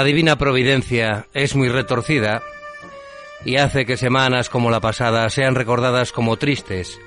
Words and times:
La 0.00 0.04
divina 0.04 0.38
providencia 0.38 1.26
es 1.34 1.54
muy 1.54 1.68
retorcida 1.68 2.42
y 3.44 3.56
hace 3.56 3.84
que 3.84 3.98
semanas 3.98 4.48
como 4.48 4.70
la 4.70 4.80
pasada 4.80 5.28
sean 5.28 5.54
recordadas 5.54 6.10
como 6.10 6.38
tristes 6.38 6.98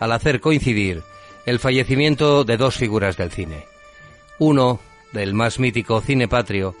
al 0.00 0.12
hacer 0.12 0.40
coincidir 0.40 1.02
el 1.44 1.58
fallecimiento 1.58 2.44
de 2.44 2.56
dos 2.56 2.76
figuras 2.76 3.18
del 3.18 3.30
cine. 3.30 3.66
Uno 4.38 4.80
del 5.12 5.34
más 5.34 5.58
mítico 5.58 6.00
cine 6.00 6.26
patrio 6.26 6.74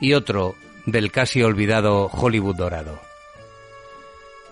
y 0.00 0.12
otro 0.12 0.54
del 0.86 1.10
casi 1.10 1.42
olvidado 1.42 2.06
Hollywood 2.06 2.54
dorado. 2.54 3.00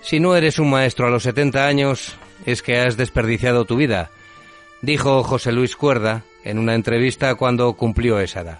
Si 0.01 0.19
no 0.19 0.35
eres 0.35 0.59
un 0.59 0.71
maestro 0.71 1.07
a 1.07 1.11
los 1.11 1.23
70 1.23 1.65
años, 1.65 2.17
es 2.45 2.61
que 2.63 2.81
has 2.81 2.97
desperdiciado 2.97 3.67
tu 3.67 3.77
vida, 3.77 4.11
dijo 4.83 5.23
José 5.23 5.53
Luis 5.53 5.77
Cuerda 5.77 6.25
en 6.43 6.59
una 6.59 6.75
entrevista 6.75 7.37
cuando 7.37 7.73
cumplió 7.75 8.19
esa 8.19 8.41
edad. 8.41 8.59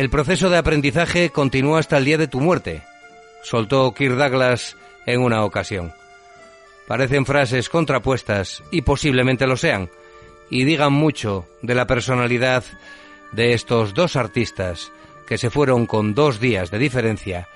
El 0.00 0.08
proceso 0.08 0.48
de 0.48 0.56
aprendizaje 0.56 1.28
continúa 1.28 1.78
hasta 1.78 1.98
el 1.98 2.06
día 2.06 2.16
de 2.16 2.26
tu 2.26 2.40
muerte, 2.40 2.80
soltó 3.42 3.92
Kirk 3.92 4.14
Douglas 4.14 4.78
en 5.04 5.20
una 5.20 5.44
ocasión. 5.44 5.92
Parecen 6.88 7.26
frases 7.26 7.68
contrapuestas, 7.68 8.62
y 8.70 8.80
posiblemente 8.80 9.46
lo 9.46 9.58
sean, 9.58 9.90
y 10.48 10.64
digan 10.64 10.94
mucho 10.94 11.46
de 11.60 11.74
la 11.74 11.86
personalidad 11.86 12.64
de 13.32 13.52
estos 13.52 13.92
dos 13.92 14.16
artistas 14.16 14.90
que 15.26 15.36
se 15.36 15.50
fueron 15.50 15.84
con 15.84 16.14
dos 16.14 16.40
días 16.40 16.70
de 16.70 16.78
diferencia 16.78 17.46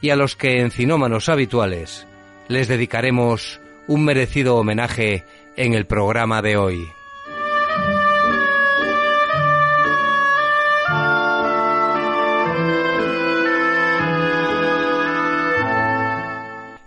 y 0.00 0.08
a 0.08 0.16
los 0.16 0.36
que 0.36 0.62
en 0.62 0.70
Cinómanos 0.70 1.28
Habituales 1.28 2.06
les 2.48 2.66
dedicaremos 2.66 3.60
un 3.86 4.06
merecido 4.06 4.56
homenaje 4.56 5.22
en 5.54 5.74
el 5.74 5.84
programa 5.84 6.40
de 6.40 6.56
hoy. 6.56 6.97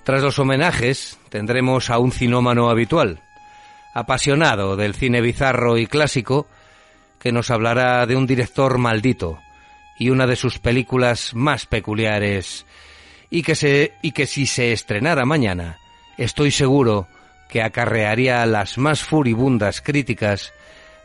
Tras 0.03 0.23
los 0.23 0.39
homenajes 0.39 1.19
tendremos 1.29 1.89
a 1.89 1.99
un 1.99 2.11
cinómano 2.11 2.69
habitual, 2.69 3.21
apasionado 3.93 4.75
del 4.75 4.95
cine 4.95 5.21
bizarro 5.21 5.77
y 5.77 5.85
clásico, 5.85 6.47
que 7.19 7.31
nos 7.31 7.51
hablará 7.51 8.05
de 8.07 8.15
un 8.15 8.25
director 8.25 8.79
maldito 8.79 9.39
y 9.97 10.09
una 10.09 10.25
de 10.25 10.35
sus 10.35 10.57
películas 10.57 11.35
más 11.35 11.67
peculiares 11.67 12.65
y 13.29 13.43
que, 13.43 13.53
se, 13.53 13.93
y 14.01 14.11
que 14.11 14.25
si 14.25 14.47
se 14.47 14.73
estrenara 14.73 15.23
mañana, 15.25 15.77
estoy 16.17 16.49
seguro 16.49 17.07
que 17.47 17.61
acarrearía 17.61 18.43
las 18.47 18.79
más 18.79 19.03
furibundas 19.03 19.81
críticas 19.81 20.51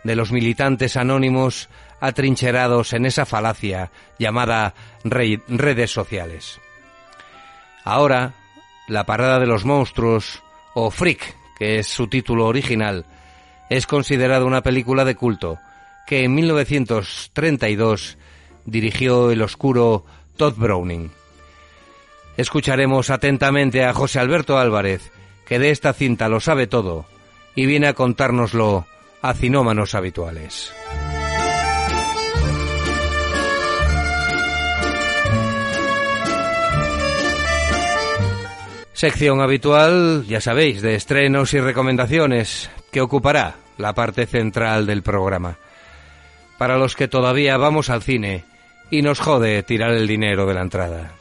de 0.04 0.16
los 0.16 0.32
militantes 0.32 0.96
anónimos 0.96 1.68
atrincherados 2.00 2.94
en 2.94 3.04
esa 3.04 3.26
falacia 3.26 3.90
llamada 4.18 4.72
redes 5.04 5.90
sociales. 5.90 6.60
Ahora, 7.84 8.32
La 8.88 9.04
Parada 9.04 9.38
de 9.38 9.46
los 9.46 9.64
Monstruos, 9.64 10.42
o 10.74 10.90
Freak, 10.90 11.36
que 11.58 11.78
es 11.78 11.88
su 11.88 12.06
título 12.06 12.46
original, 12.46 13.04
es 13.68 13.86
considerada 13.86 14.44
una 14.44 14.62
película 14.62 15.04
de 15.04 15.16
culto 15.16 15.58
que 16.06 16.22
en 16.22 16.34
1932 16.34 18.16
dirigió 18.64 19.30
el 19.30 19.42
oscuro 19.42 20.04
Todd 20.36 20.54
Browning. 20.56 21.10
Escucharemos 22.36 23.10
atentamente 23.10 23.84
a 23.84 23.92
José 23.92 24.20
Alberto 24.20 24.58
Álvarez, 24.58 25.10
que 25.46 25.58
de 25.58 25.70
esta 25.70 25.92
cinta 25.92 26.28
lo 26.28 26.40
sabe 26.40 26.66
todo 26.66 27.06
y 27.54 27.66
viene 27.66 27.88
a 27.88 27.94
contárnoslo 27.94 28.86
a 29.22 29.34
cinómanos 29.34 29.94
habituales. 29.94 30.72
Sección 38.96 39.42
habitual, 39.42 40.24
ya 40.26 40.40
sabéis, 40.40 40.80
de 40.80 40.94
estrenos 40.94 41.52
y 41.52 41.60
recomendaciones, 41.60 42.70
que 42.90 43.02
ocupará 43.02 43.56
la 43.76 43.92
parte 43.92 44.24
central 44.24 44.86
del 44.86 45.02
programa. 45.02 45.58
Para 46.56 46.78
los 46.78 46.96
que 46.96 47.06
todavía 47.06 47.58
vamos 47.58 47.90
al 47.90 48.02
cine 48.02 48.46
y 48.90 49.02
nos 49.02 49.20
jode 49.20 49.62
tirar 49.64 49.90
el 49.90 50.06
dinero 50.06 50.46
de 50.46 50.54
la 50.54 50.62
entrada. 50.62 51.12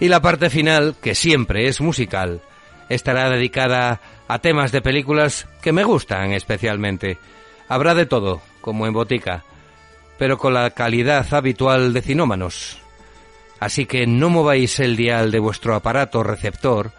Y 0.00 0.08
la 0.08 0.22
parte 0.22 0.48
final, 0.48 0.96
que 1.02 1.14
siempre 1.14 1.68
es 1.68 1.82
musical, 1.82 2.40
estará 2.88 3.28
dedicada 3.28 4.00
a 4.28 4.38
temas 4.38 4.70
de 4.70 4.82
películas 4.82 5.48
que 5.62 5.72
me 5.72 5.84
gustan 5.84 6.32
especialmente. 6.32 7.18
Habrá 7.68 7.94
de 7.94 8.06
todo, 8.06 8.42
como 8.60 8.86
en 8.86 8.92
botica, 8.92 9.44
pero 10.18 10.38
con 10.38 10.54
la 10.54 10.70
calidad 10.70 11.26
habitual 11.32 11.92
de 11.92 12.02
cinómanos. 12.02 12.78
Así 13.58 13.86
que 13.86 14.06
no 14.06 14.30
mováis 14.30 14.78
el 14.78 14.96
dial 14.96 15.30
de 15.30 15.40
vuestro 15.40 15.74
aparato 15.74 16.22
receptor, 16.22 16.92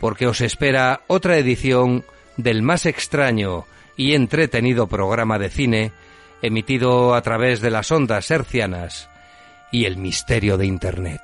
porque 0.00 0.26
os 0.26 0.40
espera 0.40 1.02
otra 1.08 1.36
edición 1.36 2.04
del 2.36 2.62
más 2.62 2.86
extraño 2.86 3.66
y 3.96 4.14
entretenido 4.14 4.86
programa 4.86 5.38
de 5.38 5.50
cine 5.50 5.92
emitido 6.40 7.14
a 7.14 7.22
través 7.22 7.60
de 7.60 7.70
las 7.70 7.90
ondas 7.92 8.30
hercianas 8.30 9.08
y 9.70 9.84
el 9.84 9.96
misterio 9.96 10.58
de 10.58 10.66
Internet. 10.66 11.22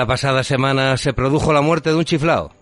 La 0.00 0.06
pasada 0.06 0.42
semana 0.42 0.96
se 0.96 1.12
produjo 1.12 1.52
la 1.52 1.60
muerte 1.60 1.90
de 1.90 1.96
un 1.96 2.06
chiflao. 2.06 2.52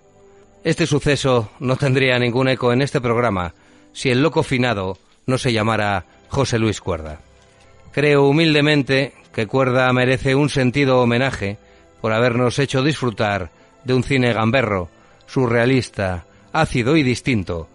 Este 0.64 0.88
suceso 0.88 1.52
no 1.60 1.76
tendría 1.76 2.18
ningún 2.18 2.48
eco 2.48 2.72
en 2.72 2.82
este 2.82 3.00
programa 3.00 3.54
si 3.92 4.10
el 4.10 4.22
loco 4.22 4.42
finado 4.42 4.98
no 5.24 5.38
se 5.38 5.52
llamara 5.52 6.04
José 6.30 6.58
Luis 6.58 6.80
Cuerda. 6.80 7.20
Creo 7.92 8.26
humildemente 8.26 9.12
que 9.32 9.46
Cuerda 9.46 9.92
merece 9.92 10.34
un 10.34 10.48
sentido 10.48 11.00
homenaje 11.00 11.58
por 12.00 12.12
habernos 12.12 12.58
hecho 12.58 12.82
disfrutar 12.82 13.52
de 13.84 13.94
un 13.94 14.02
cine 14.02 14.32
gamberro, 14.32 14.88
surrealista, 15.28 16.24
ácido 16.52 16.96
y 16.96 17.04
distinto, 17.04 17.68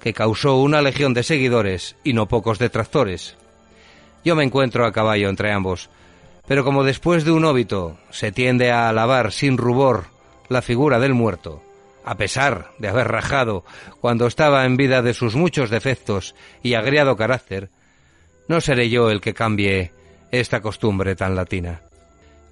que 0.00 0.12
causó 0.12 0.56
una 0.56 0.82
legión 0.82 1.14
de 1.14 1.22
seguidores 1.22 1.94
y 2.02 2.14
no 2.14 2.26
pocos 2.26 2.58
detractores. 2.58 3.36
Yo 4.24 4.34
me 4.34 4.42
encuentro 4.42 4.84
a 4.84 4.90
caballo 4.90 5.28
entre 5.28 5.52
ambos, 5.52 5.88
pero 6.48 6.64
como 6.64 6.82
después 6.82 7.24
de 7.24 7.30
un 7.30 7.44
óbito 7.44 7.98
se 8.10 8.32
tiende 8.32 8.72
a 8.72 8.88
alabar 8.88 9.30
sin 9.32 9.58
rubor 9.58 10.06
la 10.48 10.62
figura 10.62 10.98
del 10.98 11.12
muerto, 11.12 11.62
a 12.04 12.16
pesar 12.16 12.70
de 12.78 12.88
haber 12.88 13.08
rajado 13.08 13.64
cuando 14.00 14.26
estaba 14.26 14.64
en 14.64 14.78
vida 14.78 15.02
de 15.02 15.12
sus 15.12 15.36
muchos 15.36 15.68
defectos 15.68 16.34
y 16.62 16.72
agriado 16.72 17.16
carácter, 17.16 17.68
no 18.48 18.62
seré 18.62 18.88
yo 18.88 19.10
el 19.10 19.20
que 19.20 19.34
cambie 19.34 19.92
esta 20.32 20.62
costumbre 20.62 21.14
tan 21.14 21.36
latina. 21.36 21.82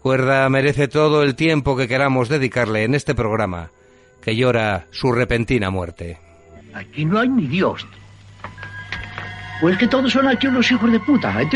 Cuerda 0.03 0.49
merece 0.51 0.89
todo 0.89 1.23
el 1.23 1.35
tiempo 1.35 1.75
que 1.75 1.89
queramos 1.89 2.29
dedicarle 2.29 2.85
en 2.85 2.95
este 2.95 3.15
programa, 3.15 3.71
que 4.23 4.37
llora 4.37 4.85
su 4.91 5.11
repentina 5.11 5.71
muerte. 5.71 6.19
Aquí 6.75 7.07
no 7.07 7.19
hay 7.19 7.29
ni 7.31 7.47
Dios. 7.47 7.87
Pues 9.63 9.79
que 9.79 9.89
todos 9.89 10.13
son 10.13 10.29
aquí 10.29 10.49
unos 10.49 10.71
hijos 10.71 10.93
de 10.93 11.01
puta, 11.01 11.41
¿eh, 11.41 11.49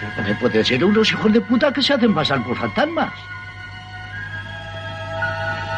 Teodoro? 0.00 0.16
También 0.16 0.38
puede 0.38 0.64
ser 0.64 0.84
unos 0.84 1.10
hijos 1.12 1.32
de 1.32 1.40
puta 1.40 1.72
que 1.72 1.82
se 1.82 1.94
hacen 1.94 2.14
pasar 2.14 2.42
por 2.42 2.56
fantasmas. 2.56 3.12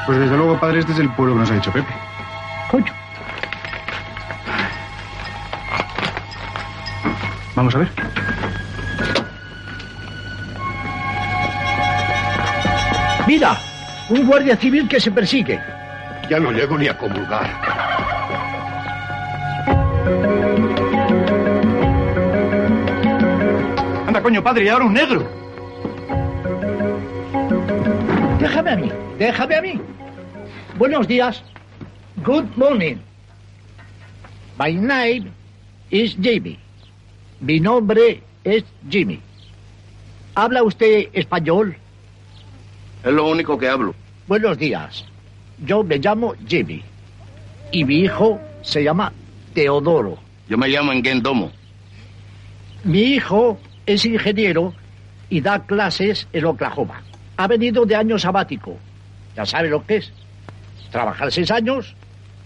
Pues 0.07 0.19
desde 0.19 0.37
luego, 0.37 0.59
padre, 0.59 0.81
este 0.81 0.93
es 0.93 0.99
el 0.99 1.11
pueblo 1.11 1.35
que 1.35 1.41
nos 1.41 1.51
ha 1.51 1.55
dicho 1.55 1.73
Pepe. 1.73 1.93
Coño. 2.71 2.93
Vamos 7.55 7.75
a 7.75 7.79
ver. 7.79 7.89
Mira, 13.27 13.57
un 14.09 14.27
guardia 14.27 14.57
civil 14.57 14.89
que 14.89 15.01
se 15.01 15.11
persigue. 15.11 15.61
Ya 16.29 16.41
no 16.41 16.51
llego 16.51 16.77
ni 16.77 16.89
a 16.89 16.97
comulgar. 16.97 18.22
Coño, 24.23 24.41
padre, 24.41 24.65
y 24.65 24.69
ahora 24.69 24.85
un 24.85 24.95
negro. 24.95 25.29
Déjame 28.39 28.71
a 28.71 28.77
mí, 28.77 28.89
déjame 29.19 29.57
a 29.57 29.63
mí. 29.63 29.81
Buenos 30.79 31.09
días. 31.09 31.43
Good 32.25 32.45
morning. 32.55 32.99
My 34.61 34.73
name 34.75 35.33
is 35.91 36.17
Jimmy. 36.23 36.57
Mi 37.41 37.59
nombre 37.59 38.23
es 38.45 38.63
Jimmy. 38.89 39.19
¿Habla 40.37 40.63
usted 40.63 41.09
español? 41.13 41.77
Es 43.03 43.13
lo 43.13 43.29
único 43.29 43.59
que 43.59 43.69
hablo. 43.69 43.93
Buenos 44.29 44.57
días. 44.57 45.05
Yo 45.67 45.83
me 45.83 45.99
llamo 45.99 46.35
Jimmy. 46.47 46.85
Y 47.73 47.85
mi 47.85 48.03
hijo 48.03 48.41
se 48.63 48.85
llama 48.85 49.13
Teodoro. 49.53 50.17
Yo 50.49 50.57
me 50.57 50.69
llamo 50.69 50.93
Engendomo. 50.93 51.51
Mi 52.85 53.01
hijo 53.01 53.59
es 53.87 54.05
ingeniero 54.05 54.75
y 55.29 55.41
da 55.41 55.65
clases 55.65 56.29
en 56.33 56.45
Oklahoma. 56.45 57.03
Ha 57.37 57.47
venido 57.47 57.85
de 57.85 57.97
año 57.97 58.19
sabático. 58.19 58.77
Ya 59.37 59.47
sabe 59.47 59.69
lo 59.71 59.85
que 59.85 59.97
es. 59.97 60.13
Trabajar 60.91 61.33
seis 61.33 61.51
años 61.51 61.95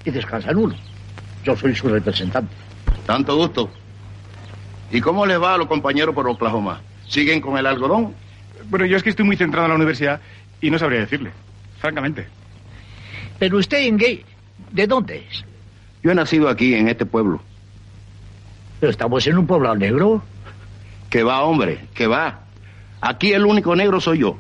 y 0.04 0.10
descansar 0.10 0.56
uno. 0.56 0.74
Yo 1.44 1.56
soy 1.56 1.74
su 1.74 1.88
representante. 1.88 2.54
Tanto 3.06 3.36
gusto. 3.36 3.70
¿Y 4.90 5.00
cómo 5.00 5.26
le 5.26 5.36
va 5.36 5.54
a 5.54 5.58
los 5.58 5.66
compañeros 5.66 6.14
por 6.14 6.28
Oklahoma? 6.28 6.80
¿Siguen 7.08 7.40
con 7.40 7.58
el 7.58 7.66
algodón? 7.66 8.14
Bueno, 8.70 8.86
yo 8.86 8.96
es 8.96 9.02
que 9.02 9.10
estoy 9.10 9.24
muy 9.24 9.36
centrado 9.36 9.66
en 9.66 9.70
la 9.70 9.76
universidad 9.76 10.20
y 10.60 10.70
no 10.70 10.78
sabría 10.78 11.00
decirle, 11.00 11.30
francamente. 11.78 12.26
Pero 13.38 13.58
usted, 13.58 13.78
gay, 13.96 14.24
¿de 14.72 14.86
dónde 14.86 15.26
es? 15.28 15.44
Yo 16.02 16.12
he 16.12 16.14
nacido 16.14 16.48
aquí, 16.48 16.74
en 16.74 16.88
este 16.88 17.04
pueblo. 17.04 17.40
Pero 18.80 18.90
estamos 18.90 19.26
en 19.26 19.38
un 19.38 19.46
pueblo 19.46 19.74
negro. 19.74 20.22
Que 21.16 21.22
va, 21.22 21.40
hombre, 21.44 21.88
que 21.94 22.06
va. 22.06 22.40
Aquí 23.00 23.32
el 23.32 23.46
único 23.46 23.74
negro 23.74 24.02
soy 24.02 24.18
yo. 24.18 24.36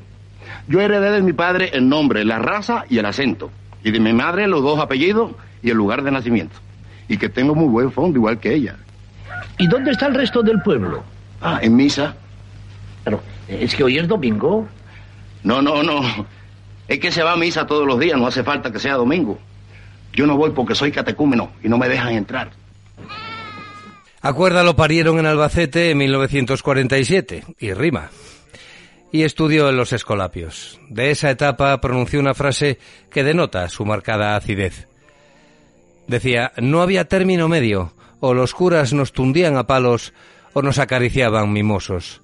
Yo 0.68 0.78
heredé 0.78 1.10
de 1.10 1.22
mi 1.22 1.32
padre 1.32 1.70
el 1.72 1.88
nombre, 1.88 2.22
la 2.22 2.38
raza 2.38 2.84
y 2.90 2.98
el 2.98 3.06
acento. 3.06 3.50
Y 3.82 3.92
de 3.92 3.98
mi 3.98 4.12
madre 4.12 4.46
los 4.46 4.62
dos 4.62 4.78
apellidos 4.78 5.32
y 5.62 5.70
el 5.70 5.76
lugar 5.78 6.02
de 6.02 6.10
nacimiento. 6.10 6.54
Y 7.08 7.16
que 7.16 7.30
tengo 7.30 7.54
muy 7.54 7.68
buen 7.68 7.90
fondo, 7.92 8.18
igual 8.18 8.38
que 8.40 8.52
ella. 8.52 8.76
¿Y 9.56 9.66
dónde 9.68 9.92
está 9.92 10.08
el 10.08 10.16
resto 10.16 10.42
del 10.42 10.60
pueblo? 10.60 11.02
Ah, 11.40 11.60
en 11.62 11.76
misa. 11.76 12.14
Pero, 13.04 13.22
¿es 13.48 13.74
que 13.74 13.82
hoy 13.82 13.96
es 13.96 14.06
domingo? 14.06 14.68
No, 15.44 15.62
no, 15.62 15.82
no. 15.82 16.02
Es 16.88 17.00
que 17.00 17.10
se 17.10 17.22
va 17.22 17.32
a 17.32 17.36
misa 17.38 17.66
todos 17.66 17.86
los 17.86 17.98
días, 17.98 18.18
no 18.18 18.26
hace 18.26 18.44
falta 18.44 18.70
que 18.70 18.80
sea 18.80 18.96
domingo. 18.96 19.38
Yo 20.12 20.26
no 20.26 20.36
voy 20.36 20.50
porque 20.50 20.74
soy 20.74 20.92
catecúmeno 20.92 21.52
y 21.62 21.70
no 21.70 21.78
me 21.78 21.88
dejan 21.88 22.12
entrar. 22.12 22.50
Acuerda 24.28 24.62
lo 24.62 24.74
parieron 24.74 25.18
en 25.18 25.26
Albacete 25.26 25.90
en 25.90 25.98
1947, 25.98 27.44
y 27.58 27.72
rima. 27.72 28.10
Y 29.12 29.22
estudió 29.22 29.68
en 29.68 29.76
los 29.76 29.92
Escolapios. 29.92 30.80
De 30.88 31.10
esa 31.10 31.30
etapa 31.30 31.80
pronunció 31.80 32.18
una 32.18 32.34
frase 32.34 32.78
que 33.10 33.22
denota 33.22 33.68
su 33.68 33.84
marcada 33.84 34.34
acidez. 34.34 34.88
Decía, 36.08 36.52
no 36.56 36.82
había 36.82 37.04
término 37.06 37.48
medio, 37.48 37.92
o 38.20 38.34
los 38.34 38.52
curas 38.54 38.92
nos 38.92 39.12
tundían 39.12 39.56
a 39.56 39.66
palos 39.66 40.12
o 40.54 40.62
nos 40.62 40.78
acariciaban 40.78 41.52
mimosos. 41.52 42.20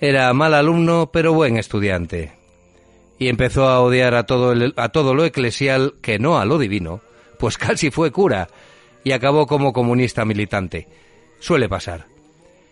Era 0.00 0.32
mal 0.34 0.52
alumno, 0.54 1.10
pero 1.12 1.32
buen 1.32 1.56
estudiante. 1.56 2.32
Y 3.18 3.28
empezó 3.28 3.68
a 3.68 3.80
odiar 3.80 4.14
a 4.14 4.24
todo, 4.24 4.52
el- 4.52 4.74
a 4.76 4.90
todo 4.90 5.14
lo 5.14 5.24
eclesial 5.24 5.94
que 6.02 6.18
no 6.18 6.38
a 6.38 6.44
lo 6.44 6.58
divino, 6.58 7.00
pues 7.38 7.56
casi 7.56 7.90
fue 7.90 8.10
cura, 8.10 8.48
y 9.04 9.12
acabó 9.12 9.46
como 9.46 9.72
comunista 9.72 10.24
militante. 10.24 10.86
Suele 11.44 11.68
pasar. 11.68 12.06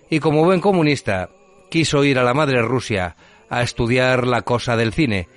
Y 0.08 0.18
como 0.18 0.44
buen 0.44 0.62
comunista, 0.62 1.28
quiso 1.70 2.04
ir 2.04 2.18
a 2.18 2.24
la 2.24 2.32
madre 2.32 2.62
Rusia 2.62 3.16
a 3.50 3.60
estudiar 3.60 4.26
la 4.26 4.40
cosa 4.40 4.78
del 4.78 4.94
cine, 4.94 5.28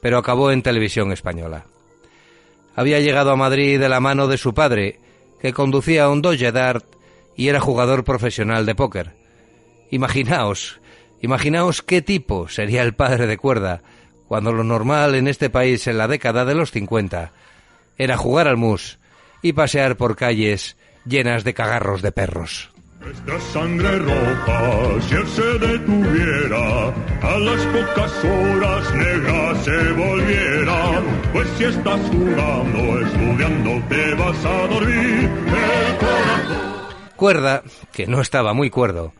pero 0.00 0.16
acabó 0.16 0.52
en 0.52 0.62
televisión 0.62 1.10
española. 1.10 1.66
Había 2.76 3.00
llegado 3.00 3.32
a 3.32 3.36
Madrid 3.36 3.80
de 3.80 3.88
la 3.88 3.98
mano 3.98 4.28
de 4.28 4.38
su 4.38 4.54
padre, 4.54 5.00
que 5.40 5.52
conducía 5.52 6.08
un 6.08 6.22
Dodge 6.22 6.52
Dart 6.52 6.84
y 7.34 7.48
era 7.48 7.58
jugador 7.58 8.04
profesional 8.04 8.64
de 8.64 8.76
póker. 8.76 9.16
Imaginaos, 9.90 10.80
imaginaos 11.20 11.82
qué 11.82 12.00
tipo 12.00 12.46
sería 12.46 12.82
el 12.82 12.94
padre 12.94 13.26
de 13.26 13.38
cuerda, 13.38 13.82
cuando 14.28 14.52
lo 14.52 14.62
normal 14.62 15.16
en 15.16 15.26
este 15.26 15.50
país 15.50 15.88
en 15.88 15.98
la 15.98 16.06
década 16.06 16.44
de 16.44 16.54
los 16.54 16.70
50 16.70 17.32
era 17.98 18.16
jugar 18.16 18.46
al 18.46 18.56
mus 18.56 19.00
y 19.42 19.52
pasear 19.52 19.96
por 19.96 20.14
calles 20.14 20.76
llenas 21.04 21.42
de 21.42 21.54
cagarros 21.54 22.00
de 22.00 22.12
perros. 22.12 22.73
Esta 23.10 23.38
sangre 23.52 23.98
roja, 23.98 25.00
si 25.02 25.14
él 25.14 25.28
se 25.28 25.58
detuviera, 25.58 26.88
a 27.20 27.38
las 27.38 27.66
pocas 27.66 28.24
horas 28.24 28.94
negra 28.94 29.54
se 29.62 29.92
volviera. 29.92 31.02
Pues 31.32 31.48
si 31.58 31.64
estás 31.64 32.00
jugando, 32.10 33.00
estudiando, 33.00 33.86
te 33.88 34.14
vas 34.14 34.44
a 34.46 34.66
dormir. 34.68 35.30
El 35.30 35.96
corazón. 35.98 36.84
Cuerda, 37.16 37.62
que 37.92 38.06
no 38.06 38.22
estaba 38.22 38.54
muy 38.54 38.70
cuerdo, 38.70 39.12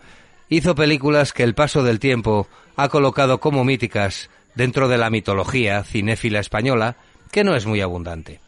hizo 0.48 0.74
películas 0.74 1.34
que 1.34 1.42
el 1.42 1.54
paso 1.54 1.82
del 1.82 2.00
tiempo 2.00 2.48
ha 2.76 2.88
colocado 2.88 3.38
como 3.38 3.64
míticas 3.64 4.30
dentro 4.54 4.88
de 4.88 4.96
la 4.96 5.10
mitología 5.10 5.84
cinéfila 5.84 6.40
española, 6.40 6.96
que 7.30 7.44
no 7.44 7.54
es 7.54 7.66
muy 7.66 7.82
abundante. 7.82 8.40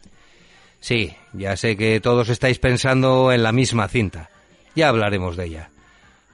Sí, 0.79 1.15
ya 1.33 1.55
sé 1.57 1.77
que 1.77 1.99
todos 1.99 2.29
estáis 2.29 2.57
pensando 2.57 3.31
en 3.31 3.43
la 3.43 3.51
misma 3.51 3.87
cinta. 3.87 4.31
Ya 4.77 4.89
hablaremos 4.89 5.35
de 5.35 5.45
ella. 5.45 5.71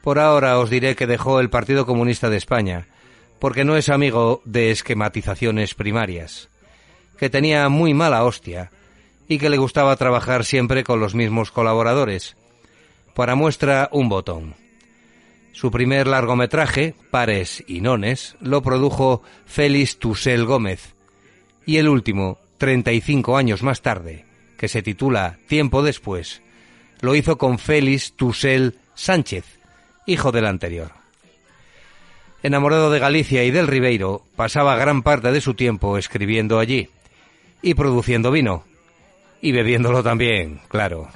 Por 0.01 0.19
ahora 0.19 0.59
os 0.59 0.69
diré 0.69 0.97
que 0.97 1.07
dejó 1.07 1.39
el 1.39 1.49
Partido 1.49 1.85
Comunista 1.85 2.29
de 2.29 2.35
España, 2.35 2.87
porque 3.39 3.63
no 3.63 3.77
es 3.77 3.87
amigo 3.87 4.41
de 4.43 4.69
esquematizaciones 4.69 5.75
primarias, 5.75 6.49
que 7.17 7.29
tenía 7.29 7.69
muy 7.69 7.93
mala 7.93 8.25
hostia 8.25 8.69
y 9.29 9.37
que 9.37 9.49
le 9.49 9.55
gustaba 9.55 9.95
trabajar 9.95 10.43
siempre 10.43 10.83
con 10.83 10.99
los 10.99 11.15
mismos 11.15 11.51
colaboradores. 11.51 12.35
Para 13.15 13.35
muestra, 13.35 13.87
un 13.93 14.09
botón. 14.09 14.55
Su 15.53 15.71
primer 15.71 16.05
largometraje, 16.05 16.95
Pares 17.11 17.63
y 17.65 17.79
Nones, 17.79 18.35
lo 18.41 18.61
produjo 18.61 19.23
Félix 19.45 19.99
Tusel 19.99 20.43
Gómez, 20.43 20.95
y 21.65 21.77
el 21.77 21.87
último, 21.87 22.39
35 22.57 23.37
años 23.37 23.63
más 23.63 23.81
tarde, 23.81 24.25
que 24.57 24.67
se 24.67 24.81
titula 24.81 25.37
Tiempo 25.47 25.81
después, 25.81 26.41
lo 27.03 27.15
hizo 27.15 27.37
con 27.37 27.59
Félix 27.59 28.13
Tusel 28.13 28.75
Sánchez, 28.95 29.43
hijo 30.05 30.31
del 30.31 30.45
anterior. 30.45 30.91
Enamorado 32.41 32.89
de 32.89 32.99
Galicia 32.99 33.43
y 33.43 33.51
del 33.51 33.67
Ribeiro, 33.67 34.23
pasaba 34.37 34.77
gran 34.77 35.03
parte 35.03 35.33
de 35.33 35.41
su 35.41 35.53
tiempo 35.53 35.97
escribiendo 35.97 36.59
allí 36.59 36.89
y 37.61 37.73
produciendo 37.73 38.31
vino. 38.31 38.63
Y 39.41 39.51
bebiéndolo 39.51 40.01
también, 40.01 40.61
claro. 40.69 41.09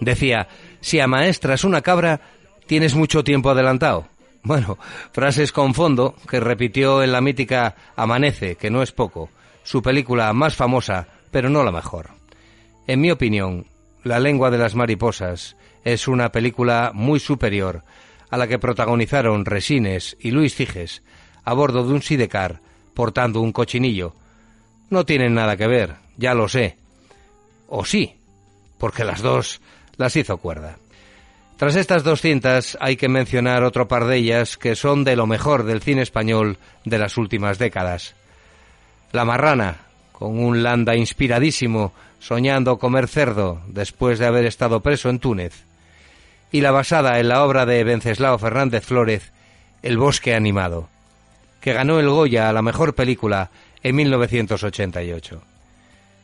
Decía, 0.00 0.48
si 0.80 0.98
amaestras 0.98 1.62
una 1.62 1.82
cabra, 1.82 2.20
tienes 2.68 2.94
mucho 2.94 3.24
tiempo 3.24 3.50
adelantado. 3.50 4.06
Bueno, 4.40 4.78
frases 5.12 5.50
con 5.50 5.74
fondo 5.74 6.14
que 6.30 6.38
repitió 6.38 7.02
en 7.02 7.10
la 7.10 7.20
mítica 7.20 7.74
Amanece, 7.96 8.54
que 8.54 8.70
no 8.70 8.82
es 8.82 8.92
poco, 8.92 9.30
su 9.64 9.82
película 9.82 10.32
más 10.32 10.54
famosa, 10.54 11.08
pero 11.32 11.50
no 11.50 11.64
la 11.64 11.72
mejor. 11.72 12.10
En 12.86 13.00
mi 13.00 13.10
opinión, 13.10 13.66
La 14.04 14.20
lengua 14.20 14.50
de 14.50 14.58
las 14.58 14.76
mariposas 14.76 15.56
es 15.84 16.06
una 16.06 16.30
película 16.30 16.92
muy 16.94 17.18
superior 17.18 17.82
a 18.30 18.36
la 18.36 18.46
que 18.46 18.60
protagonizaron 18.60 19.44
Resines 19.44 20.16
y 20.20 20.30
Luis 20.30 20.54
Figes 20.54 21.02
a 21.44 21.52
bordo 21.52 21.84
de 21.84 21.92
un 21.92 22.00
sidecar 22.00 22.60
portando 22.94 23.40
un 23.40 23.52
cochinillo. 23.52 24.14
No 24.88 25.04
tienen 25.04 25.34
nada 25.34 25.56
que 25.56 25.66
ver, 25.66 25.96
ya 26.16 26.32
lo 26.32 26.48
sé. 26.48 26.78
O 27.68 27.84
sí, 27.84 28.14
porque 28.78 29.04
las 29.04 29.20
dos 29.20 29.60
las 29.96 30.14
hizo 30.14 30.36
cuerda. 30.38 30.78
Tras 31.58 31.74
estas 31.74 32.04
dos 32.04 32.20
cintas 32.20 32.78
hay 32.80 32.96
que 32.96 33.08
mencionar 33.08 33.64
otro 33.64 33.88
par 33.88 34.04
de 34.04 34.16
ellas 34.16 34.56
que 34.56 34.76
son 34.76 35.02
de 35.02 35.16
lo 35.16 35.26
mejor 35.26 35.64
del 35.64 35.82
cine 35.82 36.02
español 36.02 36.56
de 36.84 36.98
las 36.98 37.16
últimas 37.16 37.58
décadas. 37.58 38.14
La 39.10 39.24
Marrana, 39.24 39.78
con 40.12 40.38
un 40.38 40.62
Landa 40.62 40.94
inspiradísimo, 40.94 41.92
soñando 42.20 42.78
comer 42.78 43.08
cerdo 43.08 43.60
después 43.66 44.20
de 44.20 44.26
haber 44.26 44.44
estado 44.44 44.82
preso 44.82 45.10
en 45.10 45.18
Túnez. 45.18 45.64
Y 46.52 46.60
la 46.60 46.70
basada 46.70 47.18
en 47.18 47.26
la 47.26 47.42
obra 47.42 47.66
de 47.66 47.82
Venceslao 47.82 48.38
Fernández 48.38 48.84
Flórez, 48.84 49.32
El 49.82 49.98
bosque 49.98 50.36
animado, 50.36 50.88
que 51.60 51.72
ganó 51.72 51.98
el 51.98 52.08
Goya 52.08 52.48
a 52.48 52.52
la 52.52 52.62
mejor 52.62 52.94
película 52.94 53.50
en 53.82 53.96
1988. 53.96 55.42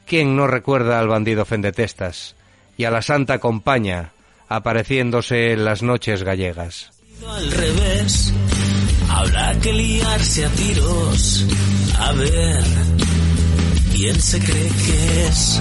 ¿Quién 0.07 0.37
no 0.37 0.47
recuerda 0.47 1.01
al 1.01 1.09
bandido 1.09 1.45
Fendetestas 1.45 2.37
y 2.77 2.85
a 2.85 2.93
la 2.93 3.03
Santa 3.03 3.41
Compaña 3.41 4.13
apareciéndose 4.49 5.53
en 5.53 5.65
las 5.65 5.83
noches 5.83 6.23
gallegas? 6.23 6.95
al 7.29 7.51
revés. 7.51 8.33
Habrá 9.09 9.55
que 9.61 9.73
liarse 9.73 10.45
a 10.45 10.49
tiros. 10.51 11.47
A 11.99 12.13
ver. 12.13 12.65
quién 13.93 14.21
se 14.21 14.39
cree 14.41 14.69
que 14.69 15.27
es. 15.27 15.61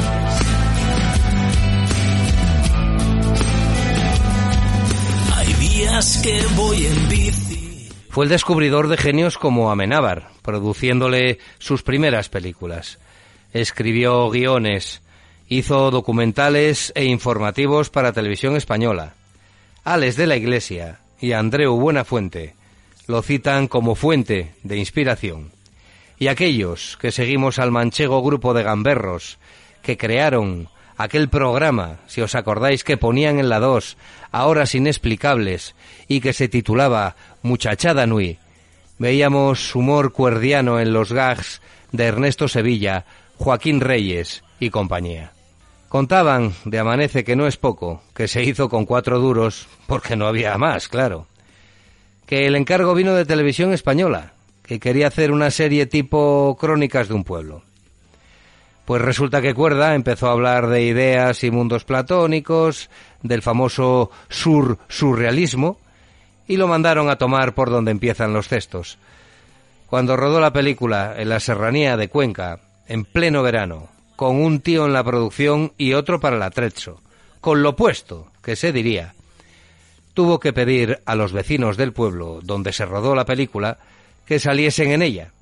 Hay 5.36 5.54
días 5.54 6.20
que 6.24 6.42
voy 6.56 6.86
en 6.86 7.10
bici. 7.10 7.90
Fue 8.10 8.25
el 8.25 8.30
descubridor 8.30 8.88
de 8.88 8.98
genios 8.98 9.38
como 9.38 9.72
Amenábar, 9.72 10.30
produciéndole 10.42 11.40
sus 11.58 11.84
primeras 11.84 12.30
películas. 12.30 13.00
Escribió 13.54 14.30
guiones, 14.30 15.03
hizo 15.58 15.92
documentales 15.92 16.92
e 16.96 17.06
informativos 17.06 17.92
para 17.92 18.12
televisión 18.12 18.56
española. 18.56 19.14
Alex 19.84 20.16
de 20.16 20.26
la 20.26 20.36
Iglesia 20.36 21.00
y 21.20 21.34
Andreu 21.34 21.76
Buenafuente 21.76 22.56
lo 23.06 23.22
citan 23.22 23.68
como 23.68 23.94
fuente 23.94 24.56
de 24.64 24.78
inspiración. 24.78 25.52
Y 26.18 26.28
aquellos 26.28 26.98
que 26.98 27.12
seguimos 27.12 27.60
al 27.60 27.70
manchego 27.70 28.24
grupo 28.24 28.56
de 28.56 28.64
gamberros 28.64 29.38
que 29.84 29.96
crearon 29.96 30.70
aquel 30.98 31.30
programa, 31.30 32.00
si 32.08 32.22
os 32.22 32.34
acordáis, 32.34 32.84
que 32.84 32.98
ponían 32.98 33.38
en 33.38 33.50
la 33.50 33.60
2 33.60 33.98
a 34.32 34.46
horas 34.46 34.74
inexplicables 34.74 35.76
y 36.08 36.22
que 36.22 36.34
se 36.34 36.48
titulaba 36.48 37.16
Muchachada 37.44 38.08
Nui, 38.08 38.40
veíamos 38.98 39.76
humor 39.76 40.14
cuerdiano 40.14 40.80
en 40.80 40.94
los 40.94 41.12
gags 41.12 41.62
de 41.92 42.06
Ernesto 42.06 42.48
Sevilla, 42.48 43.06
Joaquín 43.38 43.82
Reyes 43.82 44.44
y 44.60 44.72
compañía. 44.72 45.33
Contaban 45.94 46.56
de 46.66 46.80
Amanece 46.80 47.24
que 47.24 47.36
no 47.36 47.46
es 47.46 47.58
poco, 47.58 48.02
que 48.16 48.28
se 48.28 48.42
hizo 48.42 48.68
con 48.68 48.84
cuatro 48.88 49.20
duros, 49.20 49.68
porque 49.86 50.16
no 50.16 50.26
había 50.26 50.58
más, 50.58 50.88
claro. 50.88 51.28
Que 52.26 52.48
el 52.48 52.56
encargo 52.56 52.96
vino 52.96 53.14
de 53.14 53.26
televisión 53.26 53.72
española, 53.74 54.34
que 54.64 54.80
quería 54.80 55.06
hacer 55.06 55.32
una 55.32 55.52
serie 55.52 55.86
tipo 55.86 56.58
Crónicas 56.60 57.10
de 57.10 57.14
un 57.14 57.24
pueblo. 57.24 57.62
Pues 58.86 59.04
resulta 59.04 59.40
que 59.40 59.54
Cuerda 59.54 59.94
empezó 59.94 60.30
a 60.30 60.32
hablar 60.32 60.66
de 60.66 60.82
ideas 60.82 61.44
y 61.44 61.52
mundos 61.52 61.86
platónicos, 61.86 62.90
del 63.22 63.44
famoso 63.44 64.10
sur 64.30 64.80
surrealismo, 64.88 65.78
y 66.48 66.58
lo 66.58 66.68
mandaron 66.68 67.08
a 67.12 67.18
tomar 67.18 67.54
por 67.54 67.70
donde 67.70 67.92
empiezan 67.92 68.34
los 68.34 68.48
cestos. 68.48 68.98
Cuando 69.86 70.18
rodó 70.18 70.40
la 70.40 70.54
película 70.54 71.14
en 71.18 71.30
la 71.30 71.40
serranía 71.40 71.98
de 71.98 72.10
Cuenca, 72.10 72.62
en 72.88 73.06
pleno 73.06 73.44
verano, 73.44 73.93
con 74.24 74.42
un 74.42 74.62
tío 74.62 74.86
en 74.86 74.94
la 74.94 75.03
producción 75.03 75.74
y 75.77 75.96
otro 75.96 76.22
para 76.22 76.38
el 76.38 76.44
atrezzo, 76.44 77.01
con 77.42 77.62
lo 77.62 77.75
puesto, 77.75 78.32
que 78.42 78.56
se 78.56 78.72
diría, 78.72 79.15
tuvo 80.13 80.39
que 80.39 80.53
pedir 80.53 81.01
a 81.06 81.15
los 81.15 81.34
vecinos 81.34 81.75
del 81.75 81.92
pueblo 81.92 82.39
donde 82.42 82.72
se 82.72 82.86
rodó 82.86 83.15
la 83.15 83.25
película 83.25 83.80
que 84.25 84.39
saliesen 84.39 84.92
en 84.92 85.01
ella. 85.01 85.34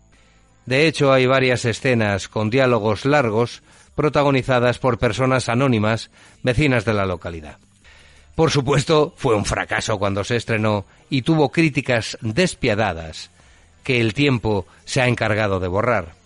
De 0.66 0.88
hecho, 0.88 1.14
hay 1.14 1.28
varias 1.28 1.64
escenas 1.66 2.28
con 2.28 2.50
diálogos 2.50 3.06
largos 3.06 3.62
protagonizadas 3.94 4.80
por 4.80 4.98
personas 4.98 5.48
anónimas 5.48 6.10
vecinas 6.42 6.84
de 6.84 6.96
la 6.96 7.06
localidad. 7.06 7.60
Por 8.34 8.50
supuesto, 8.50 9.14
fue 9.16 9.36
un 9.36 9.46
fracaso 9.46 10.00
cuando 10.00 10.24
se 10.24 10.38
estrenó 10.38 10.86
y 11.08 11.22
tuvo 11.22 11.52
críticas 11.52 12.18
despiadadas 12.22 13.30
que 13.84 14.02
el 14.02 14.16
tiempo 14.16 14.66
se 14.86 15.02
ha 15.02 15.08
encargado 15.08 15.60
de 15.60 15.68
borrar. 15.68 16.21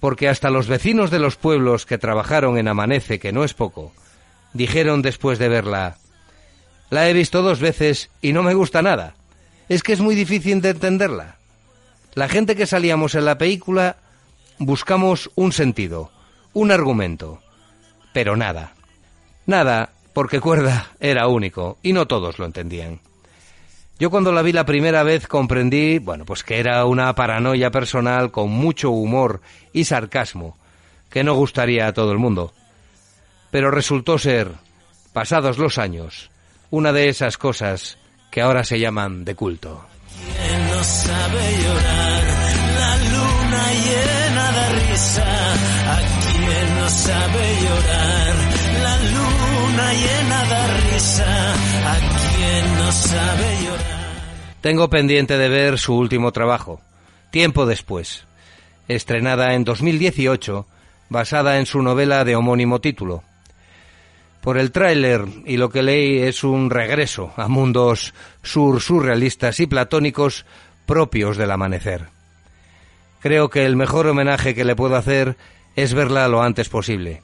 Porque 0.00 0.28
hasta 0.28 0.50
los 0.50 0.68
vecinos 0.68 1.10
de 1.10 1.18
los 1.18 1.36
pueblos 1.36 1.86
que 1.86 1.98
trabajaron 1.98 2.58
en 2.58 2.68
Amanece, 2.68 3.18
que 3.18 3.32
no 3.32 3.44
es 3.44 3.54
poco, 3.54 3.92
dijeron 4.52 5.02
después 5.02 5.38
de 5.38 5.48
verla, 5.48 5.96
la 6.90 7.08
he 7.08 7.12
visto 7.12 7.42
dos 7.42 7.60
veces 7.60 8.10
y 8.22 8.32
no 8.32 8.42
me 8.42 8.54
gusta 8.54 8.82
nada. 8.82 9.14
Es 9.68 9.82
que 9.82 9.92
es 9.92 10.00
muy 10.00 10.14
difícil 10.14 10.62
de 10.62 10.70
entenderla. 10.70 11.36
La 12.14 12.28
gente 12.28 12.56
que 12.56 12.66
salíamos 12.66 13.14
en 13.14 13.24
la 13.24 13.38
película 13.38 13.96
buscamos 14.58 15.30
un 15.34 15.52
sentido, 15.52 16.10
un 16.52 16.70
argumento, 16.70 17.40
pero 18.12 18.36
nada. 18.36 18.72
Nada, 19.46 19.90
porque 20.14 20.40
Cuerda 20.40 20.90
era 21.00 21.28
único 21.28 21.78
y 21.82 21.92
no 21.92 22.06
todos 22.06 22.38
lo 22.38 22.46
entendían. 22.46 23.00
Yo 23.98 24.10
cuando 24.10 24.30
la 24.30 24.42
vi 24.42 24.52
la 24.52 24.64
primera 24.64 25.02
vez 25.02 25.26
comprendí, 25.26 25.98
bueno, 25.98 26.24
pues 26.24 26.44
que 26.44 26.60
era 26.60 26.84
una 26.84 27.12
paranoia 27.16 27.72
personal 27.72 28.30
con 28.30 28.50
mucho 28.50 28.90
humor 28.90 29.40
y 29.72 29.84
sarcasmo, 29.84 30.56
que 31.10 31.24
no 31.24 31.34
gustaría 31.34 31.88
a 31.88 31.92
todo 31.92 32.12
el 32.12 32.18
mundo. 32.18 32.52
Pero 33.50 33.72
resultó 33.72 34.18
ser, 34.18 34.52
pasados 35.12 35.58
los 35.58 35.78
años, 35.78 36.30
una 36.70 36.92
de 36.92 37.08
esas 37.08 37.38
cosas 37.38 37.98
que 38.30 38.40
ahora 38.40 38.62
se 38.62 38.78
llaman 38.78 39.24
de 39.24 39.34
culto. 39.34 39.84
¿Quién 40.14 40.68
no 40.68 40.84
sabe 40.84 41.58
llorar? 41.64 42.24
La 42.78 42.96
luna 42.96 43.64
llena 43.72 44.52
de 44.52 44.68
risa. 44.80 45.26
¿A 45.90 45.98
quién 46.22 46.78
no 46.78 46.88
sabe 46.88 47.44
llorar? 47.62 48.34
La 48.82 48.96
luna 49.12 49.92
llena 49.92 50.44
de 50.44 50.92
risa. 50.92 51.27
Tengo 54.60 54.90
pendiente 54.90 55.38
de 55.38 55.48
ver 55.48 55.78
su 55.78 55.94
último 55.94 56.32
trabajo, 56.32 56.80
Tiempo 57.30 57.66
después, 57.66 58.24
estrenada 58.88 59.52
en 59.52 59.62
2018, 59.62 60.66
basada 61.10 61.58
en 61.58 61.66
su 61.66 61.82
novela 61.82 62.24
de 62.24 62.36
homónimo 62.36 62.80
título. 62.80 63.22
Por 64.40 64.56
el 64.56 64.72
tráiler 64.72 65.26
y 65.44 65.58
lo 65.58 65.68
que 65.68 65.82
leí 65.82 66.20
es 66.20 66.42
un 66.42 66.70
regreso 66.70 67.34
a 67.36 67.48
mundos 67.48 68.14
sur 68.42 68.80
surrealistas 68.80 69.60
y 69.60 69.66
platónicos 69.66 70.46
propios 70.86 71.36
del 71.36 71.50
amanecer. 71.50 72.06
Creo 73.20 73.50
que 73.50 73.66
el 73.66 73.76
mejor 73.76 74.06
homenaje 74.06 74.54
que 74.54 74.64
le 74.64 74.74
puedo 74.74 74.96
hacer 74.96 75.36
es 75.76 75.92
verla 75.92 76.28
lo 76.28 76.42
antes 76.42 76.70
posible, 76.70 77.20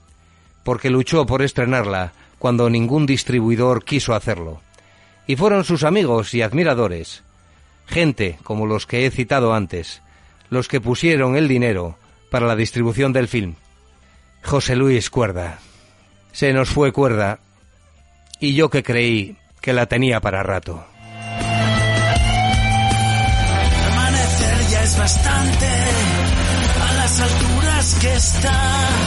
porque 0.64 0.90
luchó 0.90 1.24
por 1.24 1.40
estrenarla 1.40 2.12
cuando 2.38 2.68
ningún 2.68 3.06
distribuidor 3.06 3.86
quiso 3.86 4.14
hacerlo. 4.14 4.60
Y 5.26 5.36
fueron 5.36 5.64
sus 5.64 5.84
amigos 5.84 6.34
y 6.34 6.42
admiradores, 6.42 7.22
gente 7.86 8.38
como 8.42 8.66
los 8.66 8.86
que 8.86 9.06
he 9.06 9.10
citado 9.10 9.54
antes, 9.54 10.02
los 10.50 10.68
que 10.68 10.80
pusieron 10.80 11.36
el 11.36 11.48
dinero 11.48 11.96
para 12.30 12.46
la 12.46 12.56
distribución 12.56 13.12
del 13.12 13.28
film. 13.28 13.54
José 14.42 14.76
Luis 14.76 15.08
Cuerda. 15.10 15.58
Se 16.32 16.52
nos 16.52 16.68
fue 16.68 16.92
Cuerda 16.92 17.38
y 18.40 18.54
yo 18.54 18.68
que 18.68 18.82
creí 18.82 19.36
que 19.60 19.72
la 19.72 19.86
tenía 19.86 20.20
para 20.20 20.42
rato. 20.42 20.84
Amanecer 23.88 24.68
ya 24.70 24.82
es 24.82 24.98
bastante 24.98 25.66
a 25.66 26.92
las 26.94 27.20
alturas 27.20 27.98
que 28.00 28.14
está. 28.14 29.03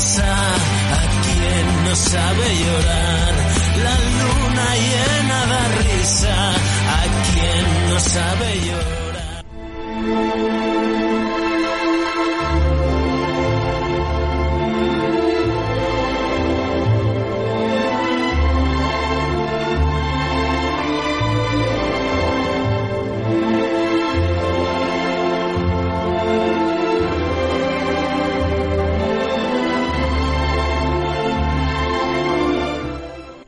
¿A 0.00 1.02
quién 1.24 1.84
no 1.84 1.94
sabe 1.94 2.46
llorar? 2.64 3.34
La 3.84 3.96
luna 4.16 4.66
llena 4.88 5.38
de 5.52 5.62
risa. 5.78 6.36
¿A 6.50 7.02
quién 7.32 7.64
no 7.90 8.00
sabe 8.00 8.48
llorar? 8.66 8.90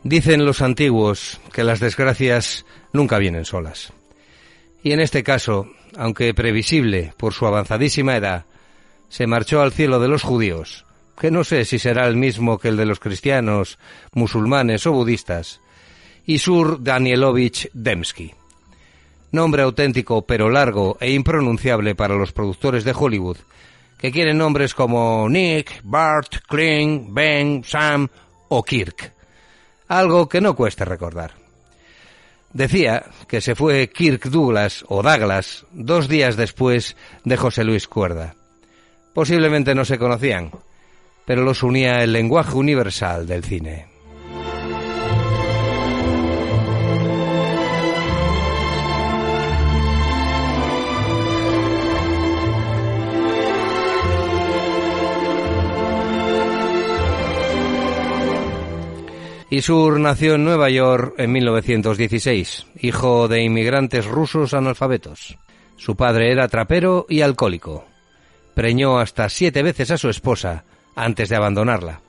Dicen 0.04 0.44
los 0.44 0.62
antiguos 0.62 1.40
que 1.52 1.62
las 1.62 1.78
desgracias 1.78 2.66
nunca 2.92 3.18
vienen 3.18 3.44
solas. 3.44 3.92
Y 4.82 4.92
en 4.92 5.00
este 5.00 5.22
caso, 5.22 5.68
aunque 5.96 6.34
previsible 6.34 7.14
por 7.16 7.34
su 7.34 7.46
avanzadísima 7.46 8.16
edad, 8.16 8.44
se 9.08 9.26
marchó 9.26 9.62
al 9.62 9.72
cielo 9.72 10.00
de 10.00 10.08
los 10.08 10.22
judíos, 10.22 10.84
que 11.20 11.30
no 11.30 11.44
sé 11.44 11.64
si 11.64 11.78
será 11.78 12.08
el 12.08 12.16
mismo 12.16 12.58
que 12.58 12.68
el 12.68 12.76
de 12.76 12.86
los 12.86 12.98
cristianos, 12.98 13.78
musulmanes 14.12 14.86
o 14.86 14.92
budistas, 14.92 15.60
Isur 16.26 16.82
Danielovich 16.82 17.70
Demsky. 17.72 18.32
Nombre 19.30 19.62
auténtico 19.62 20.26
pero 20.26 20.50
largo 20.50 20.98
e 21.00 21.12
impronunciable 21.12 21.94
para 21.94 22.16
los 22.16 22.32
productores 22.32 22.84
de 22.84 22.94
Hollywood, 22.96 23.36
que 23.98 24.10
quieren 24.10 24.38
nombres 24.38 24.74
como 24.74 25.28
Nick, 25.28 25.80
Bart, 25.84 26.38
Kling, 26.48 27.14
Ben, 27.14 27.62
Sam 27.64 28.08
o 28.48 28.64
Kirk. 28.64 29.21
Algo 29.92 30.26
que 30.26 30.40
no 30.40 30.56
cueste 30.56 30.86
recordar. 30.86 31.32
Decía 32.54 33.04
que 33.28 33.42
se 33.42 33.54
fue 33.54 33.90
Kirk 33.90 34.30
Douglas 34.30 34.86
o 34.88 35.02
Douglas 35.02 35.66
dos 35.70 36.08
días 36.08 36.34
después 36.34 36.96
de 37.24 37.36
José 37.36 37.62
Luis 37.62 37.88
Cuerda. 37.88 38.34
Posiblemente 39.12 39.74
no 39.74 39.84
se 39.84 39.98
conocían, 39.98 40.50
pero 41.26 41.44
los 41.44 41.62
unía 41.62 42.02
el 42.02 42.14
lenguaje 42.14 42.54
universal 42.54 43.26
del 43.26 43.44
cine. 43.44 43.91
Isur 59.52 60.00
nació 60.00 60.36
en 60.36 60.44
Nueva 60.44 60.70
York 60.70 61.16
en 61.18 61.30
1916, 61.30 62.68
hijo 62.80 63.28
de 63.28 63.42
inmigrantes 63.42 64.06
rusos 64.06 64.54
analfabetos. 64.54 65.36
Su 65.76 65.94
padre 65.94 66.32
era 66.32 66.48
trapero 66.48 67.04
y 67.06 67.20
alcohólico. 67.20 67.84
Preñó 68.54 68.98
hasta 68.98 69.28
siete 69.28 69.62
veces 69.62 69.90
a 69.90 69.98
su 69.98 70.08
esposa 70.08 70.64
antes 70.96 71.28
de 71.28 71.36
abandonarla. 71.36 72.00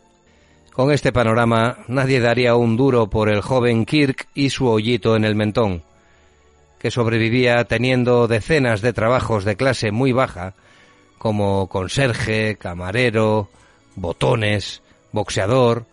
Con 0.72 0.94
este 0.94 1.12
panorama, 1.12 1.80
nadie 1.90 2.22
daría 2.22 2.56
un 2.56 2.78
duro 2.78 3.10
por 3.10 3.28
el 3.28 3.42
joven 3.42 3.84
Kirk 3.84 4.30
y 4.34 4.50
su 4.50 4.70
hoyito 4.70 5.18
en 5.18 5.26
el 5.26 5.36
mentón, 5.36 5.84
que 6.80 6.92
sobrevivía 6.92 7.66
teniendo 7.66 8.30
decenas 8.30 8.80
de 8.80 8.94
trabajos 8.94 9.44
de 9.44 9.58
clase 9.58 9.92
muy 9.92 10.14
baja, 10.14 10.54
como 11.18 11.68
conserje, 11.68 12.56
camarero, 12.56 13.50
botones, 13.98 14.82
boxeador 15.12 15.88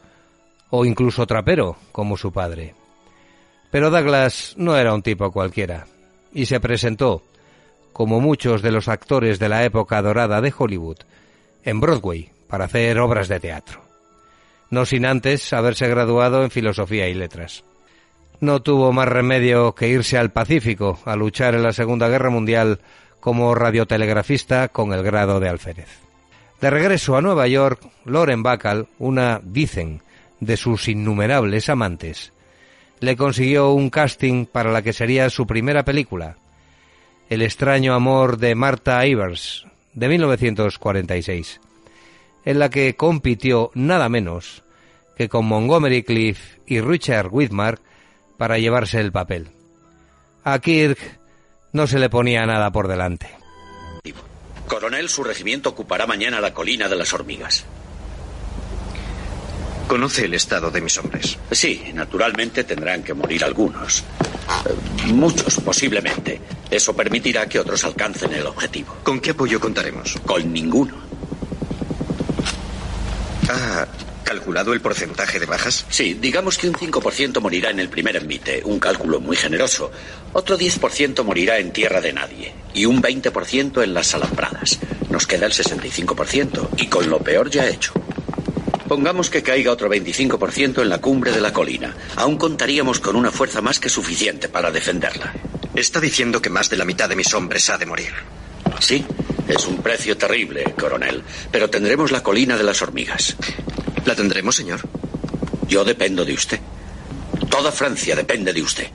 o 0.70 0.84
incluso 0.84 1.26
trapero, 1.26 1.76
como 1.92 2.16
su 2.16 2.32
padre. 2.32 2.74
Pero 3.70 3.90
Douglas 3.90 4.54
no 4.56 4.76
era 4.76 4.94
un 4.94 5.02
tipo 5.02 5.30
cualquiera, 5.30 5.86
y 6.32 6.46
se 6.46 6.60
presentó, 6.60 7.22
como 7.92 8.20
muchos 8.20 8.62
de 8.62 8.72
los 8.72 8.88
actores 8.88 9.38
de 9.38 9.48
la 9.48 9.64
época 9.64 10.00
dorada 10.02 10.40
de 10.40 10.52
Hollywood, 10.56 10.98
en 11.64 11.80
Broadway 11.80 12.30
para 12.48 12.64
hacer 12.64 12.98
obras 12.98 13.28
de 13.28 13.40
teatro. 13.40 13.80
No 14.70 14.86
sin 14.86 15.04
antes 15.04 15.52
haberse 15.52 15.88
graduado 15.88 16.42
en 16.42 16.50
Filosofía 16.50 17.08
y 17.08 17.14
Letras. 17.14 17.64
No 18.40 18.62
tuvo 18.62 18.92
más 18.92 19.08
remedio 19.08 19.74
que 19.74 19.88
irse 19.88 20.16
al 20.16 20.30
Pacífico 20.30 20.98
a 21.04 21.16
luchar 21.16 21.54
en 21.54 21.62
la 21.62 21.72
Segunda 21.72 22.08
Guerra 22.08 22.30
Mundial 22.30 22.80
como 23.20 23.54
radiotelegrafista 23.54 24.68
con 24.68 24.92
el 24.92 25.02
grado 25.02 25.40
de 25.40 25.48
alférez. 25.48 25.88
De 26.60 26.70
regreso 26.70 27.16
a 27.16 27.20
Nueva 27.20 27.46
York, 27.48 27.80
Lauren 28.04 28.42
Bacall, 28.42 28.86
una, 28.98 29.40
dicen, 29.42 30.02
de 30.40 30.56
sus 30.56 30.88
innumerables 30.88 31.68
amantes, 31.68 32.32
le 33.00 33.16
consiguió 33.16 33.70
un 33.70 33.90
casting 33.90 34.46
para 34.46 34.72
la 34.72 34.82
que 34.82 34.92
sería 34.92 35.30
su 35.30 35.46
primera 35.46 35.84
película, 35.84 36.36
El 37.28 37.42
extraño 37.42 37.94
amor 37.94 38.38
de 38.38 38.56
Martha 38.56 39.06
Ivers, 39.06 39.64
de 39.94 40.08
1946, 40.08 41.60
en 42.44 42.58
la 42.58 42.70
que 42.70 42.96
compitió 42.96 43.70
nada 43.74 44.08
menos 44.08 44.64
que 45.16 45.28
con 45.28 45.46
Montgomery 45.46 46.02
Cliff 46.02 46.56
y 46.66 46.80
Richard 46.80 47.28
Whitmark 47.30 47.80
para 48.36 48.58
llevarse 48.58 48.98
el 49.00 49.12
papel. 49.12 49.48
A 50.44 50.58
Kirk 50.58 50.98
no 51.72 51.86
se 51.86 51.98
le 51.98 52.08
ponía 52.08 52.46
nada 52.46 52.72
por 52.72 52.88
delante. 52.88 53.28
Coronel, 54.66 55.08
su 55.08 55.22
regimiento 55.22 55.70
ocupará 55.70 56.06
mañana 56.06 56.40
la 56.40 56.54
colina 56.54 56.88
de 56.88 56.96
las 56.96 57.12
hormigas. 57.12 57.66
Conoce 59.90 60.26
el 60.26 60.34
estado 60.34 60.70
de 60.70 60.80
mis 60.80 60.96
hombres. 60.98 61.36
Sí, 61.50 61.82
naturalmente 61.94 62.62
tendrán 62.62 63.02
que 63.02 63.12
morir 63.12 63.42
algunos. 63.42 64.04
Eh, 64.64 65.06
Muchos, 65.06 65.56
posiblemente. 65.64 66.40
Eso 66.70 66.94
permitirá 66.94 67.48
que 67.48 67.58
otros 67.58 67.82
alcancen 67.82 68.32
el 68.32 68.46
objetivo. 68.46 68.98
¿Con 69.02 69.18
qué 69.18 69.32
apoyo 69.32 69.58
contaremos? 69.58 70.14
Con 70.24 70.52
ninguno. 70.52 70.94
¿Ha 73.48 73.88
calculado 74.22 74.72
el 74.72 74.80
porcentaje 74.80 75.40
de 75.40 75.46
bajas? 75.46 75.84
Sí, 75.88 76.14
digamos 76.14 76.56
que 76.56 76.68
un 76.68 76.74
5% 76.76 77.40
morirá 77.40 77.70
en 77.70 77.80
el 77.80 77.88
primer 77.88 78.14
envite, 78.14 78.62
un 78.64 78.78
cálculo 78.78 79.18
muy 79.18 79.36
generoso. 79.36 79.90
Otro 80.32 80.56
10% 80.56 81.24
morirá 81.24 81.58
en 81.58 81.72
tierra 81.72 82.00
de 82.00 82.12
nadie 82.12 82.54
y 82.74 82.86
un 82.86 83.02
20% 83.02 83.82
en 83.82 83.92
las 83.92 84.14
alambradas. 84.14 84.78
Nos 85.08 85.26
queda 85.26 85.46
el 85.46 85.52
65% 85.52 86.68
y 86.76 86.86
con 86.86 87.10
lo 87.10 87.18
peor 87.18 87.50
ya 87.50 87.66
hecho. 87.66 87.92
Pongamos 88.90 89.30
que 89.30 89.44
caiga 89.44 89.70
otro 89.70 89.88
25% 89.88 90.82
en 90.82 90.88
la 90.88 90.98
cumbre 90.98 91.30
de 91.30 91.40
la 91.40 91.52
colina. 91.52 91.94
Aún 92.16 92.36
contaríamos 92.36 92.98
con 92.98 93.14
una 93.14 93.30
fuerza 93.30 93.60
más 93.60 93.78
que 93.78 93.88
suficiente 93.88 94.48
para 94.48 94.72
defenderla. 94.72 95.32
Está 95.76 96.00
diciendo 96.00 96.42
que 96.42 96.50
más 96.50 96.68
de 96.68 96.76
la 96.76 96.84
mitad 96.84 97.08
de 97.08 97.14
mis 97.14 97.32
hombres 97.32 97.70
ha 97.70 97.78
de 97.78 97.86
morir. 97.86 98.12
Sí, 98.80 99.06
es 99.46 99.64
un 99.68 99.80
precio 99.80 100.16
terrible, 100.16 100.74
coronel, 100.76 101.22
pero 101.52 101.70
tendremos 101.70 102.10
la 102.10 102.24
colina 102.24 102.56
de 102.56 102.64
las 102.64 102.82
hormigas. 102.82 103.36
¿La 104.06 104.16
tendremos, 104.16 104.56
señor? 104.56 104.80
Yo 105.68 105.84
dependo 105.84 106.24
de 106.24 106.32
usted. 106.32 106.58
Toda 107.48 107.70
Francia 107.70 108.16
depende 108.16 108.52
de 108.52 108.62
usted. 108.62 108.88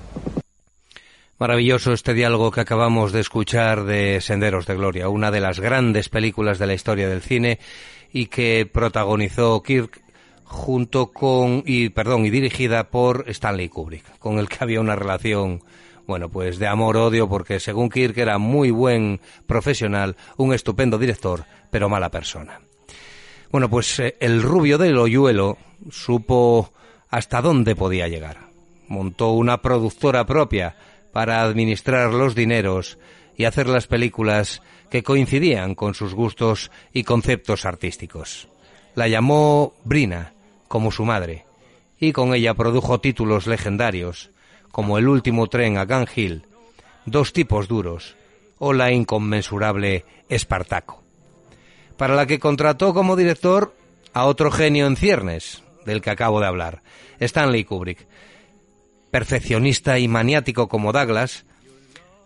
Maravilloso 1.39 1.93
este 1.93 2.13
diálogo 2.13 2.51
que 2.51 2.59
acabamos 2.59 3.13
de 3.13 3.21
escuchar 3.21 3.85
de 3.85 4.19
Senderos 4.19 4.65
de 4.65 4.75
Gloria, 4.75 5.07
una 5.07 5.31
de 5.31 5.39
las 5.39 5.61
grandes 5.61 6.09
películas 6.09 6.59
de 6.59 6.67
la 6.67 6.73
historia 6.73 7.07
del 7.07 7.21
cine 7.21 7.59
y 8.15 8.27
que 8.27 8.65
protagonizó 8.65 9.61
Kirk 9.61 10.01
junto 10.45 11.11
con 11.11 11.63
y 11.65 11.89
perdón 11.89 12.25
y 12.25 12.29
dirigida 12.29 12.89
por 12.89 13.25
Stanley 13.27 13.67
Kubrick, 13.67 14.19
con 14.19 14.39
el 14.39 14.47
que 14.47 14.59
había 14.61 14.79
una 14.79 14.95
relación 14.95 15.61
bueno, 16.07 16.29
pues 16.29 16.57
de 16.57 16.65
amor-odio 16.65 17.27
porque 17.27 17.59
según 17.59 17.89
Kirk 17.89 18.17
era 18.17 18.37
muy 18.37 18.71
buen 18.71 19.19
profesional, 19.47 20.15
un 20.37 20.53
estupendo 20.53 20.97
director, 20.97 21.43
pero 21.69 21.89
mala 21.89 22.09
persona. 22.09 22.61
Bueno, 23.51 23.69
pues 23.69 23.99
eh, 23.99 24.15
el 24.21 24.41
rubio 24.41 24.77
del 24.77 24.97
hoyuelo 24.97 25.57
supo 25.91 26.71
hasta 27.09 27.41
dónde 27.41 27.75
podía 27.75 28.07
llegar. 28.07 28.37
Montó 28.87 29.31
una 29.31 29.61
productora 29.61 30.25
propia 30.25 30.77
para 31.11 31.41
administrar 31.41 32.13
los 32.13 32.33
dineros 32.33 32.97
y 33.35 33.43
hacer 33.43 33.67
las 33.67 33.87
películas 33.87 34.61
que 34.95 35.03
coincidían 35.03 35.75
con 35.75 35.93
sus 35.93 36.13
gustos 36.13 36.71
y 36.93 37.03
conceptos 37.03 37.65
artísticos. 37.65 38.47
La 38.95 39.09
llamó 39.09 39.73
Brina, 39.83 40.31
como 40.69 40.89
su 40.89 41.03
madre, 41.03 41.43
y 41.99 42.13
con 42.13 42.33
ella 42.33 42.53
produjo 42.53 43.01
títulos 43.01 43.45
legendarios, 43.45 44.31
como 44.71 44.97
El 44.97 45.09
último 45.09 45.47
tren 45.47 45.77
a 45.77 45.83
Gun 45.83 46.07
Hill, 46.15 46.43
Dos 47.05 47.33
tipos 47.33 47.67
duros 47.67 48.15
o 48.57 48.71
la 48.71 48.93
inconmensurable 48.93 50.05
Espartaco, 50.29 51.03
para 51.97 52.15
la 52.15 52.25
que 52.25 52.39
contrató 52.39 52.93
como 52.93 53.17
director 53.17 53.75
a 54.13 54.23
otro 54.23 54.49
genio 54.49 54.87
en 54.87 54.95
ciernes, 54.95 55.61
del 55.85 55.99
que 55.99 56.11
acabo 56.11 56.39
de 56.39 56.47
hablar, 56.47 56.83
Stanley 57.19 57.65
Kubrick, 57.65 58.07
perfeccionista 59.11 59.99
y 59.99 60.07
maniático 60.07 60.69
como 60.69 60.93
Douglas, 60.93 61.43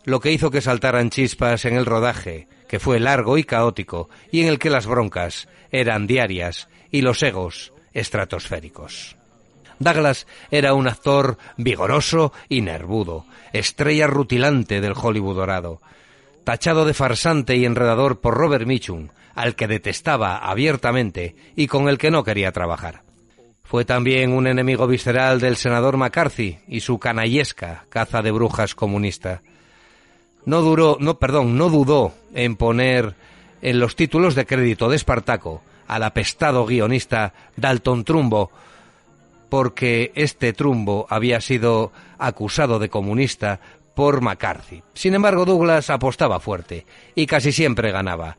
lo 0.05 0.19
que 0.19 0.31
hizo 0.31 0.51
que 0.51 0.61
saltaran 0.61 1.09
chispas 1.09 1.65
en 1.65 1.75
el 1.75 1.87
rodaje, 1.87 2.47
que 2.69 2.79
fue 2.79 2.99
largo 2.99 3.37
y 3.37 3.43
caótico, 3.43 4.09
y 4.31 4.41
en 4.41 4.47
el 4.47 4.59
que 4.59 4.69
las 4.69 4.85
broncas 4.85 5.49
eran 5.71 6.07
diarias 6.07 6.69
y 6.91 7.01
los 7.01 7.21
egos 7.23 7.73
estratosféricos. 7.93 9.17
Douglas 9.79 10.27
era 10.51 10.73
un 10.73 10.87
actor 10.87 11.37
vigoroso 11.57 12.31
y 12.47 12.61
nervudo, 12.61 13.25
estrella 13.53 14.07
rutilante 14.07 14.81
del 14.81 14.93
Hollywood 14.95 15.35
dorado, 15.35 15.81
tachado 16.43 16.85
de 16.85 16.93
farsante 16.93 17.55
y 17.57 17.65
enredador 17.65 18.19
por 18.19 18.35
Robert 18.35 18.67
Mitchum, 18.67 19.09
al 19.33 19.55
que 19.55 19.67
detestaba 19.67 20.37
abiertamente 20.37 21.35
y 21.55 21.67
con 21.67 21.89
el 21.89 21.97
que 21.97 22.11
no 22.11 22.23
quería 22.23 22.51
trabajar. 22.51 23.01
Fue 23.63 23.85
también 23.85 24.31
un 24.33 24.47
enemigo 24.47 24.85
visceral 24.85 25.39
del 25.39 25.55
senador 25.55 25.97
McCarthy 25.97 26.59
y 26.67 26.81
su 26.81 26.99
canallesca 26.99 27.85
caza 27.89 28.21
de 28.21 28.31
brujas 28.31 28.75
comunista. 28.75 29.41
No 30.45 30.61
duró, 30.61 30.97
no, 30.99 31.19
perdón, 31.19 31.57
no 31.57 31.69
dudó 31.69 32.13
en 32.33 32.55
poner 32.55 33.15
en 33.61 33.79
los 33.79 33.95
títulos 33.95 34.35
de 34.35 34.45
crédito 34.45 34.89
de 34.89 34.95
Espartaco 34.95 35.61
al 35.87 36.03
apestado 36.03 36.65
guionista 36.65 37.33
Dalton 37.55 38.03
Trumbo, 38.03 38.51
porque 39.49 40.11
este 40.15 40.53
Trumbo 40.53 41.07
había 41.09 41.41
sido 41.41 41.91
acusado 42.19 42.79
de 42.79 42.89
comunista 42.89 43.59
por 43.95 44.21
McCarthy. 44.21 44.83
Sin 44.93 45.15
embargo, 45.15 45.45
Douglas 45.45 45.89
apostaba 45.89 46.39
fuerte 46.39 46.85
y 47.15 47.25
casi 47.25 47.51
siempre 47.51 47.91
ganaba. 47.91 48.37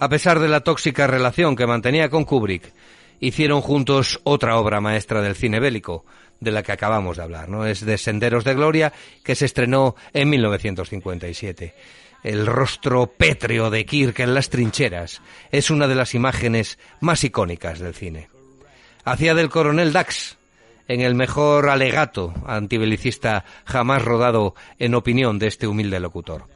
A 0.00 0.08
pesar 0.08 0.40
de 0.40 0.48
la 0.48 0.60
tóxica 0.60 1.06
relación 1.06 1.54
que 1.54 1.66
mantenía 1.66 2.08
con 2.08 2.24
Kubrick, 2.24 2.72
hicieron 3.20 3.60
juntos 3.60 4.18
otra 4.24 4.56
obra 4.56 4.80
maestra 4.80 5.20
del 5.20 5.36
cine 5.36 5.60
bélico, 5.60 6.06
de 6.40 6.50
la 6.50 6.62
que 6.62 6.72
acabamos 6.72 7.18
de 7.18 7.22
hablar, 7.22 7.50
¿no? 7.50 7.66
Es 7.66 7.84
de 7.84 7.98
Senderos 7.98 8.42
de 8.44 8.54
Gloria, 8.54 8.94
que 9.22 9.34
se 9.34 9.44
estrenó 9.44 9.96
en 10.14 10.30
1957. 10.30 11.74
El 12.24 12.46
rostro 12.46 13.08
pétreo 13.08 13.68
de 13.68 13.84
Kirk 13.84 14.20
en 14.20 14.32
las 14.32 14.48
trincheras 14.48 15.20
es 15.52 15.70
una 15.70 15.86
de 15.86 15.94
las 15.94 16.14
imágenes 16.14 16.78
más 17.00 17.22
icónicas 17.22 17.78
del 17.78 17.94
cine. 17.94 18.30
Hacía 19.04 19.34
del 19.34 19.50
coronel 19.50 19.92
Dax, 19.92 20.38
en 20.88 21.02
el 21.02 21.14
mejor 21.14 21.68
alegato 21.68 22.32
antibelicista 22.46 23.44
jamás 23.66 24.02
rodado 24.02 24.54
en 24.78 24.94
opinión 24.94 25.38
de 25.38 25.48
este 25.48 25.66
humilde 25.66 26.00
locutor. 26.00 26.46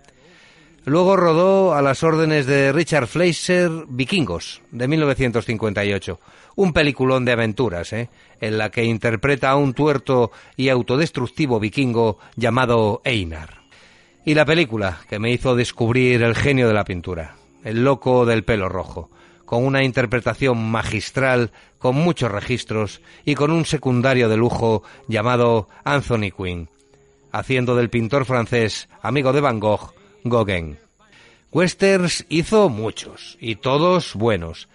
Luego 0.87 1.16
rodó 1.16 1.75
a 1.75 1.81
las 1.81 2.03
órdenes 2.03 2.44
de 2.44 2.70
Richard 2.70 3.07
Fleischer 3.07 3.70
Vikingos, 3.88 4.61
de 4.70 4.87
1958. 4.87 6.20
Un 6.57 6.75
peliculón 6.75 7.25
de 7.25 7.33
aventuras, 7.33 7.94
¿eh? 7.94 8.11
en 8.38 8.59
la 8.59 8.70
que 8.70 8.85
interpreta 8.85 9.51
a 9.51 9.57
un 9.57 9.73
tuerto 9.73 10.31
y 10.57 10.68
autodestructivo 10.68 11.59
vikingo 11.59 12.18
llamado 12.37 13.01
Einar. 13.05 13.62
Y 14.27 14.35
la 14.35 14.44
película 14.44 14.99
que 15.09 15.18
me 15.18 15.33
hizo 15.33 15.57
descubrir 15.57 16.23
el 16.23 16.35
genio 16.35 16.68
de 16.68 16.75
la 16.75 16.85
pintura, 16.85 17.37
el 17.64 17.83
loco 17.83 18.27
del 18.27 18.44
pelo 18.44 18.68
rojo, 18.68 19.09
con 19.47 19.64
una 19.64 19.85
interpretación 19.85 20.70
magistral, 20.70 21.51
con 21.79 21.97
muchos 21.97 22.31
registros 22.31 23.01
y 23.25 23.35
con 23.35 23.51
un 23.51 23.64
secundario 23.64 24.29
de 24.29 24.37
lujo 24.37 24.83
llamado 25.09 25.66
Anthony 25.83 26.31
Quinn, 26.37 26.68
haciendo 27.33 27.75
del 27.75 27.88
pintor 27.88 28.27
francés, 28.27 28.88
amigo 29.03 29.33
de 29.33 29.40
Van 29.40 29.61
Gogh, 29.61 29.94
Gauguin. 30.25 30.79
Westerns 31.53 32.25
hizo 32.31 32.69
muchos, 32.71 33.37
y 33.41 33.57
todos 33.57 34.15
buenos. 34.15 34.69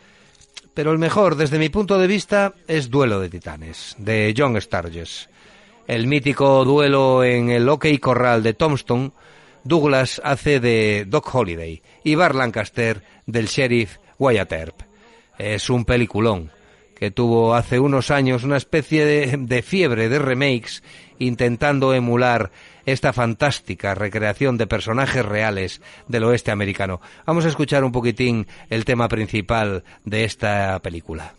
Pero 0.75 0.91
el 0.91 0.99
mejor, 0.99 1.35
desde 1.35 1.59
mi 1.59 1.69
punto 1.69 1.97
de 1.97 2.07
vista, 2.07 2.53
es 2.67 2.89
Duelo 2.89 3.19
de 3.19 3.29
Titanes, 3.29 3.95
de 3.97 4.33
John 4.37 4.59
Sturges. 4.61 5.27
El 5.87 6.07
mítico 6.07 6.63
duelo 6.63 7.23
en 7.23 7.49
el 7.49 7.67
OK 7.67 7.87
Corral 7.99 8.43
de 8.43 8.53
Tombstone, 8.53 9.11
Douglas 9.63 10.21
hace 10.23 10.59
de 10.59 11.05
Doc 11.07 11.33
Holliday 11.33 11.81
y 12.03 12.15
Bar 12.15 12.35
Lancaster 12.35 13.03
del 13.25 13.47
sheriff 13.47 13.97
Wyatt 14.19 14.51
Earp. 14.51 14.81
Es 15.37 15.69
un 15.69 15.83
peliculón 15.83 16.51
que 16.95 17.11
tuvo 17.11 17.55
hace 17.55 17.79
unos 17.79 18.11
años 18.11 18.43
una 18.43 18.57
especie 18.57 19.03
de, 19.05 19.37
de 19.37 19.61
fiebre 19.61 20.09
de 20.09 20.19
remakes 20.19 20.83
intentando 21.17 21.93
emular 21.93 22.51
esta 22.85 23.13
fantástica 23.13 23.95
recreación 23.95 24.57
de 24.57 24.67
personajes 24.67 25.25
reales 25.25 25.81
del 26.07 26.23
oeste 26.23 26.51
americano. 26.51 27.01
Vamos 27.25 27.45
a 27.45 27.49
escuchar 27.49 27.83
un 27.83 27.91
poquitín 27.91 28.47
el 28.69 28.85
tema 28.85 29.07
principal 29.07 29.83
de 30.05 30.23
esta 30.23 30.79
película. 30.79 31.33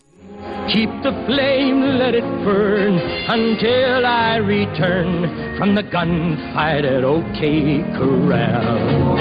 Keep 0.73 1.03
the 1.03 1.13
flame, 1.27 1.99
let 1.99 2.15
it 2.15 2.23
burn 2.45 2.95
until 3.29 4.07
I 4.07 4.37
return 4.37 5.57
from 5.59 5.75
the 5.75 5.83
gunfight 5.83 6.85
at 6.85 7.03
OK 7.03 7.83
Corral. 7.99 9.19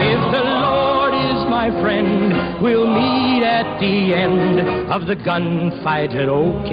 If 0.00 0.20
the 0.30 0.44
Lord 0.44 1.14
is 1.14 1.50
my 1.50 1.70
friend, 1.82 2.62
we'll 2.62 2.86
meet 2.86 3.42
at 3.42 3.80
the 3.80 4.14
end 4.14 4.60
of 4.92 5.06
the 5.06 5.16
gunfight 5.16 6.14
at 6.14 6.28
OK 6.28 6.70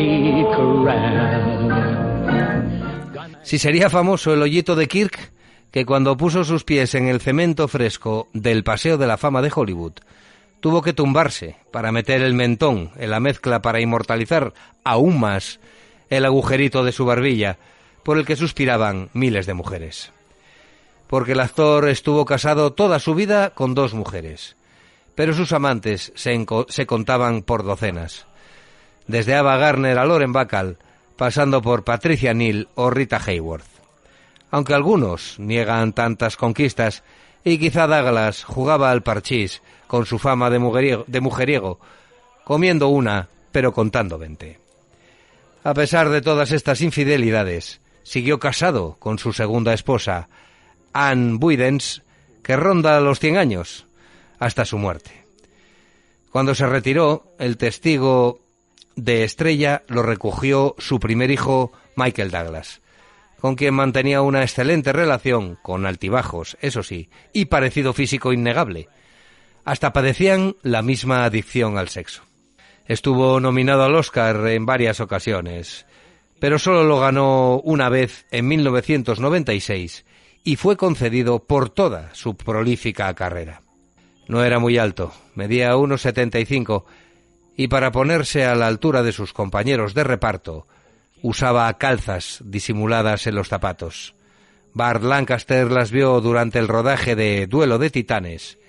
Corral. 0.55 1.97
Si 3.47 3.59
sería 3.59 3.89
famoso 3.89 4.33
el 4.33 4.41
hoyito 4.41 4.75
de 4.75 4.89
Kirk, 4.89 5.31
que 5.71 5.85
cuando 5.85 6.17
puso 6.17 6.43
sus 6.43 6.65
pies 6.65 6.93
en 6.95 7.07
el 7.07 7.21
cemento 7.21 7.69
fresco 7.69 8.27
del 8.33 8.65
Paseo 8.65 8.97
de 8.97 9.07
la 9.07 9.15
Fama 9.15 9.41
de 9.41 9.49
Hollywood, 9.55 9.93
tuvo 10.59 10.81
que 10.81 10.91
tumbarse 10.91 11.55
para 11.71 11.93
meter 11.93 12.23
el 12.23 12.33
mentón 12.33 12.91
en 12.97 13.09
la 13.09 13.21
mezcla 13.21 13.61
para 13.61 13.79
inmortalizar 13.79 14.53
aún 14.83 15.21
más 15.21 15.61
el 16.09 16.25
agujerito 16.25 16.83
de 16.83 16.91
su 16.91 17.05
barbilla 17.05 17.57
por 18.03 18.17
el 18.17 18.25
que 18.25 18.35
suspiraban 18.35 19.09
miles 19.13 19.45
de 19.45 19.53
mujeres. 19.53 20.11
Porque 21.07 21.31
el 21.31 21.39
actor 21.39 21.87
estuvo 21.87 22.25
casado 22.25 22.73
toda 22.73 22.99
su 22.99 23.15
vida 23.15 23.51
con 23.51 23.73
dos 23.73 23.93
mujeres, 23.93 24.57
pero 25.15 25.33
sus 25.33 25.53
amantes 25.53 26.11
se, 26.15 26.45
se 26.67 26.85
contaban 26.85 27.43
por 27.43 27.63
docenas. 27.63 28.25
Desde 29.07 29.35
Ava 29.35 29.55
Gardner 29.55 29.97
a 29.99 30.03
Loren 30.03 30.33
Bacall, 30.33 30.79
pasando 31.17 31.61
por 31.61 31.83
Patricia 31.83 32.33
Neal 32.33 32.69
o 32.75 32.89
Rita 32.89 33.19
Hayworth. 33.25 33.65
Aunque 34.51 34.73
algunos 34.73 35.37
niegan 35.39 35.91
tantas 35.93 36.37
conquistas, 36.37 37.03
y 37.43 37.57
quizá 37.57 37.87
Douglas 37.87 38.43
jugaba 38.43 38.91
al 38.91 39.03
parchís 39.03 39.61
con 39.87 40.05
su 40.05 40.19
fama 40.19 40.49
de 40.49 40.59
mujeriego, 40.59 41.79
comiendo 42.43 42.87
una, 42.89 43.27
pero 43.51 43.73
contando 43.73 44.17
veinte. 44.17 44.59
A 45.63 45.73
pesar 45.73 46.09
de 46.09 46.21
todas 46.21 46.51
estas 46.51 46.81
infidelidades, 46.81 47.81
siguió 48.03 48.39
casado 48.39 48.95
con 48.99 49.19
su 49.19 49.33
segunda 49.33 49.73
esposa, 49.73 50.29
Anne 50.93 51.37
Buydens, 51.37 52.03
que 52.43 52.55
ronda 52.55 52.99
los 53.01 53.19
100 53.19 53.37
años, 53.37 53.85
hasta 54.39 54.63
su 54.63 54.77
muerte. 54.77 55.11
Cuando 56.31 56.55
se 56.55 56.67
retiró, 56.67 57.33
el 57.39 57.57
testigo 57.57 58.39
de 58.97 59.23
Estrella 59.23 59.83
lo 59.87 60.03
recogió 60.03 60.75
su 60.79 60.99
primer 60.99 61.31
hijo, 61.31 61.71
Michael 61.95 62.31
Douglas, 62.31 62.81
con 63.39 63.55
quien 63.55 63.75
mantenía 63.75 64.21
una 64.21 64.41
excelente 64.41 64.91
relación, 64.91 65.57
con 65.61 65.85
altibajos, 65.85 66.57
eso 66.59 66.83
sí, 66.83 67.09
y 67.31 67.45
parecido 67.45 67.93
físico 67.93 68.33
innegable. 68.33 68.89
Hasta 69.63 69.93
padecían 69.93 70.55
la 70.63 70.81
misma 70.81 71.23
adicción 71.23 71.77
al 71.77 71.89
sexo. 71.89 72.23
Estuvo 72.87 73.39
nominado 73.39 73.83
al 73.83 73.95
Oscar 73.95 74.47
en 74.47 74.65
varias 74.65 74.99
ocasiones, 74.99 75.85
pero 76.39 76.57
solo 76.57 76.83
lo 76.83 76.99
ganó 76.99 77.59
una 77.59 77.89
vez 77.89 78.25
en 78.31 78.47
1996 78.47 80.05
y 80.43 80.55
fue 80.55 80.75
concedido 80.75 81.39
por 81.39 81.69
toda 81.69 82.09
su 82.15 82.35
prolífica 82.35 83.13
carrera. 83.13 83.61
No 84.27 84.43
era 84.43 84.57
muy 84.59 84.77
alto, 84.77 85.13
medía 85.35 85.75
1,75 85.75 86.85
y 87.57 87.67
para 87.67 87.91
ponerse 87.91 88.45
a 88.45 88.55
la 88.55 88.67
altura 88.67 89.01
de 89.03 89.11
sus 89.11 89.33
compañeros 89.33 89.95
de 89.95 90.03
reparto 90.03 90.67
usaba 91.23 91.73
calzas 91.73 92.39
disimuladas 92.45 93.25
en 93.25 93.35
los 93.35 93.49
zapatos. 93.49 94.13
Bart 94.73 95.03
Lancaster 95.03 95.71
las 95.71 95.89
vio 95.89 96.21
durante 96.21 96.59
el 96.59 96.67
rodaje 96.67 97.15
de 97.15 97.47
Duelo 97.47 97.79
de 97.79 97.89
Titanes 97.89 98.59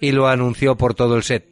y 0.00 0.12
lo 0.12 0.28
anunció 0.28 0.76
por 0.76 0.94
todo 0.94 1.16
el 1.16 1.24
set, 1.24 1.44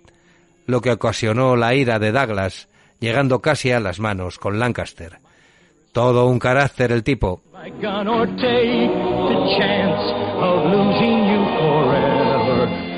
lo 0.66 0.80
que 0.80 0.92
ocasionó 0.92 1.57
la 1.57 1.74
ira 1.74 1.98
de 1.98 2.12
Douglas, 2.12 2.68
llegando 3.00 3.40
casi 3.40 3.72
a 3.72 3.80
las 3.80 3.98
manos 3.98 4.38
con 4.38 4.61
Lancaster. 4.61 5.18
Todo 5.92 6.26
un 6.26 6.38
carácter 6.38 6.92
el 6.92 7.02
tipo, 7.02 7.42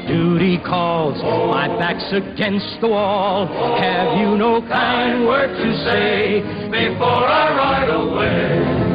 Duty 0.07 0.59
calls, 0.59 1.21
my 1.23 1.69
back's 1.79 2.13
against 2.13 2.81
the 2.81 2.89
wall. 2.89 3.47
Have 3.79 4.19
you 4.21 4.37
no 4.37 4.63
kind 4.63 5.27
word 5.27 5.49
to 5.49 5.77
say 5.85 6.41
before 6.71 7.27
I 7.27 7.47
ride 7.57 7.91
away? 7.91 8.87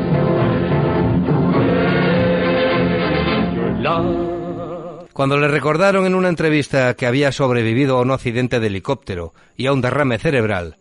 Cuando 5.13 5.37
le 5.37 5.47
recordaron 5.47 6.05
en 6.05 6.15
una 6.15 6.29
entrevista 6.29 6.93
que 6.93 7.05
había 7.05 7.31
sobrevivido 7.31 7.97
a 7.97 8.01
un 8.01 8.11
accidente 8.11 8.59
de 8.59 8.67
helicóptero 8.67 9.33
y 9.57 9.67
a 9.67 9.73
un 9.73 9.81
derrame 9.81 10.17
cerebral, 10.17 10.77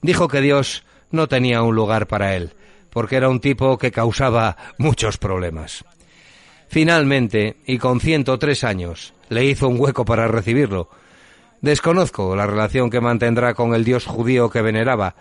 dijo 0.00 0.28
que 0.28 0.40
Dios 0.40 0.84
no 1.10 1.26
tenía 1.26 1.62
un 1.62 1.74
lugar 1.74 2.06
para 2.06 2.36
él, 2.36 2.54
porque 2.90 3.16
era 3.16 3.28
un 3.28 3.40
tipo 3.40 3.78
que 3.78 3.90
causaba 3.90 4.56
muchos 4.78 5.18
problemas. 5.18 5.84
Finalmente, 6.72 7.56
y 7.66 7.76
con 7.76 8.00
103 8.00 8.64
años, 8.64 9.12
le 9.28 9.44
hizo 9.44 9.68
un 9.68 9.78
hueco 9.78 10.06
para 10.06 10.26
recibirlo. 10.26 10.88
Desconozco 11.60 12.34
la 12.34 12.46
relación 12.46 12.88
que 12.88 13.02
mantendrá 13.02 13.52
con 13.52 13.74
el 13.74 13.84
dios 13.84 14.06
judío 14.06 14.48
que 14.48 14.62
veneraba, 14.62 15.14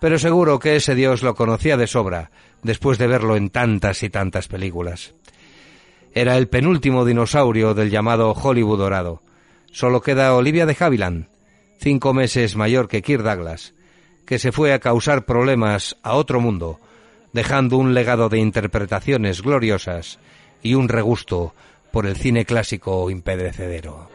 pero 0.00 0.18
seguro 0.18 0.58
que 0.58 0.74
ese 0.74 0.96
dios 0.96 1.22
lo 1.22 1.36
conocía 1.36 1.76
de 1.76 1.86
sobra, 1.86 2.32
después 2.64 2.98
de 2.98 3.06
verlo 3.06 3.36
en 3.36 3.50
tantas 3.50 4.02
y 4.02 4.10
tantas 4.10 4.48
películas. 4.48 5.14
Era 6.12 6.36
el 6.36 6.48
penúltimo 6.48 7.04
dinosaurio 7.04 7.72
del 7.72 7.90
llamado 7.90 8.32
Hollywood 8.32 8.78
dorado. 8.78 9.22
Solo 9.70 10.00
queda 10.00 10.34
Olivia 10.34 10.66
de 10.66 10.76
Havilland, 10.76 11.28
cinco 11.78 12.12
meses 12.14 12.56
mayor 12.56 12.88
que 12.88 13.00
Kirk 13.00 13.22
Douglas, 13.22 13.74
que 14.26 14.40
se 14.40 14.50
fue 14.50 14.72
a 14.72 14.80
causar 14.80 15.24
problemas 15.24 15.96
a 16.02 16.14
otro 16.14 16.40
mundo, 16.40 16.80
dejando 17.32 17.76
un 17.76 17.94
legado 17.94 18.28
de 18.28 18.40
interpretaciones 18.40 19.40
gloriosas 19.40 20.18
y 20.62 20.74
un 20.74 20.88
regusto 20.88 21.54
por 21.92 22.06
el 22.06 22.16
cine 22.16 22.44
clásico 22.44 23.10
impedrecedero. 23.10 24.08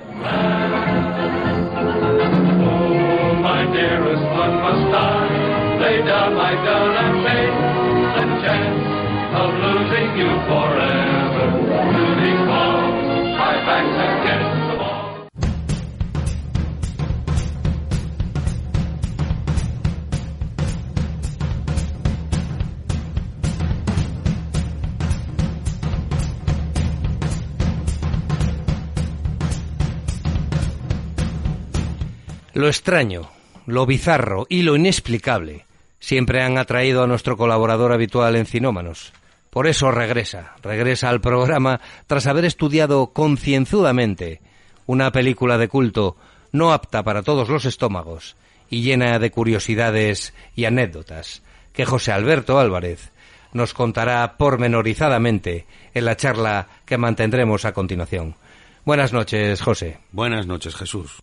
Lo 32.55 32.69
extraño, 32.69 33.29
lo 33.65 33.85
bizarro 33.85 34.47
y 34.47 34.61
lo 34.61 34.77
inexplicable 34.77 35.65
siempre 35.99 36.41
han 36.41 36.57
atraído 36.57 37.03
a 37.03 37.07
nuestro 37.07 37.35
colaborador 37.35 37.91
habitual 37.91 38.37
en 38.37 38.45
Cinómanos, 38.45 39.11
Por 39.49 39.67
eso 39.67 39.91
regresa, 39.91 40.55
regresa 40.63 41.09
al 41.09 41.19
programa 41.19 41.81
tras 42.07 42.27
haber 42.27 42.45
estudiado 42.45 43.07
concienzudamente 43.07 44.39
una 44.85 45.11
película 45.11 45.57
de 45.57 45.67
culto 45.67 46.15
no 46.53 46.71
apta 46.71 47.03
para 47.03 47.23
todos 47.23 47.49
los 47.49 47.65
estómagos 47.65 48.37
y 48.69 48.83
llena 48.83 49.19
de 49.19 49.31
curiosidades 49.31 50.33
y 50.55 50.63
anécdotas 50.63 51.41
que 51.73 51.83
José 51.83 52.13
Alberto 52.13 52.57
Álvarez 52.57 53.11
nos 53.51 53.73
contará 53.73 54.37
pormenorizadamente 54.37 55.65
en 55.93 56.05
la 56.05 56.15
charla 56.15 56.67
que 56.85 56.97
mantendremos 56.97 57.65
a 57.65 57.73
continuación. 57.73 58.35
Buenas 58.85 59.11
noches, 59.11 59.61
José. 59.61 59.97
Buenas 60.13 60.47
noches, 60.47 60.73
Jesús. 60.73 61.21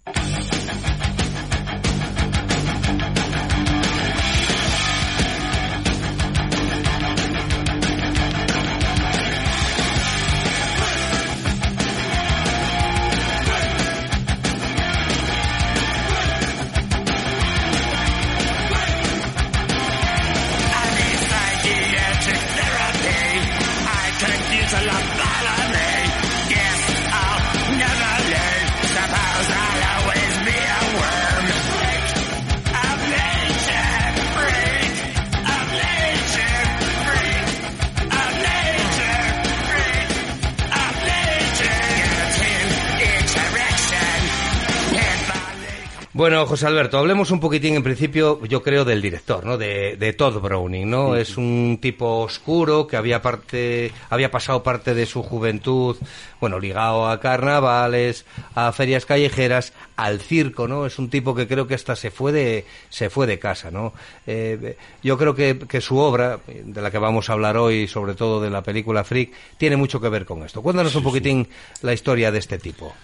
Bueno, 46.23 46.47
José 46.47 46.69
Alberto, 46.69 46.99
hablemos 46.99 47.33
un 47.33 47.41
poquitín 47.41 47.75
en 47.75 47.83
principio, 47.83 48.41
yo 48.45 48.63
creo, 48.63 48.85
del 48.85 49.03
director, 49.03 49.45
¿no? 49.45 49.59
De, 49.59 49.97
de 49.97 50.13
Todd 50.13 50.41
Browning, 50.41 50.89
¿no? 50.89 51.17
Es 51.17 51.37
un 51.37 51.81
tipo 51.83 52.21
oscuro 52.21 52.87
que 52.87 52.97
había 52.97 53.21
parte, 53.21 53.91
había 54.09 54.31
pasado 54.31 54.63
parte 54.63 54.95
de 54.95 55.05
su 55.05 55.25
juventud, 55.25 55.97
bueno, 56.41 56.61
ligado 56.61 57.09
a 57.09 57.19
carnavales, 57.19 58.25
a 58.55 58.71
ferias 58.71 59.05
callejeras, 59.05 59.73
al 59.97 60.21
circo, 60.21 60.69
¿no? 60.69 60.87
Es 60.87 61.01
un 61.01 61.11
tipo 61.11 61.35
que 61.35 61.49
creo 61.49 61.67
que 61.67 61.75
hasta 61.75 61.97
se 61.97 62.13
fue 62.13 62.31
de, 62.31 62.67
se 62.89 63.11
fue 63.11 63.27
de 63.27 63.41
casa, 63.41 63.73
¿no? 63.73 63.93
Eh, 64.25 64.77
yo 65.03 65.19
creo 65.19 65.35
que, 65.35 65.59
que 65.69 65.81
su 65.81 65.97
obra, 65.97 66.39
de 66.47 66.81
la 66.81 66.93
que 66.93 66.99
vamos 66.99 67.31
a 67.31 67.33
hablar 67.33 67.57
hoy, 67.57 67.89
sobre 67.89 68.15
todo 68.15 68.41
de 68.41 68.49
la 68.49 68.63
película 68.63 69.03
Freak, 69.03 69.33
tiene 69.59 69.75
mucho 69.75 70.01
que 70.01 70.09
ver 70.09 70.25
con 70.25 70.45
esto. 70.45 70.63
Cuéntanos 70.63 70.95
un 70.95 71.03
poquitín 71.03 71.49
la 71.81 71.93
historia 71.93 72.31
de 72.31 72.39
este 72.39 72.59
tipo. 72.59 72.95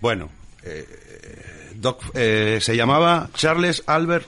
Bueno, 0.00 0.30
eh, 0.62 0.86
Doc, 1.80 2.02
eh, 2.14 2.58
se 2.60 2.76
llamaba 2.76 3.30
Charles 3.34 3.82
Albert 3.86 4.26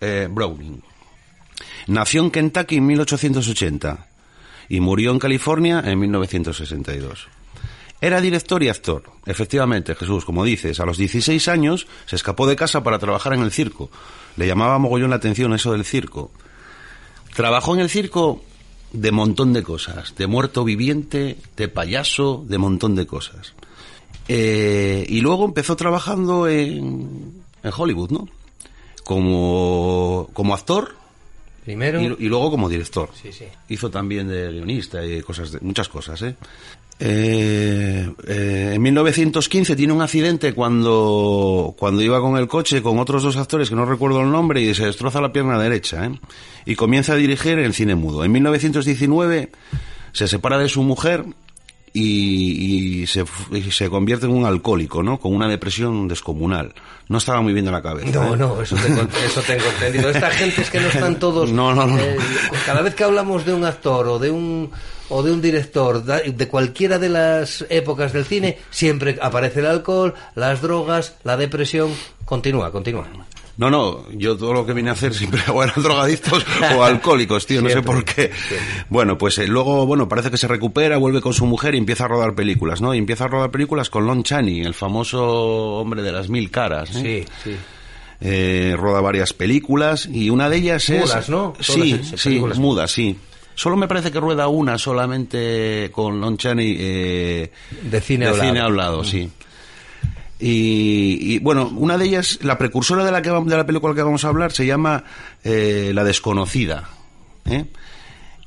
eh, 0.00 0.28
Browning. 0.30 0.82
Nació 1.88 2.22
en 2.22 2.30
Kentucky 2.30 2.76
en 2.76 2.86
1880 2.86 4.06
y 4.70 4.80
murió 4.80 5.10
en 5.10 5.18
California 5.18 5.82
en 5.84 5.98
1962. 5.98 7.28
Era 8.00 8.20
director 8.20 8.62
y 8.62 8.70
actor. 8.70 9.02
Efectivamente, 9.26 9.94
Jesús, 9.94 10.24
como 10.24 10.42
dices, 10.42 10.80
a 10.80 10.86
los 10.86 10.96
16 10.96 11.48
años 11.48 11.86
se 12.06 12.16
escapó 12.16 12.46
de 12.46 12.56
casa 12.56 12.82
para 12.82 12.98
trabajar 12.98 13.34
en 13.34 13.42
el 13.42 13.52
circo. 13.52 13.90
Le 14.36 14.46
llamaba 14.46 14.78
mogollón 14.78 15.10
la 15.10 15.16
atención 15.16 15.52
eso 15.52 15.72
del 15.72 15.84
circo. 15.84 16.32
Trabajó 17.36 17.74
en 17.74 17.80
el 17.80 17.90
circo 17.90 18.42
de 18.92 19.12
montón 19.12 19.52
de 19.52 19.62
cosas, 19.62 20.14
de 20.16 20.26
muerto 20.26 20.64
viviente, 20.64 21.36
de 21.56 21.68
payaso, 21.68 22.42
de 22.46 22.56
montón 22.56 22.94
de 22.94 23.06
cosas. 23.06 23.54
Eh, 24.28 25.04
y 25.08 25.20
luego 25.20 25.44
empezó 25.44 25.76
trabajando 25.76 26.48
en, 26.48 27.32
en 27.62 27.70
Hollywood, 27.76 28.10
¿no? 28.10 28.28
Como, 29.04 30.30
como 30.32 30.54
actor 30.54 30.96
Primero. 31.64 32.00
y, 32.00 32.06
y 32.24 32.28
luego 32.28 32.50
como 32.50 32.68
director. 32.68 33.10
Sí, 33.20 33.32
sí. 33.32 33.44
Hizo 33.68 33.90
también 33.90 34.28
de 34.28 34.50
guionista 34.50 35.04
y 35.04 35.20
cosas 35.22 35.52
de- 35.52 35.60
muchas 35.60 35.88
cosas, 35.88 36.22
¿eh? 36.22 36.36
Eh, 37.00 38.08
eh, 38.28 38.70
en 38.74 38.80
1915 38.82 39.74
tiene 39.74 39.92
un 39.92 40.00
accidente 40.00 40.54
cuando, 40.54 41.74
cuando 41.76 42.00
iba 42.02 42.20
con 42.20 42.36
el 42.38 42.46
coche 42.46 42.82
con 42.82 43.00
otros 43.00 43.24
dos 43.24 43.36
actores 43.36 43.68
que 43.68 43.74
no 43.74 43.84
recuerdo 43.84 44.20
el 44.20 44.30
nombre 44.30 44.62
y 44.62 44.72
se 44.76 44.86
destroza 44.86 45.20
la 45.20 45.32
pierna 45.32 45.58
derecha 45.58 46.06
¿eh? 46.06 46.12
y 46.64 46.76
comienza 46.76 47.14
a 47.14 47.16
dirigir 47.16 47.54
en 47.58 47.64
el 47.64 47.74
cine 47.74 47.96
mudo. 47.96 48.24
En 48.24 48.30
1919 48.30 49.50
se 50.12 50.28
separa 50.28 50.56
de 50.56 50.68
su 50.68 50.84
mujer 50.84 51.24
y, 51.96 53.02
y 53.02 53.06
se, 53.06 53.24
y 53.52 53.70
se 53.70 53.88
convierte 53.88 54.26
en 54.26 54.32
un 54.32 54.44
alcohólico, 54.44 55.02
¿no? 55.02 55.18
Con 55.20 55.32
una 55.32 55.48
depresión 55.48 56.08
descomunal. 56.08 56.74
No 57.08 57.18
estaba 57.18 57.40
muy 57.40 57.52
bien 57.52 57.64
de 57.64 57.70
la 57.70 57.80
cabeza. 57.80 58.10
No, 58.10 58.34
¿eh? 58.34 58.36
no, 58.36 58.60
eso 58.60 58.74
tengo, 58.76 59.02
eso 59.24 59.40
tengo 59.42 59.64
entendido. 59.64 60.10
Esta 60.10 60.30
gente 60.30 60.62
es 60.62 60.70
que 60.70 60.80
no 60.80 60.88
están 60.88 61.20
todos. 61.20 61.52
No, 61.52 61.72
no, 61.72 61.86
no. 61.86 61.96
eh, 61.98 62.16
cada 62.66 62.82
vez 62.82 62.96
que 62.96 63.04
hablamos 63.04 63.44
de 63.46 63.54
un 63.54 63.64
actor 63.64 64.08
o 64.08 64.18
de 64.18 64.32
un 64.32 64.70
o 65.08 65.22
de 65.22 65.30
un 65.32 65.40
director 65.40 66.02
de 66.02 66.48
cualquiera 66.48 66.98
de 66.98 67.10
las 67.10 67.64
épocas 67.68 68.12
del 68.12 68.24
cine, 68.24 68.58
siempre 68.70 69.16
aparece 69.22 69.60
el 69.60 69.66
alcohol, 69.66 70.14
las 70.34 70.62
drogas, 70.62 71.14
la 71.22 71.36
depresión. 71.36 71.92
Continúa, 72.24 72.72
continúa. 72.72 73.06
No, 73.56 73.70
no, 73.70 74.04
yo 74.12 74.36
todo 74.36 74.52
lo 74.52 74.66
que 74.66 74.72
vine 74.72 74.90
a 74.90 74.94
hacer 74.94 75.14
siempre 75.14 75.40
o 75.52 75.62
eran 75.62 75.80
drogadictos 75.82 76.44
o 76.76 76.82
alcohólicos, 76.82 77.46
tío, 77.46 77.62
no 77.62 77.68
sé 77.70 77.82
por 77.82 78.04
qué. 78.04 78.32
Bueno, 78.88 79.16
pues 79.16 79.38
eh, 79.38 79.46
luego, 79.46 79.86
bueno, 79.86 80.08
parece 80.08 80.30
que 80.30 80.36
se 80.36 80.48
recupera, 80.48 80.96
vuelve 80.96 81.20
con 81.20 81.32
su 81.32 81.46
mujer 81.46 81.74
y 81.74 81.78
empieza 81.78 82.06
a 82.06 82.08
rodar 82.08 82.34
películas, 82.34 82.80
¿no? 82.80 82.94
Y 82.94 82.98
empieza 82.98 83.24
a 83.24 83.28
rodar 83.28 83.50
películas 83.50 83.90
con 83.90 84.06
Lon 84.06 84.24
Chaney, 84.24 84.62
el 84.62 84.74
famoso 84.74 85.24
hombre 85.78 86.02
de 86.02 86.10
las 86.12 86.28
mil 86.28 86.50
caras. 86.50 86.96
¿eh? 86.96 87.24
Sí, 87.26 87.50
sí. 87.50 87.56
Eh, 88.20 88.74
roda 88.78 89.00
varias 89.00 89.32
películas 89.32 90.06
y 90.10 90.30
una 90.30 90.48
de 90.48 90.56
ellas 90.56 90.88
es... 90.88 91.02
Mudas, 91.02 91.28
¿no? 91.28 91.52
Todas 91.52 91.66
Sí, 91.66 92.00
sí, 92.16 92.38
mudas, 92.56 92.90
sí. 92.90 93.16
Solo 93.54 93.76
me 93.76 93.86
parece 93.86 94.10
que 94.10 94.18
rueda 94.18 94.48
una 94.48 94.78
solamente 94.78 95.90
con 95.92 96.20
Lon 96.20 96.36
Chaney 96.36 96.76
eh, 96.78 97.52
De 97.82 98.00
cine 98.00 98.26
hablado. 98.26 98.48
cine 98.48 98.60
hablado, 98.60 99.04
sí. 99.04 99.30
Y, 100.38 101.38
bueno, 101.38 101.68
una 101.76 101.96
de 101.96 102.06
ellas, 102.06 102.38
la 102.42 102.58
precursora 102.58 103.04
de 103.04 103.12
la, 103.12 103.22
que, 103.22 103.30
de 103.30 103.56
la 103.56 103.66
película 103.66 103.94
que 103.94 104.02
vamos 104.02 104.24
a 104.24 104.28
hablar, 104.28 104.52
se 104.52 104.66
llama 104.66 105.04
eh, 105.42 105.92
La 105.94 106.04
Desconocida. 106.04 106.88
¿eh? 107.46 107.66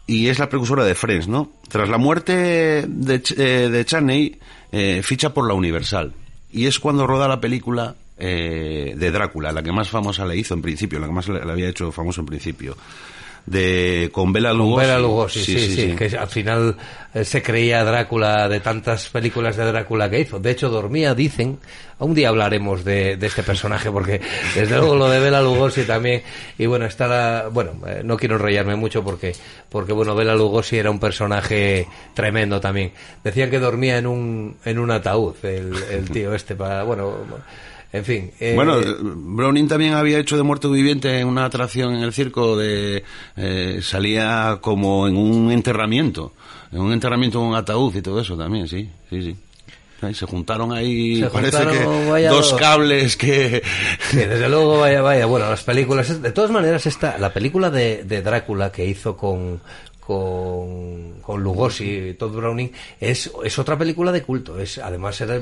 Y 0.06 0.28
es 0.28 0.40
la 0.40 0.50
precursora 0.50 0.86
de 0.86 0.96
Friends, 0.96 1.28
¿no? 1.28 1.52
Tras 1.70 1.90
la 1.90 1.98
muerte 1.98 2.86
de, 2.88 3.24
eh, 3.38 3.70
de 3.70 3.86
Chaney, 3.86 4.40
eh, 4.72 5.02
ficha 5.04 5.34
por 5.34 5.48
la 5.48 5.54
Universal. 5.54 6.14
Y 6.52 6.66
es 6.66 6.80
cuando 6.80 7.08
roda 7.08 7.28
la 7.28 7.42
película 7.42 7.96
eh, 8.18 8.94
de 8.98 9.12
Drácula, 9.12 9.52
la 9.52 9.62
que 9.62 9.72
más 9.72 9.90
famosa 9.90 10.26
le 10.26 10.38
hizo 10.38 10.54
en 10.54 10.62
principio, 10.62 11.00
la 11.00 11.08
que 11.08 11.14
más 11.14 11.28
le 11.28 11.40
había 11.40 11.70
hecho 11.70 11.92
famoso 11.92 12.22
en 12.22 12.28
principio. 12.28 12.78
De, 13.48 14.10
con 14.12 14.34
Bela 14.34 14.50
Con 14.50 14.58
Lugosi. 14.58 14.86
Bela 14.86 15.00
Lugosi, 15.00 15.40
sí, 15.42 15.58
sí, 15.58 15.96
que 15.96 16.18
al 16.18 16.28
final 16.28 16.76
eh, 17.14 17.24
se 17.24 17.42
creía 17.42 17.82
Drácula 17.86 18.50
de 18.50 18.60
tantas 18.60 19.08
películas 19.08 19.56
de 19.56 19.64
Drácula 19.64 20.10
que 20.10 20.20
hizo. 20.20 20.38
De 20.38 20.52
hecho, 20.52 20.68
dormía, 20.70 21.16
dicen, 21.16 21.58
un 21.98 22.14
día 22.14 22.28
hablaremos 22.28 22.84
de, 22.84 23.16
de 23.16 23.26
este 23.26 23.44
personaje 23.44 23.90
porque 23.90 24.20
desde 24.54 24.76
luego 24.78 24.98
lo 24.98 25.10
de 25.10 25.22
Bela 25.22 25.42
Lugosi 25.42 25.84
también, 25.84 26.24
y 26.58 26.66
bueno, 26.66 26.88
está 26.88 27.08
la, 27.08 27.48
bueno, 27.50 27.72
eh, 27.88 28.02
no 28.04 28.18
quiero 28.18 28.36
enrollarme 28.36 28.76
mucho 28.76 29.02
porque, 29.02 29.34
porque 29.70 29.94
bueno, 29.94 30.14
Bela 30.14 30.36
Lugosi 30.36 30.78
era 30.78 30.92
un 30.92 31.00
personaje 31.00 31.88
tremendo 32.14 32.60
también. 32.60 32.92
Decían 33.24 33.50
que 33.50 33.60
dormía 33.60 33.98
en 33.98 34.08
un, 34.08 34.58
en 34.66 34.78
un 34.78 34.92
ataúd, 34.92 35.36
el, 35.44 35.72
el 35.90 36.10
tío 36.10 36.34
este, 36.34 36.54
para, 36.58 36.84
bueno, 36.84 37.16
en 37.98 38.06
fin. 38.06 38.32
eh, 38.40 38.54
Bueno, 38.56 38.80
eh, 38.80 38.96
Browning 39.00 39.68
también 39.68 39.94
había 39.94 40.20
hecho 40.20 40.38
de 40.38 40.44
muerto 40.44 40.72
viviente 40.72 41.20
en 41.20 41.28
una 41.28 41.46
atracción 41.46 41.96
en 41.96 42.02
el 42.04 42.14
circo 42.14 42.56
de 42.58 43.04
eh, 43.36 43.80
salía 43.82 44.60
como 44.62 45.08
en 45.08 45.18
un 45.18 45.52
enterramiento, 45.52 46.34
en 46.72 46.80
un 46.80 46.94
enterramiento 46.94 47.40
en 47.40 47.46
un 47.46 47.56
ataúd 47.56 47.96
y 47.96 48.02
todo 48.02 48.22
eso 48.22 48.38
también, 48.38 48.68
sí, 48.68 48.90
sí, 49.10 49.22
sí. 49.22 49.36
Ahí 50.00 50.14
se 50.14 50.28
juntaron 50.28 50.72
ahí, 50.74 51.22
Se 51.22 51.30
parece 51.32 51.58
juntaron, 51.58 52.14
que 52.16 52.28
dos 52.28 52.54
cables 52.54 53.18
que 53.18 53.64
Sí, 54.12 54.18
desde 54.18 54.48
luego, 54.48 54.78
vaya, 54.80 55.02
vaya. 55.02 55.26
Bueno, 55.26 55.50
las 55.50 55.64
películas. 55.64 56.22
De 56.22 56.32
todas 56.32 56.52
maneras, 56.52 56.86
esta, 56.86 57.18
la 57.18 57.34
película 57.34 57.72
de, 57.72 58.04
de 58.04 58.22
Drácula 58.22 58.72
que 58.72 58.86
hizo 58.86 59.18
con, 59.18 59.60
con, 60.08 61.20
con 61.22 61.44
Lugosi 61.44 61.84
y 61.84 62.14
Todd 62.14 62.34
Browning 62.34 62.72
es, 62.98 63.30
es 63.44 63.60
otra 63.60 63.78
película 63.78 64.14
de 64.14 64.24
culto. 64.24 64.58
Es, 64.58 64.78
además, 64.78 65.20
era, 65.20 65.38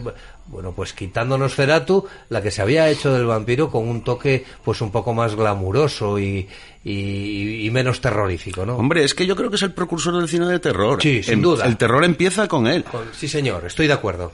bueno, 0.48 0.72
pues 0.72 0.92
quitándonos 0.94 1.54
Feratu, 1.54 2.08
la 2.30 2.42
que 2.42 2.50
se 2.50 2.64
había 2.64 2.90
hecho 2.90 3.14
del 3.14 3.28
vampiro 3.28 3.70
con 3.70 3.88
un 3.88 4.04
toque, 4.04 4.44
pues 4.64 4.82
un 4.82 4.92
poco 4.92 5.14
más 5.14 5.36
glamuroso 5.36 6.18
y, 6.18 6.48
y, 6.88 7.66
y 7.66 7.72
menos 7.72 8.00
terrorífico, 8.00 8.64
¿no? 8.66 8.78
Hombre, 8.78 9.04
es 9.04 9.16
que 9.16 9.26
yo 9.26 9.36
creo 9.36 9.50
que 9.50 9.56
es 9.56 9.62
el 9.64 9.74
precursor 9.74 10.18
del 10.20 10.30
cine 10.30 10.46
de 10.46 10.60
terror. 10.60 11.02
Sí, 11.02 11.24
sin 11.24 11.42
duda. 11.42 11.66
El 11.66 11.78
terror 11.78 12.04
empieza 12.06 12.48
con 12.48 12.68
él. 12.68 12.84
Con- 12.84 13.06
sí, 13.12 13.28
señor, 13.28 13.66
estoy 13.66 13.88
de 13.88 13.94
acuerdo. 13.94 14.32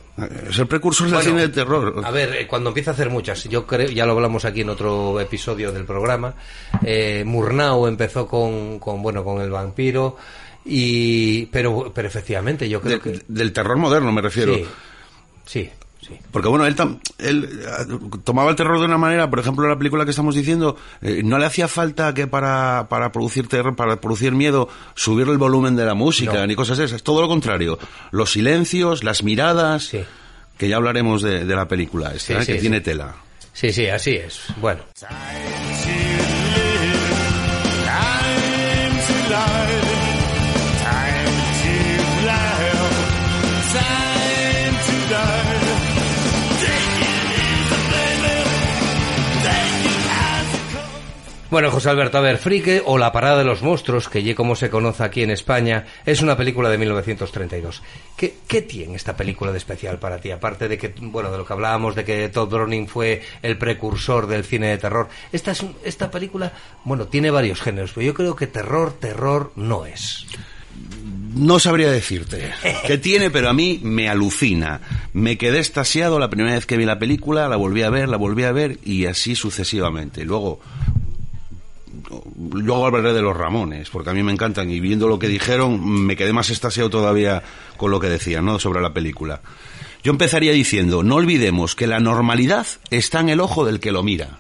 Es 0.50 0.60
el 0.60 0.68
precursor 0.68 1.10
del 1.10 1.22
cine 1.22 1.42
de 1.44 1.50
terror. 1.50 2.02
A 2.04 2.12
ver, 2.12 2.36
eh, 2.36 2.48
cuando 2.48 2.70
empieza 2.72 2.92
a 2.92 2.94
hacer 2.94 3.10
muchas, 3.10 3.46
yo 3.46 3.66
creo, 3.66 3.88
ya 3.90 4.06
lo 4.06 4.12
hablamos 4.12 4.44
aquí 4.44 4.62
en 4.62 4.70
otro 4.70 5.20
episodio 5.22 5.72
del 5.72 5.86
programa, 5.86 6.36
eh, 6.84 7.24
Murnau 7.26 7.88
empezó 7.88 8.28
con, 8.28 8.80
con, 8.80 9.02
bueno, 9.02 9.24
con 9.24 9.42
el 9.42 9.50
vampiro, 9.50 10.18
Y, 10.66 11.46
pero, 11.48 11.92
pero 11.96 12.08
efectivamente, 12.08 12.68
yo 12.70 12.82
creo 12.82 13.00
De- 13.00 13.02
que. 13.18 13.22
Del 13.28 13.52
terror 13.54 13.78
moderno 13.78 14.12
me 14.12 14.22
refiero. 14.22 14.54
Sí, 14.54 14.66
sí, 15.46 15.70
sí. 16.12 16.20
Porque 16.32 16.48
bueno, 16.48 16.66
él, 16.66 16.76
tam- 16.76 17.00
él 17.18 17.50
eh, 17.62 17.98
tomaba 18.24 18.50
el 18.50 18.56
terror 18.56 18.80
de 18.80 18.86
una 18.86 18.98
manera, 18.98 19.30
por 19.30 19.40
ejemplo, 19.40 19.68
la 19.68 19.78
película 19.78 20.04
que 20.06 20.12
estamos 20.12 20.36
diciendo, 20.36 20.76
eh, 21.02 21.22
no 21.24 21.38
le 21.38 21.46
hacía 21.46 21.68
falta 21.68 22.14
que 22.14 22.28
para, 22.28 22.88
para 22.90 23.12
producir 23.12 23.48
terror, 23.48 23.76
para 23.76 23.96
producir 24.02 24.34
miedo, 24.34 24.70
subir 24.96 25.28
el 25.28 25.38
volumen 25.38 25.76
de 25.76 25.86
la 25.86 25.94
música, 25.94 26.34
No. 26.34 26.48
ni 26.48 26.56
cosas 26.56 26.80
esas, 26.80 27.04
todo 27.04 27.22
lo 27.22 27.28
contrario. 27.28 27.78
Los 28.12 28.32
silencios, 28.32 29.04
las 29.04 29.24
miradas, 29.24 29.84
Sí. 29.86 30.02
que 30.58 30.68
ya 30.70 30.78
hablaremos 30.78 31.22
de, 31.22 31.46
de 31.46 31.56
la 31.56 31.68
película 31.68 32.14
esta, 32.14 32.20
Sí, 32.20 32.34
¿eh? 32.34 32.42
sí, 32.42 32.52
que 32.54 32.58
sí. 32.58 32.62
tiene 32.62 32.82
tela. 32.82 33.16
Sí, 33.54 33.72
sí, 33.74 33.88
así 33.88 34.12
es. 34.16 34.42
Bueno. 34.62 34.82
Bueno, 51.52 51.70
José 51.70 51.90
Alberto, 51.90 52.18
a 52.18 52.22
ver, 52.22 52.38
Frique 52.38 52.82
o 52.86 52.98
La 52.98 53.12
Parada 53.12 53.40
de 53.40 53.44
los 53.44 53.62
Monstruos, 53.62 54.08
que 54.08 54.24
ya 54.24 54.34
como 54.36 54.56
se 54.56 54.70
conoce 54.70 55.04
aquí 55.04 55.22
en 55.22 55.32
España, 55.32 55.86
es 56.06 56.22
una 56.22 56.38
película 56.38 56.70
de 56.70 56.78
1932. 56.78 57.84
¿Qué, 58.16 58.36
¿Qué 58.48 58.62
tiene 58.62 58.96
esta 58.96 59.18
película 59.18 59.52
de 59.52 59.58
especial 59.58 60.00
para 60.00 60.20
ti? 60.20 60.32
Aparte 60.32 60.70
de 60.70 60.78
que, 60.78 60.94
bueno, 61.02 61.30
de 61.30 61.38
lo 61.38 61.46
que 61.46 61.52
hablábamos, 61.52 61.94
de 61.94 62.06
que 62.06 62.30
Todd 62.30 62.50
Browning 62.50 62.88
fue 62.88 63.22
el 63.42 63.58
precursor 63.58 64.28
del 64.28 64.46
cine 64.46 64.68
de 64.68 64.78
terror. 64.78 65.10
Esta, 65.34 65.52
es 65.52 65.66
esta 65.84 66.10
película, 66.10 66.54
bueno, 66.86 67.08
tiene 67.08 67.32
varios 67.32 67.60
géneros, 67.60 67.92
pero 67.94 68.08
yo 68.08 68.14
creo 68.14 68.34
que 68.34 68.48
terror, 68.48 68.94
terror 68.94 69.52
no 69.58 69.86
es. 69.86 70.26
No 71.36 71.60
sabría 71.60 71.92
decirte 71.92 72.50
qué 72.88 72.98
tiene, 72.98 73.30
pero 73.30 73.50
a 73.50 73.54
mí 73.54 73.82
me 73.84 74.08
alucina. 74.08 74.80
Me 75.12 75.38
quedé 75.38 75.60
estasiado 75.60 76.18
la 76.18 76.30
primera 76.30 76.56
vez 76.56 76.66
que 76.66 76.78
vi 76.78 76.86
la 76.86 76.98
película, 76.98 77.50
la 77.50 77.58
volví 77.58 77.84
a 77.84 77.90
ver, 77.90 78.08
la 78.08 78.16
volví 78.16 78.46
a 78.46 78.54
ver 78.54 78.80
y 78.86 79.06
así 79.06 79.36
sucesivamente. 79.36 80.24
Luego, 80.24 80.62
luego 82.40 82.86
hablaré 82.86 83.14
de 83.14 83.22
los 83.22 83.36
Ramones, 83.36 83.90
porque 83.90 84.10
a 84.10 84.14
mí 84.14 84.24
me 84.24 84.32
encantan 84.32 84.70
y 84.70 84.80
viendo 84.80 85.08
lo 85.08 85.20
que 85.20 85.28
dijeron 85.28 86.06
me 86.06 86.16
quedé 86.16 86.34
más 86.34 86.50
estasiado 86.50 86.90
todavía 86.90 87.44
con 87.78 87.92
lo 87.92 88.00
que 88.00 88.10
decían, 88.10 88.46
¿no? 88.46 88.60
Sobre 88.60 88.82
la 88.82 88.94
película. 88.94 89.42
Yo 90.04 90.12
empezaría 90.12 90.52
diciendo, 90.52 91.04
no 91.04 91.16
olvidemos 91.16 91.76
que 91.76 91.88
la 91.88 92.00
normalidad 92.00 92.66
está 92.90 93.20
en 93.20 93.30
el 93.30 93.40
ojo 93.40 93.66
del 93.66 93.80
que 93.80 93.92
lo 93.92 94.04
mira, 94.04 94.40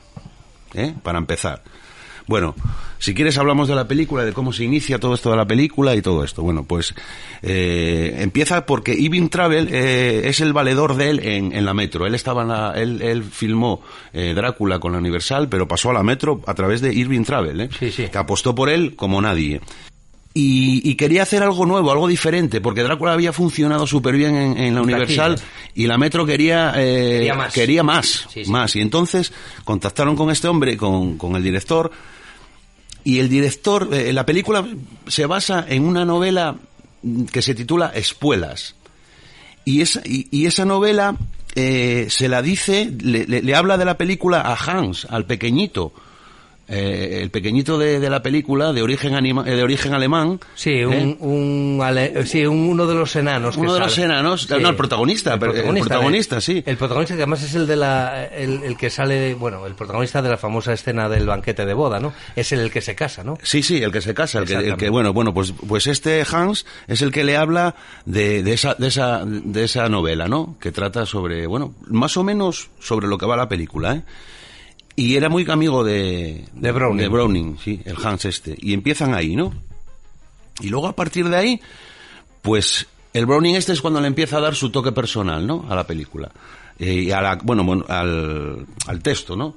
¿eh? 0.73 0.93
Para 1.03 1.19
empezar. 1.19 1.61
Bueno, 2.31 2.55
si 2.97 3.13
quieres 3.13 3.37
hablamos 3.37 3.67
de 3.67 3.75
la 3.75 3.89
película, 3.89 4.23
de 4.23 4.31
cómo 4.31 4.53
se 4.53 4.63
inicia 4.63 4.99
todo 4.99 5.15
esto 5.15 5.29
de 5.31 5.35
la 5.35 5.45
película 5.45 5.93
y 5.97 6.01
todo 6.01 6.23
esto. 6.23 6.41
Bueno, 6.43 6.63
pues 6.63 6.95
eh, 7.41 8.15
empieza 8.19 8.65
porque 8.65 8.93
Irving 8.93 9.27
Travel 9.27 9.67
eh, 9.69 10.21
es 10.29 10.39
el 10.39 10.53
valedor 10.53 10.95
de 10.95 11.09
él 11.09 11.19
en, 11.19 11.51
en 11.51 11.65
la 11.65 11.73
Metro. 11.73 12.07
Él 12.07 12.15
estaba 12.15 12.43
en 12.43 12.47
la, 12.47 12.71
él, 12.77 13.01
él 13.01 13.21
filmó 13.25 13.81
eh, 14.13 14.31
Drácula 14.33 14.79
con 14.79 14.93
la 14.93 14.99
Universal, 14.99 15.49
pero 15.49 15.67
pasó 15.67 15.89
a 15.89 15.93
la 15.93 16.03
Metro 16.03 16.41
a 16.47 16.53
través 16.53 16.79
de 16.79 16.93
Irving 16.93 17.23
Travel, 17.25 17.59
¿eh? 17.59 17.69
Sí, 17.77 17.91
sí. 17.91 18.07
que 18.07 18.17
apostó 18.17 18.55
por 18.55 18.69
él 18.69 18.95
como 18.95 19.21
nadie. 19.21 19.59
Y, 20.33 20.89
y 20.89 20.95
quería 20.95 21.23
hacer 21.23 21.43
algo 21.43 21.65
nuevo, 21.65 21.91
algo 21.91 22.07
diferente, 22.07 22.61
porque 22.61 22.83
Drácula 22.83 23.11
había 23.11 23.33
funcionado 23.33 23.85
súper 23.85 24.15
bien 24.15 24.33
en, 24.37 24.57
en 24.57 24.73
la 24.75 24.81
Universal 24.81 25.37
y 25.75 25.87
la 25.87 25.97
Metro 25.97 26.25
quería, 26.25 26.71
eh, 26.77 27.15
Quería 27.17 27.35
más. 27.35 27.53
quería 27.53 27.83
más, 27.83 28.27
Sí, 28.33 28.45
sí. 28.45 28.49
más. 28.49 28.73
Y 28.77 28.79
entonces 28.79 29.33
contactaron 29.65 30.15
con 30.15 30.31
este 30.31 30.47
hombre, 30.47 30.77
con, 30.77 31.17
con 31.17 31.35
el 31.35 31.43
director, 31.43 31.91
y 33.03 33.19
el 33.19 33.29
director, 33.29 33.89
eh, 33.93 34.13
la 34.13 34.25
película 34.25 34.67
se 35.07 35.25
basa 35.25 35.65
en 35.67 35.83
una 35.85 36.05
novela 36.05 36.57
que 37.31 37.41
se 37.41 37.55
titula 37.55 37.91
Espuelas. 37.95 38.75
Y 39.65 39.81
esa, 39.81 40.01
y, 40.05 40.45
esa 40.45 40.65
novela 40.65 41.15
eh, 41.55 42.07
se 42.09 42.27
la 42.27 42.41
dice, 42.41 42.91
le- 43.01 43.25
le 43.25 43.55
habla 43.55 43.77
de 43.77 43.85
la 43.85 43.97
película 43.97 44.41
a 44.41 44.55
Hans, 44.55 45.05
al 45.09 45.25
pequeñito. 45.25 45.93
Eh, 46.73 47.19
el 47.21 47.29
pequeñito 47.31 47.77
de, 47.77 47.99
de 47.99 48.09
la 48.09 48.23
película, 48.23 48.71
de 48.71 48.81
origen, 48.81 49.13
anima- 49.13 49.43
eh, 49.45 49.55
de 49.57 49.61
origen 49.63 49.93
alemán. 49.93 50.39
Sí, 50.55 50.85
un, 50.85 50.93
¿eh? 50.93 51.17
un 51.19 51.79
ale- 51.83 52.25
sí, 52.25 52.45
un- 52.45 52.69
uno 52.69 52.87
de 52.87 52.95
los 52.95 53.13
enanos. 53.17 53.55
que 53.55 53.61
Uno 53.61 53.73
de 53.73 53.81
los 53.81 53.97
enanos, 53.97 54.49
no, 54.49 54.69
el 54.69 54.75
protagonista, 54.77 55.37
pero- 55.37 55.51
el 55.53 55.79
protagonista, 55.79 56.39
sí. 56.39 56.63
El 56.65 56.77
protagonista 56.77 57.15
que 57.15 57.23
además 57.23 57.43
es 57.43 57.55
el 57.55 57.67
de 57.67 57.75
la, 57.75 58.25
el, 58.27 58.63
el 58.63 58.77
que 58.77 58.89
sale, 58.89 59.33
bueno, 59.33 59.67
el 59.67 59.75
protagonista 59.75 60.21
de 60.21 60.29
la 60.29 60.37
famosa 60.37 60.71
escena 60.71 61.09
del 61.09 61.27
banquete 61.27 61.65
de 61.65 61.73
boda, 61.73 61.99
¿no? 61.99 62.13
Es 62.37 62.53
el, 62.53 62.61
el 62.61 62.71
que 62.71 62.79
se 62.79 62.95
casa, 62.95 63.23
¿no? 63.23 63.37
Sí, 63.43 63.63
sí, 63.63 63.83
el 63.83 63.91
que 63.91 63.99
se 63.99 64.13
casa, 64.13 64.39
el 64.39 64.45
que, 64.45 64.53
el 64.53 64.77
que- 64.77 64.89
bueno, 64.89 65.11
bueno, 65.11 65.33
pues, 65.33 65.53
pues 65.67 65.87
este 65.87 66.23
Hans 66.31 66.65
es 66.87 67.01
el 67.01 67.11
que 67.11 67.25
le 67.25 67.35
habla 67.35 67.75
de, 68.05 68.43
de 68.43 68.53
esa, 68.53 68.75
de 68.75 68.87
esa, 68.87 69.23
de 69.25 69.63
esa 69.65 69.89
novela, 69.89 70.29
¿no? 70.29 70.55
Que 70.59 70.71
trata 70.71 71.05
sobre, 71.05 71.47
bueno, 71.47 71.75
más 71.87 72.15
o 72.15 72.23
menos 72.23 72.69
sobre 72.79 73.07
lo 73.07 73.17
que 73.17 73.25
va 73.25 73.35
la 73.35 73.49
película, 73.49 73.95
¿eh? 73.95 74.03
Y 75.01 75.15
era 75.15 75.29
muy 75.29 75.49
amigo 75.49 75.83
de, 75.83 76.45
De 76.53 76.71
Browning. 76.71 77.01
de 77.01 77.07
Browning, 77.07 77.57
sí, 77.57 77.81
el 77.85 77.95
Hans 78.03 78.25
este. 78.25 78.55
Y 78.61 78.73
empiezan 78.73 79.15
ahí, 79.15 79.35
¿no? 79.35 79.51
Y 80.59 80.69
luego 80.69 80.87
a 80.87 80.95
partir 80.95 81.27
de 81.27 81.35
ahí, 81.35 81.61
pues 82.43 82.85
el 83.11 83.25
Browning 83.25 83.55
este 83.55 83.73
es 83.73 83.81
cuando 83.81 83.99
le 83.99 84.05
empieza 84.05 84.37
a 84.37 84.41
dar 84.41 84.53
su 84.53 84.69
toque 84.69 84.91
personal, 84.91 85.47
¿no? 85.47 85.65
A 85.67 85.73
la 85.73 85.87
película. 85.87 86.29
Eh, 86.77 86.93
y 86.93 87.11
a 87.11 87.19
la, 87.19 87.35
bueno, 87.41 87.63
bueno, 87.63 87.83
al, 87.89 88.67
al 88.85 89.01
texto, 89.01 89.35
¿no? 89.35 89.55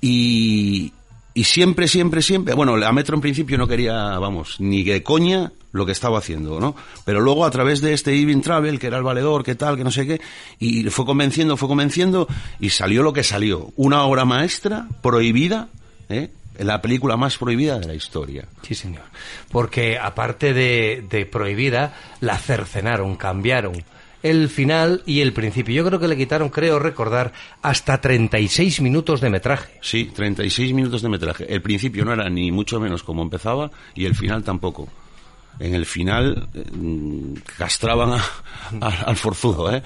Y, 0.00 0.92
y 1.32 1.44
siempre, 1.44 1.86
siempre, 1.86 2.22
siempre, 2.22 2.54
bueno, 2.54 2.76
la 2.76 2.92
Metro 2.92 3.14
en 3.14 3.20
principio 3.20 3.56
no 3.56 3.68
quería, 3.68 4.18
vamos, 4.18 4.56
ni 4.60 4.82
de 4.82 5.02
coña 5.02 5.52
lo 5.72 5.86
que 5.86 5.92
estaba 5.92 6.18
haciendo, 6.18 6.58
¿no? 6.58 6.74
Pero 7.04 7.20
luego 7.20 7.44
a 7.44 7.50
través 7.50 7.80
de 7.80 7.92
este 7.92 8.14
Irving 8.14 8.40
Travel, 8.40 8.78
que 8.78 8.88
era 8.88 8.96
el 8.96 9.04
valedor, 9.04 9.44
que 9.44 9.54
tal, 9.54 9.76
que 9.76 9.84
no 9.84 9.90
sé 9.90 10.06
qué, 10.06 10.20
y 10.58 10.84
fue 10.90 11.06
convenciendo, 11.06 11.56
fue 11.56 11.68
convenciendo, 11.68 12.26
y 12.58 12.70
salió 12.70 13.02
lo 13.02 13.12
que 13.12 13.22
salió. 13.22 13.72
Una 13.76 14.02
obra 14.02 14.24
maestra, 14.24 14.88
prohibida, 15.02 15.68
¿eh? 16.08 16.30
La 16.58 16.82
película 16.82 17.16
más 17.16 17.38
prohibida 17.38 17.78
de 17.78 17.86
la 17.86 17.94
historia. 17.94 18.46
Sí, 18.62 18.74
señor. 18.74 19.04
Porque 19.50 19.98
aparte 19.98 20.52
de, 20.52 21.04
de 21.08 21.24
prohibida, 21.24 21.94
la 22.20 22.36
cercenaron, 22.36 23.16
cambiaron 23.16 23.82
el 24.22 24.48
final 24.48 25.02
y 25.06 25.20
el 25.20 25.32
principio. 25.32 25.74
Yo 25.74 25.84
creo 25.84 26.00
que 26.00 26.08
le 26.08 26.16
quitaron, 26.16 26.48
creo 26.48 26.78
recordar, 26.78 27.32
hasta 27.62 28.00
36 28.00 28.80
minutos 28.80 29.20
de 29.20 29.30
metraje. 29.30 29.78
Sí, 29.82 30.10
36 30.14 30.72
minutos 30.74 31.02
de 31.02 31.08
metraje. 31.08 31.52
El 31.52 31.62
principio 31.62 32.04
no 32.04 32.12
era 32.12 32.28
ni 32.28 32.50
mucho 32.50 32.80
menos 32.80 33.02
como 33.02 33.22
empezaba 33.22 33.70
y 33.94 34.04
el 34.04 34.14
final 34.14 34.42
tampoco. 34.42 34.88
En 35.60 35.74
el 35.74 35.84
final 35.86 36.48
eh, 36.54 36.64
castraban 37.58 38.12
a- 38.12 38.24
a- 38.80 39.02
al 39.02 39.16
forzudo, 39.16 39.72
¿eh? 39.74 39.82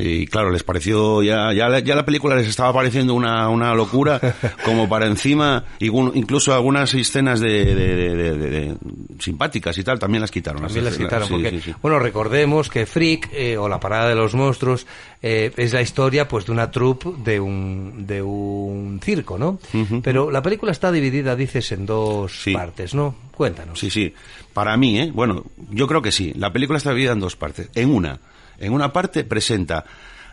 Y 0.00 0.26
claro, 0.26 0.50
les 0.52 0.62
pareció, 0.62 1.22
ya, 1.24 1.52
ya, 1.52 1.68
la- 1.68 1.80
ya 1.80 1.96
la 1.96 2.04
película 2.04 2.36
les 2.36 2.46
estaba 2.46 2.72
pareciendo 2.72 3.14
una, 3.14 3.48
una 3.48 3.74
locura, 3.74 4.20
como 4.64 4.88
para 4.88 5.06
encima, 5.06 5.64
incluso 5.80 6.54
algunas 6.54 6.94
escenas 6.94 7.40
de, 7.40 7.74
de- 7.74 8.36
de- 8.38 8.76
simpáticas 9.18 9.76
y 9.78 9.82
tal, 9.82 9.98
también 9.98 10.20
las 10.20 10.30
quitaron. 10.30 10.62
También 10.62 10.84
las 10.84 10.96
quitaron, 10.96 11.28
porque, 11.28 11.50
sí, 11.50 11.60
sí. 11.62 11.74
bueno, 11.82 11.98
recordemos 11.98 12.68
que 12.68 12.86
Freak, 12.86 13.30
eh, 13.32 13.56
o 13.56 13.68
La 13.68 13.80
Parada 13.80 14.08
de 14.08 14.14
los 14.14 14.34
Monstruos, 14.34 14.86
eh, 15.20 15.50
es 15.56 15.72
la 15.72 15.82
historia, 15.82 16.28
pues, 16.28 16.46
de 16.46 16.52
una 16.52 16.70
troupe 16.70 17.08
de 17.24 17.40
un, 17.40 18.06
de 18.06 18.22
un 18.22 19.00
circo, 19.02 19.36
¿no? 19.36 19.58
Pero 20.02 20.30
la 20.30 20.42
película 20.42 20.70
está 20.70 20.92
dividida, 20.92 21.34
dices, 21.34 21.72
en 21.72 21.86
dos 21.86 22.32
partes, 22.52 22.94
¿no? 22.94 23.16
Cuéntanos. 23.32 23.78
Sí, 23.78 23.90
sí. 23.90 24.12
Para 24.58 24.76
mí, 24.76 24.98
¿eh? 24.98 25.12
Bueno, 25.14 25.44
yo 25.70 25.86
creo 25.86 26.02
que 26.02 26.10
sí. 26.10 26.32
La 26.34 26.52
película 26.52 26.78
está 26.78 26.90
dividida 26.90 27.12
en 27.12 27.20
dos 27.20 27.36
partes. 27.36 27.70
En 27.76 27.94
una, 27.94 28.18
en 28.58 28.72
una 28.72 28.92
parte 28.92 29.22
presenta 29.22 29.84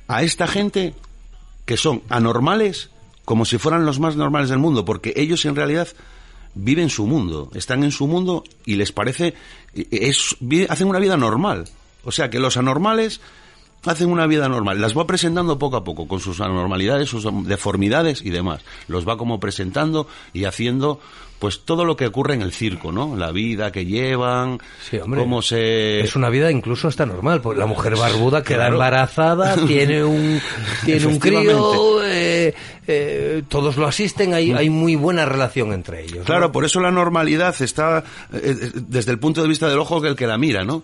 a 0.07 0.23
esta 0.23 0.47
gente 0.47 0.95
que 1.65 1.77
son 1.77 2.01
anormales 2.09 2.89
como 3.23 3.45
si 3.45 3.59
fueran 3.59 3.85
los 3.85 3.99
más 3.99 4.15
normales 4.15 4.49
del 4.49 4.57
mundo, 4.57 4.83
porque 4.83 5.13
ellos 5.15 5.45
en 5.45 5.55
realidad 5.55 5.89
viven 6.55 6.89
su 6.89 7.05
mundo, 7.05 7.51
están 7.53 7.83
en 7.83 7.91
su 7.91 8.07
mundo 8.07 8.43
y 8.65 8.77
les 8.77 8.91
parece 8.91 9.35
es 9.75 10.37
vi- 10.39 10.65
hacen 10.67 10.87
una 10.87 10.97
vida 10.97 11.17
normal. 11.17 11.65
O 12.03 12.11
sea, 12.11 12.31
que 12.31 12.39
los 12.39 12.57
anormales 12.57 13.21
hacen 13.85 14.09
una 14.09 14.25
vida 14.25 14.49
normal. 14.49 14.81
Las 14.81 14.97
va 14.97 15.05
presentando 15.05 15.59
poco 15.59 15.77
a 15.77 15.83
poco, 15.83 16.07
con 16.07 16.19
sus 16.19 16.41
anormalidades, 16.41 17.09
sus 17.09 17.27
deformidades 17.45 18.23
y 18.23 18.31
demás. 18.31 18.61
Los 18.87 19.07
va 19.07 19.17
como 19.19 19.39
presentando 19.39 20.07
y 20.33 20.45
haciendo, 20.45 20.99
pues, 21.45 21.59
todo 21.63 21.85
lo 21.85 21.95
que 21.95 22.07
ocurre 22.07 22.33
en 22.33 22.41
el 22.41 22.51
circo, 22.51 22.91
¿no? 22.91 23.15
La 23.15 23.31
vida 23.31 23.71
que 23.71 23.85
llevan, 23.85 24.57
Sí, 24.89 24.97
hombre. 24.97 25.19
cómo 25.19 25.43
se... 25.43 25.99
Es 25.99 26.15
una 26.15 26.29
vida 26.31 26.49
incluso 26.51 26.87
hasta 26.87 27.05
normal, 27.05 27.39
porque 27.39 27.59
la 27.59 27.67
mujer 27.67 27.95
barbuda 27.95 28.41
queda 28.41 28.57
Claro. 28.61 28.73
embarazada, 28.73 29.55
tiene 29.67 30.03
un 30.03 30.41
tiene 30.85 31.05
un 31.05 31.19
crío, 31.19 32.03
eh, 32.03 32.55
eh, 32.87 33.43
todos 33.47 33.77
lo 33.77 33.85
asisten, 33.85 34.33
hay, 34.33 34.53
hay 34.53 34.71
muy 34.71 34.95
buena 34.95 35.23
relación 35.25 35.71
entre 35.71 36.01
ellos. 36.01 36.17
¿no? 36.17 36.23
Claro, 36.23 36.51
por 36.51 36.65
eso 36.65 36.79
la 36.81 36.89
normalidad 36.89 37.53
está 37.61 38.03
eh, 38.33 38.55
desde 38.73 39.11
el 39.11 39.19
punto 39.19 39.43
de 39.43 39.47
vista 39.47 39.69
del 39.69 39.77
ojo 39.77 40.01
que 40.01 40.07
el 40.07 40.15
que 40.15 40.25
la 40.25 40.39
mira, 40.39 40.63
¿no? 40.63 40.81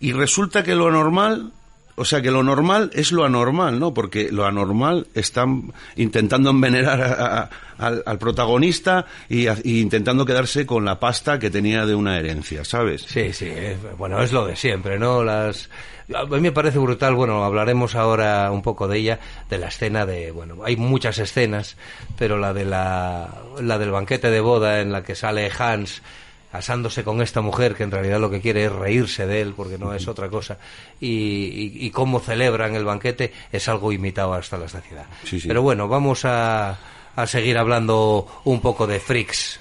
Y 0.00 0.12
resulta 0.12 0.62
que 0.62 0.74
lo 0.74 0.90
normal 0.90 1.52
o 1.96 2.04
sea 2.04 2.22
que 2.22 2.30
lo 2.30 2.42
normal 2.42 2.90
es 2.94 3.10
lo 3.12 3.24
anormal, 3.24 3.78
¿no? 3.80 3.92
Porque 3.92 4.30
lo 4.30 4.46
anormal 4.46 5.06
están 5.14 5.72
intentando 5.96 6.50
envenenar 6.50 7.02
a- 7.02 7.50
al, 7.78 8.18
protagonista 8.18 9.04
y, 9.28 9.48
intentando 9.80 10.24
quedarse 10.24 10.64
con 10.66 10.84
la 10.84 10.98
pasta 11.00 11.38
que 11.38 11.50
tenía 11.50 11.84
de 11.86 11.94
una 11.94 12.18
herencia, 12.18 12.64
¿sabes? 12.64 13.02
Sí, 13.02 13.32
sí, 13.32 13.50
bueno, 13.98 14.22
es 14.22 14.32
lo 14.32 14.46
de 14.46 14.56
siempre, 14.56 14.98
¿no? 14.98 15.22
Las 15.24 15.68
a 16.14 16.24
mí 16.24 16.40
me 16.40 16.52
parece 16.52 16.78
brutal, 16.78 17.14
bueno, 17.16 17.44
hablaremos 17.44 17.96
ahora 17.96 18.50
un 18.52 18.62
poco 18.62 18.86
de 18.86 18.98
ella, 18.98 19.18
de 19.50 19.58
la 19.58 19.66
escena 19.68 20.06
de, 20.06 20.30
bueno, 20.30 20.56
hay 20.64 20.76
muchas 20.76 21.18
escenas, 21.18 21.76
pero 22.16 22.38
la 22.38 22.54
de 22.54 22.64
la 22.64 23.28
la 23.60 23.76
del 23.78 23.90
banquete 23.90 24.30
de 24.30 24.40
boda 24.40 24.80
en 24.80 24.92
la 24.92 25.02
que 25.02 25.16
sale 25.16 25.50
Hans 25.58 26.02
casándose 26.52 27.04
con 27.04 27.20
esta 27.22 27.40
mujer 27.40 27.74
que 27.74 27.82
en 27.82 27.90
realidad 27.90 28.18
lo 28.20 28.30
que 28.30 28.40
quiere 28.40 28.64
es 28.66 28.72
reírse 28.72 29.26
de 29.26 29.40
él 29.42 29.52
porque 29.56 29.76
no 29.78 29.92
es 29.92 30.08
otra 30.08 30.28
cosa 30.30 30.58
y, 31.00 31.06
y- 31.08 31.72
y 31.86 31.90
cómo 31.90 32.20
celebran 32.20 32.74
el 32.74 32.84
banquete 32.84 33.32
es 33.52 33.68
algo 33.68 33.92
imitado 33.92 34.32
hasta 34.34 34.56
la 34.56 34.68
saciedad. 34.68 35.04
Sí, 35.24 35.40
sí. 35.40 35.48
Pero 35.48 35.62
bueno, 35.62 35.86
vamos 35.88 36.24
a, 36.24 36.78
a 37.14 37.26
seguir 37.26 37.58
hablando 37.58 38.26
un 38.44 38.60
poco 38.60 38.86
de 38.86 39.00
freaks. 39.00 39.60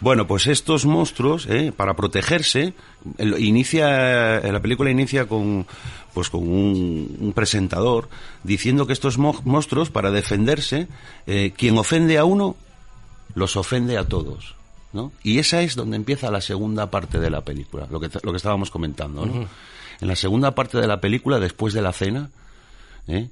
Bueno, 0.00 0.26
pues 0.28 0.46
estos 0.46 0.86
monstruos, 0.86 1.46
¿eh? 1.48 1.72
para 1.76 1.94
protegerse, 1.94 2.72
inicia, 3.38 4.40
la 4.40 4.60
película 4.60 4.90
inicia 4.90 5.26
con, 5.26 5.66
pues 6.14 6.30
con 6.30 6.42
un, 6.48 7.16
un 7.18 7.32
presentador 7.32 8.08
diciendo 8.44 8.86
que 8.86 8.92
estos 8.92 9.18
mo- 9.18 9.40
monstruos, 9.44 9.90
para 9.90 10.10
defenderse, 10.10 10.86
eh, 11.26 11.52
quien 11.56 11.76
ofende 11.78 12.16
a 12.18 12.24
uno, 12.24 12.54
los 13.34 13.56
ofende 13.56 13.98
a 13.98 14.04
todos. 14.06 14.54
¿no? 14.92 15.12
Y 15.22 15.38
esa 15.38 15.62
es 15.62 15.74
donde 15.74 15.96
empieza 15.96 16.30
la 16.30 16.40
segunda 16.40 16.90
parte 16.90 17.18
de 17.18 17.30
la 17.30 17.40
película, 17.42 17.86
lo 17.90 17.98
que, 18.00 18.08
lo 18.22 18.30
que 18.30 18.36
estábamos 18.36 18.70
comentando. 18.70 19.26
¿no? 19.26 19.48
En 20.00 20.06
la 20.08 20.16
segunda 20.16 20.54
parte 20.54 20.78
de 20.78 20.86
la 20.86 21.00
película, 21.00 21.40
después 21.40 21.74
de 21.74 21.82
la 21.82 21.92
cena, 21.92 22.30
¿eh? 23.08 23.28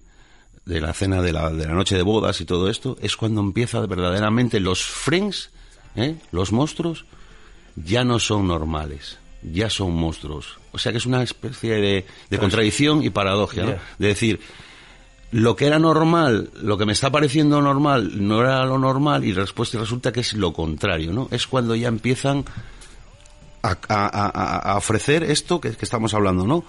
de 0.65 0.81
la 0.81 0.93
cena 0.93 1.23
de 1.23 1.33
la, 1.33 1.51
de 1.51 1.65
la 1.65 1.75
noche 1.75 1.95
de 1.97 2.03
bodas 2.03 2.41
y 2.41 2.45
todo 2.45 2.69
esto, 2.69 2.97
es 3.01 3.17
cuando 3.17 3.41
empieza 3.41 3.79
verdaderamente 3.87 4.59
los 4.59 4.83
friends, 4.85 5.51
¿eh? 5.97 6.17
los 6.33 6.53
monstruos, 6.53 7.05
ya 7.77 8.05
no 8.05 8.19
son 8.19 8.47
normales, 8.47 9.19
ya 9.43 9.69
son 9.71 9.95
monstruos. 9.95 10.59
O 10.73 10.79
sea 10.79 10.93
que 10.93 10.99
es 10.99 11.07
una 11.07 11.23
especie 11.23 11.75
de, 11.77 12.07
de 12.31 12.39
contradicción 12.39 13.03
y 13.03 13.11
paradoja. 13.11 13.63
De 13.99 14.07
decir, 14.09 14.41
lo 15.33 15.57
que 15.57 15.67
era 15.67 15.79
normal, 15.79 16.51
lo 16.63 16.79
que 16.79 16.87
me 16.87 16.93
está 16.93 17.11
pareciendo 17.11 17.61
normal, 17.61 18.27
no 18.27 18.41
era 18.41 18.65
lo 18.65 18.79
normal 18.79 19.25
y 19.25 19.33
después 19.33 19.73
resulta 19.75 20.13
que 20.13 20.21
es 20.21 20.35
lo 20.35 20.53
contrario, 20.53 21.13
¿no? 21.13 21.29
Es 21.31 21.47
cuando 21.47 21.75
ya 21.75 21.89
empiezan 21.89 22.45
a, 23.63 23.71
a- 23.89 24.07
a- 24.09 24.73
a 24.73 24.77
ofrecer 24.77 25.25
esto 25.25 25.61
que, 25.61 25.73
que 25.73 25.85
estamos 25.85 26.15
hablando, 26.15 26.47
¿no? 26.47 26.65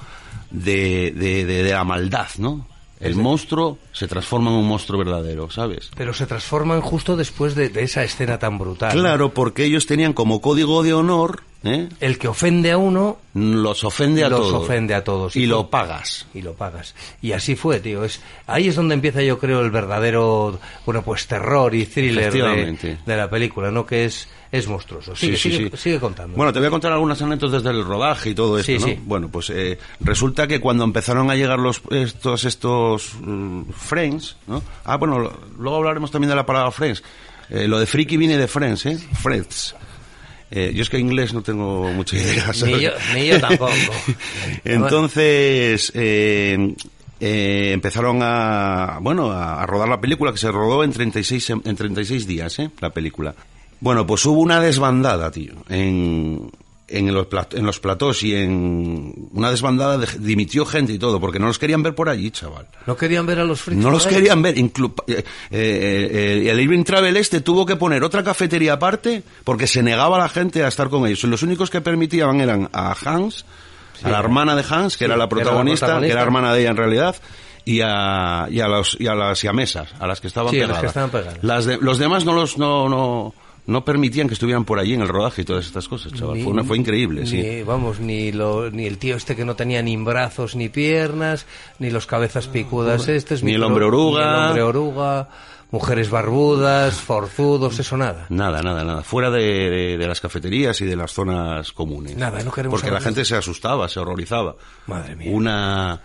De, 0.50 1.12
de- 1.16 1.46
de- 1.46 1.64
de 1.64 1.72
la 1.72 1.84
maldad, 1.84 2.28
¿no? 2.40 2.68
El 3.00 3.16
monstruo 3.16 3.78
se 3.92 4.08
transforma 4.08 4.50
en 4.50 4.58
un 4.58 4.68
monstruo 4.68 5.00
verdadero, 5.00 5.50
¿sabes? 5.52 5.92
Pero 5.96 6.14
se 6.14 6.26
transforman 6.26 6.82
justo 6.82 7.16
después 7.16 7.56
de, 7.56 7.70
de 7.70 7.84
esa 7.84 8.04
escena 8.04 8.40
tan 8.40 8.58
brutal. 8.58 8.92
Claro, 8.92 9.34
porque 9.34 9.66
ellos 9.66 9.86
tenían 9.86 10.14
como 10.14 10.42
código 10.42 10.84
de 10.84 10.94
honor, 10.94 11.44
¿eh? 11.64 11.90
El 12.00 12.18
que 12.18 12.28
ofende 12.28 12.72
a 12.72 12.78
uno 12.78 13.18
los 13.34 13.84
ofende 13.84 14.24
a 14.24 14.30
los 14.30 14.40
todos. 14.42 14.54
ofende 14.64 14.94
a 14.96 15.04
todos. 15.04 15.36
Y 15.36 15.46
lo 15.46 15.70
pagas. 15.70 16.26
Y 16.34 16.42
lo 16.42 16.54
pagas. 16.54 16.96
Y 17.22 17.32
así 17.34 17.56
fue, 17.56 17.80
tío. 17.80 18.04
Es, 18.04 18.22
ahí 18.48 18.68
es 18.68 18.76
donde 18.76 18.96
empieza, 18.96 19.22
yo 19.22 19.38
creo, 19.40 19.62
el 19.62 19.72
verdadero, 19.72 20.60
bueno, 20.86 21.02
pues 21.04 21.28
terror 21.28 21.74
y 21.76 21.86
thriller 21.86 22.32
de, 22.34 22.98
de 23.06 23.18
la 23.18 23.30
película, 23.30 23.70
¿no? 23.72 23.86
Que 23.86 24.06
es, 24.06 24.28
es 24.52 24.68
monstruoso. 24.68 25.16
Sí, 25.16 25.26
Sigue, 25.28 25.38
sí, 25.38 25.52
sigue, 25.58 25.70
sí. 25.72 25.78
sigue 25.78 26.00
contando. 26.00 26.36
Bueno, 26.38 26.52
te 26.54 26.60
voy 26.60 26.68
a 26.68 26.72
contar 26.72 26.92
algunas 26.94 27.22
anécdotas 27.22 27.62
del 27.64 27.84
rodaje 27.84 28.30
y 28.32 28.36
todo 28.36 28.58
esto, 28.58 28.72
Sí, 28.72 28.80
¿no? 28.80 28.86
sí. 28.88 29.00
Bueno, 29.04 29.30
pues 29.30 29.50
eh, 29.52 29.78
resulta 30.00 30.48
que 30.48 30.60
cuando 30.60 30.84
empezaron 30.84 31.30
a 31.30 31.36
llegar 31.36 31.60
los 31.60 31.82
estos 31.92 32.46
estos 32.46 33.12
friends, 33.76 34.38
¿no? 34.48 34.64
Ah, 34.86 34.98
bueno, 34.98 35.32
luego 35.58 35.78
hablaremos 35.78 36.12
también 36.12 36.30
de 36.30 36.36
la 36.36 36.46
palabra 36.46 36.72
friends. 36.72 37.04
Eh, 37.50 37.68
lo 37.68 37.80
de 37.80 37.86
friki 37.86 38.18
viene 38.18 38.38
de 38.38 38.48
friends, 38.48 38.86
¿eh? 38.88 38.98
Friends. 39.22 39.76
Eh, 40.50 40.72
yo 40.74 40.82
es 40.82 40.90
que 40.90 40.98
inglés 40.98 41.34
no 41.34 41.42
tengo 41.42 41.92
mucha 41.94 42.16
idea. 42.18 42.54
¿sabes? 42.54 42.76
Ni 42.78 42.82
yo- 42.82 42.92
ni 43.14 43.28
yo 43.28 43.40
tampoco. 43.40 43.72
Entonces, 44.64 45.92
eh, 45.96 46.76
eh, 47.20 47.72
empezaron 47.74 48.20
a, 48.22 49.00
bueno, 49.02 49.32
a, 49.32 49.62
a 49.62 49.66
rodar 49.66 49.90
la 49.90 50.00
película, 50.00 50.32
que 50.32 50.38
se 50.38 50.52
rodó 50.52 50.84
en 50.84 50.92
36, 50.92 51.50
sem- 51.50 51.62
en 51.66 51.76
36 51.76 52.28
días, 52.28 52.60
¿eh? 52.60 52.70
La 52.80 52.92
película. 52.92 53.36
Bueno, 53.80 54.06
pues 54.08 54.26
hubo 54.26 54.40
una 54.40 54.60
desbandada, 54.60 55.30
tío, 55.32 55.54
en, 55.70 56.50
en, 56.90 57.14
los, 57.14 57.28
en 57.54 57.66
los 57.66 57.80
platós 57.80 58.24
y 58.24 58.34
en 58.36 59.30
una 59.34 59.52
desbandada 59.52 59.98
de- 59.98 60.08
dimitió 60.20 60.66
gente 60.66 60.94
y 60.94 61.00
todo, 61.00 61.20
porque 61.20 61.38
no 61.40 61.48
los 61.48 61.60
querían 61.60 61.84
ver 61.84 61.94
por 61.96 62.08
allí, 62.10 62.32
chaval. 62.32 62.68
No 62.86 62.96
querían 62.96 63.26
ver 63.26 63.40
a 63.40 63.44
los 63.44 63.62
freaks. 63.62 63.82
No 63.84 63.92
los 63.92 64.08
querían 64.08 64.42
ver. 64.42 64.56
inclu- 64.56 64.94
eh, 65.08 65.24
eh, 65.52 66.44
eh, 66.46 66.50
el 66.50 66.60
Irving 66.60 66.84
Travel 66.84 67.18
este 67.18 67.42
tuvo 67.42 67.66
que 67.66 67.76
poner 67.76 68.04
otra 68.04 68.24
cafetería 68.24 68.74
aparte 68.74 69.24
porque 69.44 69.68
se 69.68 69.84
negaba 69.84 70.18
la 70.18 70.30
gente 70.30 70.64
a 70.64 70.68
estar 70.70 70.90
con 70.90 71.06
ellos. 71.06 71.24
Los 71.26 71.44
únicos 71.44 71.70
que 71.70 71.82
permitían 71.82 72.40
eran 72.42 72.70
a 72.72 72.96
Hans, 73.04 73.46
a 74.04 74.10
la 74.10 74.20
hermana 74.20 74.56
de 74.56 74.64
Hans, 74.70 74.94
que 74.96 75.00
Sí, 75.00 75.06
era 75.06 75.18
la 75.18 75.28
protagonista, 75.28 76.00
que 76.00 76.08
era 76.10 76.22
hermana 76.22 76.54
de 76.54 76.62
ella 76.62 76.70
en 76.72 76.78
realidad, 76.78 77.16
y 77.66 77.82
a, 77.84 78.48
y 78.50 78.62
a, 78.62 78.68
los, 78.70 78.96
y 78.98 79.08
a 79.08 79.14
las 79.16 79.40
siamesas, 79.40 79.90
a 80.00 80.08
las 80.08 80.22
que 80.22 80.28
estaban 80.28 80.52
Sí, 80.54 80.62
a 80.62 80.68
las 80.68 80.80
que 80.80 80.86
estaban 80.86 81.10
pegadas. 81.10 81.40
Las 81.44 81.66
de- 81.66 81.78
los 81.82 81.98
demás 81.98 82.24
no 82.24 82.32
los 82.34 82.58
no, 82.58 82.88
no, 82.88 83.34
no 83.68 83.86
permitían 83.86 84.28
que 84.28 84.34
estuvieran 84.34 84.66
por 84.66 84.80
allí 84.80 84.94
en 84.96 85.02
el 85.02 85.08
rodaje 85.08 85.44
y 85.44 85.46
todas 85.46 85.66
estas 85.66 85.88
cosas, 85.88 86.12
chaval. 86.14 86.38
Ni- 86.38 86.44
fue, 86.44 86.52
una- 86.54 86.64
fue 86.64 86.78
increíble, 86.78 87.26
sí. 87.28 87.62
Vamos, 87.66 88.00
ni, 88.00 88.32
lo, 88.32 88.72
ni 88.72 88.86
el 88.88 88.98
tío 88.98 89.16
este 89.16 89.36
que 89.36 89.46
no 89.46 89.56
tenía 89.56 89.82
ni 89.82 89.96
brazos 89.98 90.56
ni 90.56 90.70
piernas, 90.70 91.46
ni 91.80 91.90
los 91.92 92.06
cabezas 92.08 92.48
picudas 92.48 93.08
estos, 93.08 93.44
Ni 93.44 93.54
el 93.54 93.64
hombre 93.64 93.86
oruga. 93.86 94.22
ni 94.22 94.28
el 94.30 94.46
hombre 94.48 94.62
oruga, 94.64 95.30
mujeres 95.70 96.10
barbudas, 96.10 96.96
forzudos, 96.96 97.78
eso 97.78 97.98
nada. 97.98 98.26
Nada, 98.30 98.62
nada, 98.62 98.86
nada. 98.86 99.04
Fuera 99.04 99.30
de, 99.30 99.42
de- 99.70 99.98
de 99.98 100.08
las 100.08 100.22
cafeterías 100.22 100.80
y 100.80 100.86
de 100.86 100.96
las 100.96 101.12
zonas 101.12 101.74
comunes. 101.74 102.16
Nada, 102.16 102.42
no 102.44 102.52
queremos 102.54 102.80
Porque 102.80 102.90
la 102.94 103.02
gente 103.02 103.26
se 103.26 103.36
asustaba, 103.36 103.90
se 103.90 104.00
horrorizaba. 104.00 104.56
Madre 104.88 105.16
mía. 105.18 105.30
Una 105.34 106.02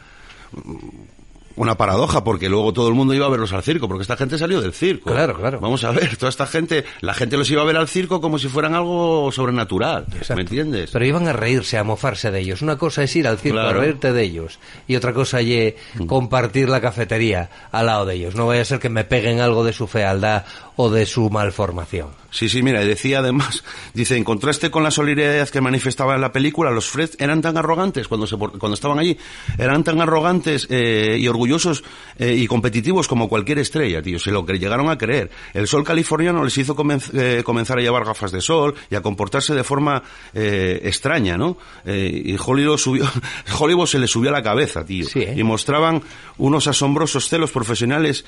una 1.56 1.76
paradoja 1.76 2.24
porque 2.24 2.48
luego 2.48 2.72
todo 2.72 2.88
el 2.88 2.94
mundo 2.94 3.14
iba 3.14 3.26
a 3.26 3.28
verlos 3.28 3.52
al 3.52 3.62
circo 3.62 3.88
porque 3.88 4.02
esta 4.02 4.16
gente 4.16 4.38
salió 4.38 4.60
del 4.60 4.72
circo 4.72 5.10
Claro, 5.12 5.34
claro. 5.34 5.60
vamos 5.60 5.84
a 5.84 5.90
ver 5.90 6.16
toda 6.16 6.30
esta 6.30 6.46
gente 6.46 6.84
la 7.00 7.14
gente 7.14 7.36
los 7.36 7.50
iba 7.50 7.62
a 7.62 7.64
ver 7.64 7.76
al 7.76 7.88
circo 7.88 8.20
como 8.20 8.38
si 8.38 8.48
fueran 8.48 8.74
algo 8.74 9.30
sobrenatural 9.32 10.06
Exacto. 10.12 10.34
¿me 10.36 10.42
entiendes? 10.42 10.90
Pero 10.92 11.04
iban 11.04 11.28
a 11.28 11.32
reírse, 11.32 11.78
a 11.78 11.84
mofarse 11.84 12.30
de 12.30 12.40
ellos. 12.40 12.62
Una 12.62 12.76
cosa 12.76 13.02
es 13.02 13.14
ir 13.16 13.26
al 13.26 13.38
circo 13.38 13.56
Claro. 13.58 13.78
a 13.78 13.82
reírte 13.82 14.12
de 14.12 14.22
ellos 14.22 14.58
y 14.86 14.96
otra 14.96 15.12
cosa 15.12 15.40
es 15.40 15.74
compartir 16.06 16.68
la 16.68 16.80
cafetería 16.80 17.50
al 17.70 17.86
lado 17.86 18.06
de 18.06 18.14
ellos. 18.14 18.34
No 18.34 18.46
vaya 18.46 18.62
a 18.62 18.64
ser 18.64 18.78
que 18.78 18.88
me 18.88 19.04
peguen 19.04 19.40
algo 19.40 19.64
de 19.64 19.72
su 19.72 19.86
fealdad 19.86 20.44
o 20.76 20.90
de 20.90 21.06
su 21.06 21.28
malformación. 21.30 22.08
Sí, 22.30 22.48
sí, 22.48 22.62
mira, 22.62 22.80
decía 22.82 23.18
además, 23.18 23.62
dice, 23.94 24.16
en 24.16 24.24
contraste 24.24 24.70
con 24.70 24.82
la 24.82 24.90
solidaridad 24.90 25.48
que 25.50 25.60
manifestaba 25.60 26.14
en 26.14 26.22
la 26.22 26.32
película, 26.32 26.70
los 26.70 26.88
Fred 26.88 27.10
eran 27.18 27.42
tan 27.42 27.58
arrogantes 27.58 28.08
cuando, 28.08 28.26
se, 28.26 28.36
cuando 28.36 28.72
estaban 28.72 28.98
allí, 28.98 29.18
eran 29.58 29.84
tan 29.84 30.00
arrogantes 30.00 30.66
eh, 30.70 31.18
y 31.20 31.28
orgullosos 31.28 31.84
eh, 32.18 32.34
y 32.34 32.46
competitivos 32.46 33.06
como 33.06 33.28
cualquier 33.28 33.58
estrella, 33.58 34.00
tío, 34.00 34.18
se 34.18 34.30
lo 34.30 34.46
que 34.46 34.58
llegaron 34.58 34.88
a 34.88 34.96
creer. 34.96 35.30
El 35.52 35.68
sol 35.68 35.84
californiano 35.84 36.42
les 36.42 36.56
hizo 36.56 36.74
comenz- 36.74 37.10
eh, 37.12 37.42
comenzar 37.44 37.78
a 37.78 37.82
llevar 37.82 38.06
gafas 38.06 38.32
de 38.32 38.40
sol 38.40 38.74
y 38.90 38.94
a 38.94 39.02
comportarse 39.02 39.54
de 39.54 39.64
forma 39.64 40.02
extraña, 40.32 41.36
¿no? 41.36 41.58
Y 41.84 42.34
Hollywood, 42.42 42.78
subió, 42.78 43.04
Hollywood 43.58 43.86
se 43.86 43.98
le 43.98 44.06
subió 44.06 44.30
a 44.30 44.32
la 44.32 44.42
cabeza, 44.42 44.84
tío. 44.86 45.04
Sí. 45.04 45.22
Y 45.36 45.42
mostraban 45.42 46.02
unos 46.38 46.66
asombrosos 46.66 47.28
celos 47.28 47.52
profesionales 47.52 48.24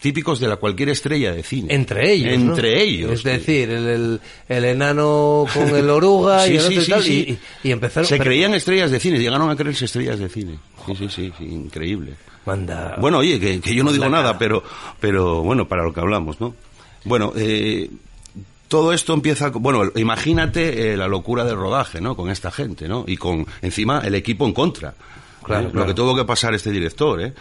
típicos 0.00 0.40
de 0.40 0.48
la 0.48 0.56
cualquier 0.56 0.88
estrella 0.90 1.25
de 1.32 1.42
cine. 1.42 1.74
Entre 1.74 2.12
ellos. 2.12 2.38
¿no? 2.38 2.50
Entre 2.54 2.82
ellos. 2.82 3.12
Es 3.12 3.22
decir, 3.22 3.70
el, 3.70 3.86
el, 3.86 4.20
el 4.48 4.64
enano 4.64 5.46
con 5.52 5.68
el 5.74 5.88
oruga 5.90 6.46
y 6.46 6.56
el 6.56 6.60
sí, 6.60 6.66
otro 6.66 6.80
y 6.80 6.84
sí, 6.84 6.90
tal, 6.90 7.06
y, 7.08 7.38
y 7.64 7.70
empezaron. 7.72 8.06
Se 8.08 8.16
pero- 8.16 8.24
creían 8.24 8.54
estrellas 8.54 8.90
de 8.90 9.00
cine, 9.00 9.18
llegaron 9.18 9.50
a 9.50 9.56
creerse 9.56 9.84
estrellas 9.86 10.18
de 10.18 10.28
cine. 10.28 10.58
Sí, 10.86 10.94
sí, 10.96 11.08
sí, 11.08 11.32
sí, 11.38 11.44
increíble. 11.44 12.14
Manda. 12.44 12.96
Bueno, 13.00 13.18
oye, 13.18 13.40
que, 13.40 13.60
que 13.60 13.74
yo 13.74 13.82
no 13.82 13.92
digo 13.92 14.08
nada, 14.08 14.38
pero, 14.38 14.62
pero 15.00 15.42
bueno, 15.42 15.66
para 15.66 15.82
lo 15.82 15.92
que 15.92 16.00
hablamos, 16.00 16.40
¿no? 16.40 16.54
Bueno, 17.04 17.32
eh, 17.36 17.90
todo 18.68 18.92
esto 18.92 19.14
empieza, 19.14 19.48
bueno, 19.50 19.90
imagínate 19.96 20.92
eh, 20.92 20.96
la 20.96 21.08
locura 21.08 21.44
del 21.44 21.56
rodaje, 21.56 22.00
¿no? 22.00 22.14
Con 22.16 22.30
esta 22.30 22.50
gente, 22.52 22.88
¿no? 22.88 23.04
Y 23.06 23.16
con, 23.16 23.46
encima, 23.62 24.00
el 24.04 24.14
equipo 24.14 24.46
en 24.46 24.52
contra. 24.52 24.94
Claro, 25.42 25.68
¿eh? 25.68 25.70
claro. 25.72 25.80
Lo 25.80 25.86
que 25.86 25.94
tuvo 25.94 26.16
que 26.16 26.24
pasar 26.24 26.54
este 26.54 26.70
director, 26.70 27.20
¿eh? 27.20 27.32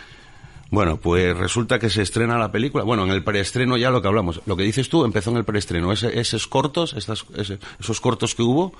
Bueno, 0.72 0.98
pues 0.98 1.38
resulta 1.38 1.78
que 1.80 1.90
se 1.90 2.02
estrena 2.02 2.38
la 2.40 2.52
película. 2.52 2.84
Bueno, 2.84 3.06
en 3.06 3.12
el 3.12 3.24
preestreno 3.24 3.78
ya 3.78 3.92
lo 3.92 4.02
que 4.02 4.08
hablamos. 4.08 4.42
Lo 4.48 4.58
que 4.58 4.64
dices 4.64 4.90
tú 4.90 5.06
empezó 5.06 5.30
en 5.30 5.38
el 5.38 5.46
preestreno. 5.46 5.92
Ese- 5.92 6.20
esos 6.20 6.48
cortos, 6.48 6.94
estas- 6.94 7.26
ese- 7.38 7.60
esos 7.80 8.02
cortos 8.02 8.34
que 8.36 8.42
hubo, 8.42 8.74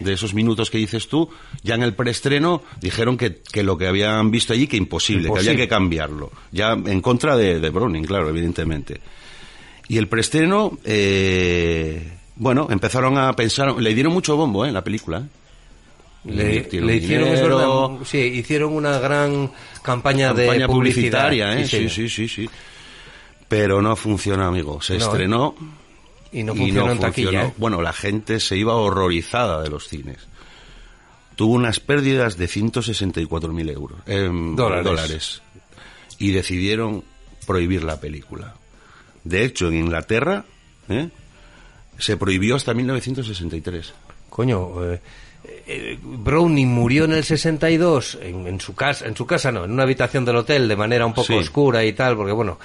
de 0.00 0.12
esos 0.12 0.34
minutos 0.34 0.70
que 0.70 0.78
dices 0.78 1.08
tú, 1.08 1.30
ya 1.62 1.74
en 1.76 1.82
el 1.82 1.94
preestreno 1.94 2.62
dijeron 2.80 3.16
que, 3.16 3.36
que 3.50 3.62
lo 3.62 3.78
que 3.78 3.86
habían 3.86 4.30
visto 4.30 4.52
allí 4.52 4.66
que 4.66 4.76
imposible, 4.76 5.24
que 5.24 5.28
había 5.50 5.56
que 5.56 5.68
cambiarlo. 5.68 6.30
Ya 6.52 6.72
en 6.72 7.00
contra 7.00 7.36
de, 7.36 7.58
de 7.58 7.70
Browning, 7.70 8.04
claro, 8.04 8.28
evidentemente. 8.28 9.00
Y 9.88 9.96
el 9.96 10.06
preestreno, 10.08 10.78
eh, 10.84 12.12
bueno, 12.36 12.68
empezaron 12.70 13.18
a 13.18 13.32
pensar, 13.34 13.74
le 13.80 13.94
dieron 13.94 14.12
mucho 14.12 14.36
bombo, 14.36 14.64
¿eh? 14.64 14.68
En 14.68 14.74
la 14.74 14.84
película. 14.84 15.18
¿eh? 15.18 15.22
Le, 16.24 16.44
invirtieron 16.56 16.86
le 16.88 16.96
hicieron, 16.96 17.28
es 17.28 17.40
dinero, 17.40 17.88
verdad, 17.90 18.04
sí, 18.06 18.18
hicieron 18.18 18.72
una 18.74 18.98
gran 18.98 19.50
campaña, 19.82 20.34
de 20.34 20.46
campaña 20.46 20.66
publicidad. 20.66 21.28
publicitaria, 21.28 21.58
¿eh? 21.58 21.66
Sí, 21.66 21.88
sí, 21.88 22.08
sí, 22.08 22.28
sí. 22.28 22.50
Pero 23.48 23.80
no 23.82 23.96
funciona, 23.96 24.46
amigo. 24.46 24.80
Se 24.82 24.94
No, 24.94 24.98
¿eh? 24.98 25.02
estrenó 25.08 25.54
Y 26.32 26.42
no 26.42 26.54
funcionó 26.54 26.92
en 26.92 26.98
taquilla, 27.00 27.26
funcionó. 27.30 27.48
¿eh? 27.48 27.54
Bueno, 27.56 27.82
la 27.82 27.92
gente 27.92 28.38
se 28.38 28.56
iba 28.56 28.74
horrorizada 28.74 29.62
de 29.62 29.70
los 29.70 29.88
cines. 29.88 30.28
Tuvo 31.36 31.54
unas 31.54 31.80
pérdidas 31.80 32.36
de 32.36 32.46
164.000 32.48 33.70
euros. 33.72 33.98
em, 34.06 34.54
Dólares. 34.54 34.84
dólares. 34.84 35.42
Y 36.18 36.32
decidieron 36.32 37.02
prohibir 37.46 37.82
la 37.82 37.98
película. 37.98 38.54
De 39.24 39.44
hecho, 39.44 39.68
en 39.68 39.76
Inglaterra 39.78 40.44
¿eh? 40.90 41.08
se 41.98 42.18
prohibió 42.18 42.56
hasta 42.56 42.74
1963. 42.74 43.94
Coño, 44.28 44.84
eh, 44.92 45.00
eh, 45.92 45.98
Browning 46.02 46.68
murió 46.68 47.04
en 47.04 47.12
el 47.12 47.24
62 47.24 48.18
en, 48.22 48.46
en 48.46 48.60
su 48.60 48.74
casa, 48.74 49.06
en 49.06 49.16
su 49.16 49.26
casa 49.26 49.52
no, 49.52 49.64
en 49.64 49.70
una 49.72 49.84
habitación 49.84 50.24
del 50.24 50.36
hotel 50.36 50.68
de 50.68 50.76
manera 50.76 51.06
un 51.06 51.12
poco 51.14 51.26
Sí. 51.28 51.34
oscura 51.34 51.84
y 51.84 51.92
tal, 51.92 52.16
porque 52.16 52.32
bueno, 52.32 52.58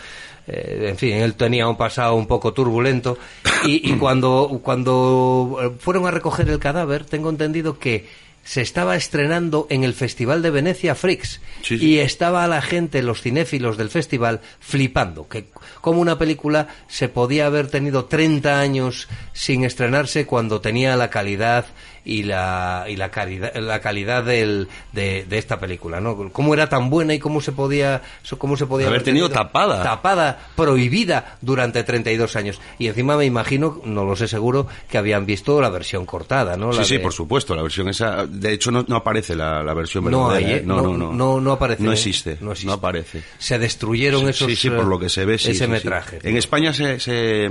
eh, 0.48 0.88
en 0.90 0.98
fin, 0.98 1.14
él 1.14 1.34
tenía 1.36 1.68
un 1.68 1.78
pasado 1.78 2.16
un 2.16 2.28
poco 2.28 2.54
turbulento 2.54 3.18
y, 3.66 3.92
y 3.92 3.94
cuando 3.98 4.60
cuando 4.64 5.58
eh, 5.62 5.72
fueron 5.80 6.06
a 6.06 6.12
recoger 6.12 6.50
el 6.50 6.60
cadáver, 6.60 7.04
tengo 7.06 7.30
entendido 7.30 7.78
que 7.80 8.26
se 8.44 8.62
estaba 8.62 8.96
estrenando 8.96 9.66
en 9.72 9.84
el 9.84 9.96
Festival 9.96 10.44
de 10.44 10.52
Venecia 10.52 10.94
Freaks 10.94 11.42
Sí, 11.64 11.80
sí. 11.80 11.86
y 11.94 11.98
estaba 11.98 12.48
la 12.48 12.62
gente, 12.62 13.02
los 13.02 13.24
cinéfilos 13.24 13.76
del 13.76 13.90
festival, 13.90 14.40
flipando, 14.60 15.28
que 15.28 15.46
como 15.82 16.00
una 16.00 16.20
película 16.20 16.68
se 16.88 17.10
podía 17.10 17.48
haber 17.48 17.70
tenido 17.70 18.06
30 18.06 18.60
años 18.60 19.08
sin 19.34 19.64
estrenarse 19.64 20.28
cuando 20.28 20.62
tenía 20.62 20.96
la 20.96 21.10
calidad 21.10 21.66
y 22.06 22.24
la, 22.24 22.86
y 22.88 22.96
la 22.96 23.10
calidad, 23.12 23.54
la 23.56 23.82
calidad 23.82 24.24
del, 24.24 24.68
de, 24.94 25.26
de 25.28 25.38
esta 25.40 25.60
película, 25.60 26.00
¿no? 26.00 26.30
Cómo 26.32 26.54
era 26.54 26.70
tan 26.70 26.90
buena 26.90 27.14
y 27.16 27.20
cómo 27.20 27.42
se 27.42 27.52
podía, 27.52 28.02
cómo 28.38 28.56
se 28.56 28.66
podía 28.68 28.88
Haber 28.88 29.02
tenido 29.04 29.28
tapada. 29.30 29.82
tapada, 29.84 30.38
prohibida 30.56 31.38
durante 31.42 31.84
32 31.84 32.36
años. 32.36 32.62
Y 32.80 32.88
encima 32.88 33.18
me 33.18 33.26
imagino, 33.26 33.82
no 33.86 34.06
lo 34.06 34.16
sé 34.16 34.28
seguro, 34.28 34.68
que 34.90 34.98
habían 34.98 35.26
visto 35.26 35.60
la 35.60 35.70
versión 35.70 36.06
cortada, 36.06 36.56
¿no? 36.58 36.72
Sí, 36.74 36.78
La 36.80 36.86
sí, 36.86 36.94
de- 36.98 37.00
por 37.02 37.14
supuesto, 37.14 37.56
la 37.56 37.64
versión 37.64 37.90
esa, 37.90 38.26
de 38.28 38.54
hecho 38.54 38.72
no, 38.72 38.86
no 38.88 38.96
aparece 38.98 39.36
la, 39.36 39.64
la 39.64 39.74
versión 39.74 40.04
No 40.06 40.28
verdadera. 40.28 40.48
hay, 40.48 40.54
¿eh? 40.54 40.58
¿eh? 40.58 40.64
No- 40.64 40.96
no- 41.12 41.42
no 41.42 41.52
aparece, 41.52 41.82
No 41.84 41.92
¿eh? 41.92 41.94
existe, 41.96 42.38
No 42.40 42.48
no, 42.48 42.52
existe. 42.52 42.72
aparece. 42.74 43.24
Se 43.40 43.58
destruyeron 43.58 44.22
Sí, 44.22 44.28
esos 44.30 44.48
Sí, 44.48 44.56
sí, 44.56 44.70
por 44.70 44.86
lo 44.86 45.00
que 45.00 45.10
se 45.10 45.26
ve, 45.26 45.38
sí. 45.38 45.50
ese 45.52 45.60
sí, 45.60 45.66
sí. 45.66 45.72
metraje. 45.72 46.20
En 46.24 46.38
España 46.38 46.72
se, 46.72 47.00
se, 47.00 47.50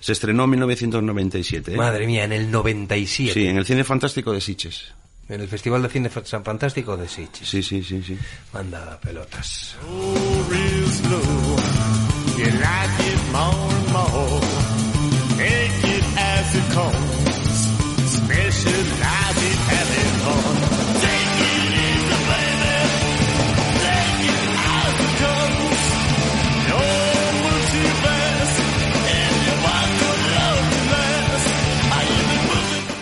se 0.00 0.12
estrenó 0.12 0.44
en 0.44 0.50
1997. 0.50 1.72
¿eh? 1.72 1.76
Madre 1.76 2.06
mía, 2.06 2.24
en 2.24 2.32
el 2.32 2.50
97. 2.50 3.32
Sí, 3.32 3.46
en 3.46 3.56
el 3.56 3.64
Cine 3.66 3.82
Fantástico 3.96 4.30
de 4.30 4.42
Sitges. 4.42 4.92
En 5.26 5.40
el 5.40 5.48
Festival 5.48 5.80
de 5.80 5.88
Cine 5.88 6.10
San 6.24 6.44
Fantástico 6.44 6.98
de 6.98 7.08
Sitges. 7.08 7.48
Sí, 7.48 7.62
sí, 7.62 7.82
sí, 7.82 8.02
sí. 8.02 8.18
Manda 8.52 9.00
pelotas. 9.00 9.74
real 12.36 13.06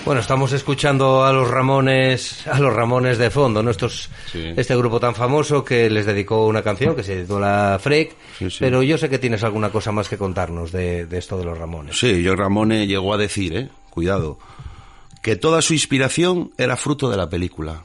Bueno, 0.05 0.21
estamos 0.21 0.53
escuchando 0.53 1.25
a 1.25 1.33
los 1.33 1.49
Ramones, 1.51 2.47
a 2.47 2.59
los 2.61 2.75
Ramones 2.75 3.17
de 3.17 3.31
fondo, 3.31 3.63
¿no? 3.63 3.71
Estos- 3.71 4.11
Sí. 4.31 4.53
Este 4.55 4.77
grupo 4.77 5.01
tan 5.01 5.15
famoso 5.15 5.65
que 5.65 5.89
les 5.89 6.05
dedicó 6.05 6.47
una 6.47 6.63
canción 6.63 6.95
que 6.95 7.03
se 7.03 7.23
titula 7.23 7.79
Freak, 7.83 8.15
Sí, 8.39 8.51
sí. 8.51 8.59
pero 8.61 8.83
yo 8.83 8.99
sé 8.99 9.09
que 9.09 9.19
tienes 9.19 9.43
alguna 9.45 9.71
cosa 9.71 9.93
más 9.93 10.09
que 10.11 10.19
contarnos 10.19 10.73
de, 10.73 11.07
de 11.07 11.19
esto 11.19 11.39
de 11.39 11.45
los 11.47 11.57
Ramones. 11.57 11.99
Sí, 11.99 12.23
yo 12.23 12.37
Ramone 12.37 12.87
llegó 12.87 13.15
a 13.15 13.17
decir, 13.17 13.57
eh, 13.57 13.69
cuidado, 13.89 14.39
que 15.23 15.37
toda 15.37 15.63
su 15.63 15.73
inspiración 15.73 16.53
era 16.59 16.77
fruto 16.77 17.09
de 17.09 17.17
la 17.17 17.31
película. 17.31 17.85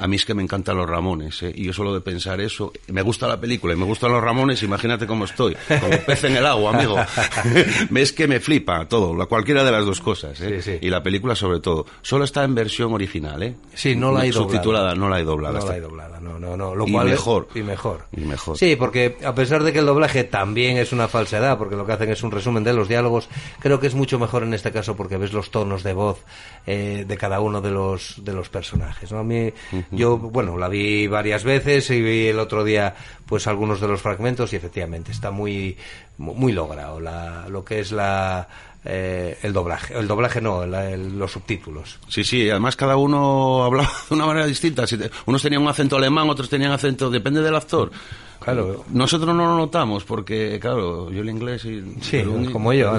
A 0.00 0.06
mí 0.08 0.16
es 0.16 0.24
que 0.24 0.34
me 0.34 0.42
encantan 0.42 0.76
los 0.76 0.88
Ramones, 0.88 1.42
¿eh? 1.42 1.52
y 1.54 1.64
yo 1.64 1.72
solo 1.72 1.92
de 1.94 2.00
pensar 2.00 2.40
eso, 2.40 2.72
me 2.88 3.02
gusta 3.02 3.28
la 3.28 3.38
película 3.40 3.74
y 3.74 3.76
me 3.76 3.84
gustan 3.84 4.10
los 4.12 4.22
Ramones, 4.22 4.62
imagínate 4.62 5.06
cómo 5.06 5.24
estoy, 5.26 5.56
como 5.68 5.96
pez 6.06 6.24
en 6.24 6.36
el 6.36 6.46
agua, 6.46 6.74
amigo. 6.74 6.96
Ves 7.90 8.12
que 8.12 8.26
me 8.26 8.40
flipa 8.40 8.86
todo, 8.88 9.14
la- 9.16 9.26
cualquiera 9.26 9.62
de 9.64 9.70
las 9.72 9.84
dos 9.84 10.00
cosas, 10.00 10.40
¿eh? 10.40 10.60
Sí, 10.62 10.72
sí. 10.72 10.78
y 10.86 10.90
la 10.90 11.02
película 11.02 11.34
sobre 11.34 11.60
todo. 11.60 11.86
Solo 12.02 12.24
está 12.24 12.44
en 12.44 12.54
versión 12.54 12.92
original, 12.92 13.42
¿eh? 13.42 13.56
Sí, 13.74 13.94
no 13.94 14.12
la 14.12 14.20
hay 14.20 14.30
doblada. 14.30 14.52
Subtitulada, 14.52 14.94
no 14.94 15.08
la 15.08 15.16
hay 15.16 15.24
doblada. 15.24 15.52
No 15.54 15.58
está- 15.60 15.70
la 15.70 15.74
hay 15.76 15.80
doblada, 15.80 16.20
no, 16.20 16.38
no, 16.38 16.56
no. 16.56 16.74
Lo 16.74 16.86
Y 16.86 16.92
cual 16.92 17.06
es- 17.08 17.12
mejor. 17.14 17.48
y 17.54 17.60
mejor. 17.62 18.06
Y 18.16 18.20
mejor. 18.22 18.56
Sí, 18.58 18.76
porque 18.76 19.16
a 19.24 19.34
pesar 19.34 19.62
de 19.62 19.72
que 19.72 19.80
el 19.80 19.86
doblaje 19.86 20.24
también 20.24 20.76
es 20.78 20.92
una 20.92 21.08
falsedad, 21.08 21.58
porque 21.58 21.76
lo 21.76 21.86
que 21.86 21.92
hacen 21.92 22.10
es 22.10 22.22
un 22.22 22.30
resumen 22.30 22.64
de 22.64 22.72
los 22.72 22.88
diálogos, 22.88 23.28
creo 23.60 23.80
que 23.80 23.86
es 23.86 23.94
mucho 23.94 24.18
mejor 24.18 24.42
en 24.42 24.54
este 24.54 24.72
caso 24.72 24.96
porque 24.96 25.16
ves 25.16 25.32
los 25.32 25.50
tonos 25.50 25.82
de 25.82 25.92
voz 25.92 26.18
eh, 26.66 27.04
de 27.06 27.16
cada 27.16 27.40
uno 27.40 27.60
de 27.60 27.70
los 27.70 28.14
de 28.24 28.32
los 28.32 28.48
personajes. 28.48 29.12
¿no? 29.12 29.18
A 29.18 29.24
mí, 29.24 29.52
yo, 29.90 30.16
bueno, 30.18 30.56
la 30.56 30.68
vi 30.68 31.06
varias 31.06 31.44
veces 31.44 31.90
y 31.90 32.00
vi 32.00 32.26
el 32.28 32.38
otro 32.38 32.64
día, 32.64 32.94
pues 33.26 33.46
algunos 33.46 33.80
de 33.80 33.88
los 33.88 34.00
fragmentos 34.00 34.52
y 34.52 34.56
efectivamente 34.56 35.12
está 35.12 35.30
muy 35.30 35.76
muy 36.18 36.52
logrado 36.52 37.00
la, 37.00 37.48
lo 37.48 37.64
que 37.64 37.80
es 37.80 37.92
la 37.92 38.46
eh, 38.84 39.38
el 39.42 39.52
doblaje, 39.52 39.94
el 39.98 40.06
doblaje 40.08 40.40
no, 40.40 40.64
la- 40.66 40.90
el- 40.90 41.18
los 41.18 41.32
subtítulos. 41.32 41.98
Sí, 42.08 42.24
sí, 42.24 42.48
además 42.48 42.76
cada 42.76 42.96
uno 42.96 43.62
hablaba 43.64 43.90
de 44.08 44.14
una 44.14 44.26
manera 44.26 44.46
distinta. 44.46 44.86
Si 44.86 44.96
te- 44.96 45.10
unos 45.26 45.42
tenían 45.42 45.62
un 45.62 45.68
acento 45.68 45.96
alemán, 45.96 46.28
otros 46.30 46.48
tenían 46.48 46.72
acento, 46.72 47.10
depende 47.10 47.42
del 47.42 47.54
actor. 47.56 47.90
Claro. 48.38 48.86
Nosotros 48.90 49.34
no 49.36 49.44
lo 49.44 49.54
notamos 49.56 50.04
porque, 50.04 50.58
claro, 50.58 51.10
yo 51.12 51.20
el 51.20 51.28
inglés 51.28 51.62
y... 51.66 51.82
Sí, 52.00 52.22
como 52.50 52.72
yo. 52.72 52.98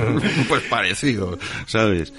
pues 0.48 0.62
parecido, 0.70 1.38
¿sabes? 1.66 2.12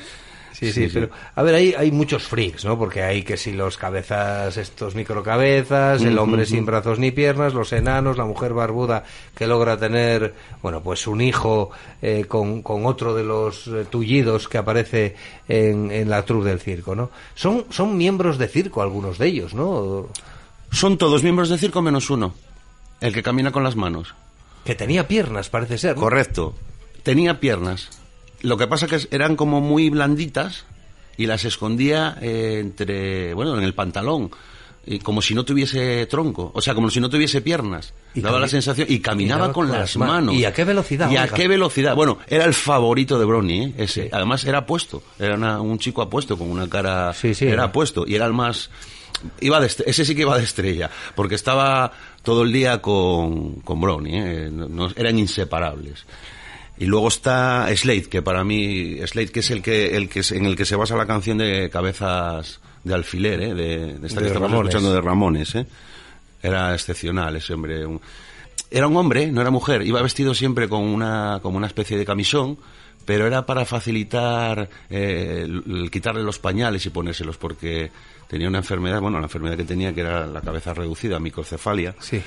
Sí, 0.52 0.72
sí, 0.74 0.90
pero 0.94 1.10
a 1.36 1.44
ver, 1.44 1.56
hay, 1.56 1.74
hay 1.78 1.92
muchos 1.92 2.24
freaks, 2.24 2.66
¿no? 2.66 2.78
Porque 2.78 3.04
hay 3.04 3.24
que 3.24 3.38
si 3.38 3.52
los 3.52 3.78
cabezas, 3.78 4.58
estos 4.58 4.96
microcabezas, 4.96 6.02
el 6.02 6.18
hombre 6.18 6.46
sin 6.46 6.66
brazos 6.66 7.00
ni 7.00 7.12
piernas, 7.12 7.54
los 7.54 7.72
enanos, 7.72 8.18
la 8.18 8.26
mujer 8.26 8.54
barbuda 8.54 9.04
que 9.36 9.48
logra 9.48 9.78
tener, 9.78 10.34
bueno, 10.62 10.82
pues 10.82 11.08
un 11.08 11.22
hijo 11.22 11.72
eh, 12.02 12.26
con, 12.28 12.62
con 12.62 12.86
otro 12.86 13.16
de 13.16 13.24
los 13.24 13.68
eh, 13.68 13.86
tullidos 13.90 14.48
que 14.48 14.58
aparece 14.58 15.16
en, 15.48 15.92
en 15.92 16.10
la 16.10 16.24
troupe 16.26 16.50
del 16.50 16.60
circo, 16.60 16.96
¿no? 16.96 17.10
Son, 17.36 17.66
son 17.70 17.98
miembros 17.98 18.38
de 18.38 18.48
circo 18.48 18.82
algunos 18.82 19.18
de 19.18 19.28
ellos, 19.28 19.54
¿no? 19.54 20.08
Son 20.72 20.98
todos 20.98 21.24
miembros 21.24 21.50
de 21.50 21.58
circo 21.58 21.82
menos 21.82 22.10
uno, 22.10 22.34
el 23.02 23.14
que 23.14 23.24
camina 23.24 23.52
con 23.52 23.64
las 23.64 23.76
manos. 23.76 24.14
Que 24.66 24.76
tenía 24.76 25.08
piernas, 25.08 25.50
parece 25.50 25.78
ser, 25.78 25.96
¿no? 25.96 26.02
Correcto. 26.02 26.56
Tenía 27.04 27.40
piernas. 27.40 27.90
Lo 28.42 28.58
que 28.58 28.68
pasa 28.68 28.88
que 28.88 29.00
eran 29.12 29.36
como 29.36 29.62
muy 29.62 29.90
blanditas 29.90 30.66
y 31.18 31.26
las 31.26 31.44
escondía 31.46 32.18
eh, 32.22 32.60
entre, 32.62 33.34
bueno, 33.34 33.58
en 33.58 33.64
el 33.64 33.74
pantalón. 33.74 34.32
Y 34.86 35.00
como 35.00 35.22
si 35.22 35.36
no 35.36 35.44
tuviese 35.44 36.06
tronco, 36.08 36.52
o 36.56 36.62
sea, 36.62 36.74
como 36.74 36.90
si 36.90 37.00
no 37.00 37.10
tuviese 37.10 37.42
piernas. 37.42 37.94
Y 38.16 38.22
Daba 38.22 38.40
la 38.40 38.48
sensación 38.48 38.88
y 38.90 39.00
caminaba 39.02 39.52
con, 39.54 39.70
las 39.70 39.98
manos. 39.98 40.34
¿Y 40.34 40.46
a 40.46 40.54
qué 40.54 40.64
velocidad? 40.64 41.12
¿Y 41.12 41.18
a 41.18 41.28
qué 41.28 41.48
velocidad? 41.48 41.96
Bueno, 41.96 42.18
era 42.28 42.46
el 42.46 42.54
favorito 42.56 43.20
de 43.20 43.26
Brownie, 43.26 43.66
¿eh? 43.66 43.74
ese. 43.78 44.10
Además 44.12 44.46
era 44.46 44.60
apuesto. 44.60 45.04
Era 45.20 45.36
una- 45.36 45.62
un 45.62 45.78
chico 45.78 46.02
apuesto 46.02 46.38
con 46.38 46.50
una 46.50 46.68
cara. 46.68 47.14
Sí, 47.14 47.36
sí. 47.36 47.46
Era 47.46 47.66
apuesto 47.66 48.06
y 48.08 48.16
era 48.16 48.26
el 48.26 48.34
más. 48.34 48.72
Iba 49.42 49.60
de 49.60 49.68
est- 49.68 49.82
ese 49.86 50.06
sí 50.06 50.16
que 50.16 50.22
iba 50.22 50.38
de 50.38 50.46
estrella, 50.46 50.90
porque 51.14 51.36
estaba 51.36 51.92
todo 52.24 52.42
el 52.44 52.52
día 52.54 52.82
con, 52.82 53.56
con 53.56 53.82
Brownie, 53.82 54.18
¿eh? 54.18 54.50
No- 54.52 54.70
no- 54.70 54.92
eran 54.96 55.20
inseparables. 55.20 56.06
Y 56.80 56.86
luego 56.86 57.10
está 57.10 57.68
Slade, 57.76 58.04
que 58.10 58.22
para 58.22 58.44
mí, 58.44 58.98
Slade 59.06 59.28
que 59.32 59.42
es 59.42 59.52
el 59.52 59.62
que, 59.62 59.98
el 59.98 60.08
que 60.10 60.22
en 60.32 60.46
el 60.46 60.56
que 60.56 60.66
se 60.66 60.76
basa 60.78 60.96
la 60.96 61.06
canción 61.06 61.38
de 61.38 61.70
Cabezas 61.70 62.62
de 62.84 62.94
Alfiler, 62.94 63.42
¿eh? 63.42 63.54
de, 63.54 63.98
de 64.00 64.08
esta 64.08 64.22
De 64.22 64.28
que 64.28 64.34
estamos 64.34 64.52
escuchando 64.54 64.94
de 64.94 65.02
Ramones, 65.02 65.56
¿eh? 65.56 65.66
Era 66.42 66.74
excepcional 66.74 67.36
ese 67.36 67.54
hombre. 67.54 67.86
un- 67.86 68.00
Era 68.72 68.88
un 68.88 68.96
hombre, 68.96 69.28
no 69.32 69.42
era 69.42 69.52
mujer. 69.52 69.82
Iba 69.82 70.02
vestido 70.02 70.34
siempre 70.34 70.70
con 70.70 70.84
una, 70.84 71.40
como 71.42 71.58
una 71.58 71.68
especie 71.68 71.98
de 71.98 72.06
camisón, 72.06 72.58
pero 73.04 73.28
era 73.28 73.46
para 73.46 73.66
facilitar 73.66 74.70
eh, 74.90 75.42
el, 75.44 75.64
el 75.68 75.92
quitarle 75.92 76.24
los 76.24 76.40
pañales 76.40 76.86
y 76.86 76.92
ponérselos, 76.92 77.38
porque 77.38 77.92
tenía 78.30 78.48
una 78.48 78.60
enfermedad, 78.60 79.02
bueno, 79.02 79.18
la 79.20 79.26
enfermedad 79.26 79.58
que 79.58 79.64
tenía 79.66 79.94
que 79.94 80.02
era 80.02 80.26
la 80.28 80.40
cabeza 80.42 80.74
reducida, 80.74 81.20
microcefalia. 81.20 81.96
Sí. 82.00 82.22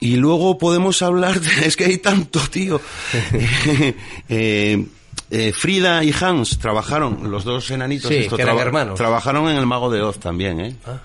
Y 0.00 0.16
luego 0.16 0.58
podemos 0.58 1.00
hablar 1.02 1.40
de... 1.40 1.50
Es 1.66 1.76
que 1.76 1.84
hay 1.84 1.98
tanto, 1.98 2.40
tío. 2.50 2.80
Eh, 4.28 4.84
eh, 5.30 5.52
Frida 5.52 6.04
y 6.04 6.14
Hans 6.20 6.58
trabajaron, 6.58 7.30
los 7.30 7.44
dos 7.44 7.70
enanitos, 7.70 8.08
Sí, 8.08 8.20
que 8.28 8.34
eran 8.34 8.38
traba- 8.48 8.62
hermanos. 8.62 8.94
trabajaron 8.96 9.48
en 9.48 9.56
El 9.56 9.66
Mago 9.66 9.90
de 9.90 10.02
Oz 10.02 10.18
también, 10.18 10.60
¿eh? 10.60 10.76
Ah. 10.86 10.98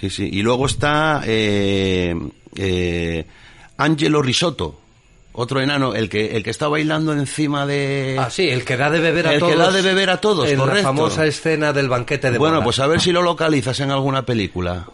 Sí, 0.00 0.10
sí. 0.10 0.28
Y 0.32 0.42
luego 0.42 0.66
está 0.66 1.22
eh, 1.24 2.14
eh, 2.56 3.26
Angelo 3.78 4.20
Risotto, 4.22 4.78
otro 5.32 5.60
enano, 5.60 5.94
el 5.94 6.08
que, 6.08 6.36
el 6.36 6.42
que 6.44 6.50
está 6.50 6.68
bailando 6.68 7.12
encima 7.12 7.66
de... 7.66 8.16
Ah, 8.20 8.28
sí, 8.30 8.48
el 8.48 8.64
que 8.64 8.76
da 8.76 8.90
de 8.90 9.00
beber 9.00 9.26
a 9.28 9.32
El 9.34 9.40
que 9.40 9.52
todos. 9.52 9.58
da 9.58 9.70
de 9.72 9.82
beber 9.82 10.10
a 10.10 10.20
todos, 10.20 10.48
en 10.48 10.58
correcto. 10.58 10.76
la 10.82 10.82
famosa 10.88 11.26
escena 11.26 11.72
del 11.72 11.88
banquete 11.88 12.30
de 12.30 12.38
bueno, 12.38 12.62
pues 12.62 12.78
a 12.80 12.86
ver 12.86 13.00
si 13.00 13.12
lo 13.12 13.22
localizas 13.22 13.80
en 13.80 13.90
alguna 13.90 14.24
película. 14.26 14.86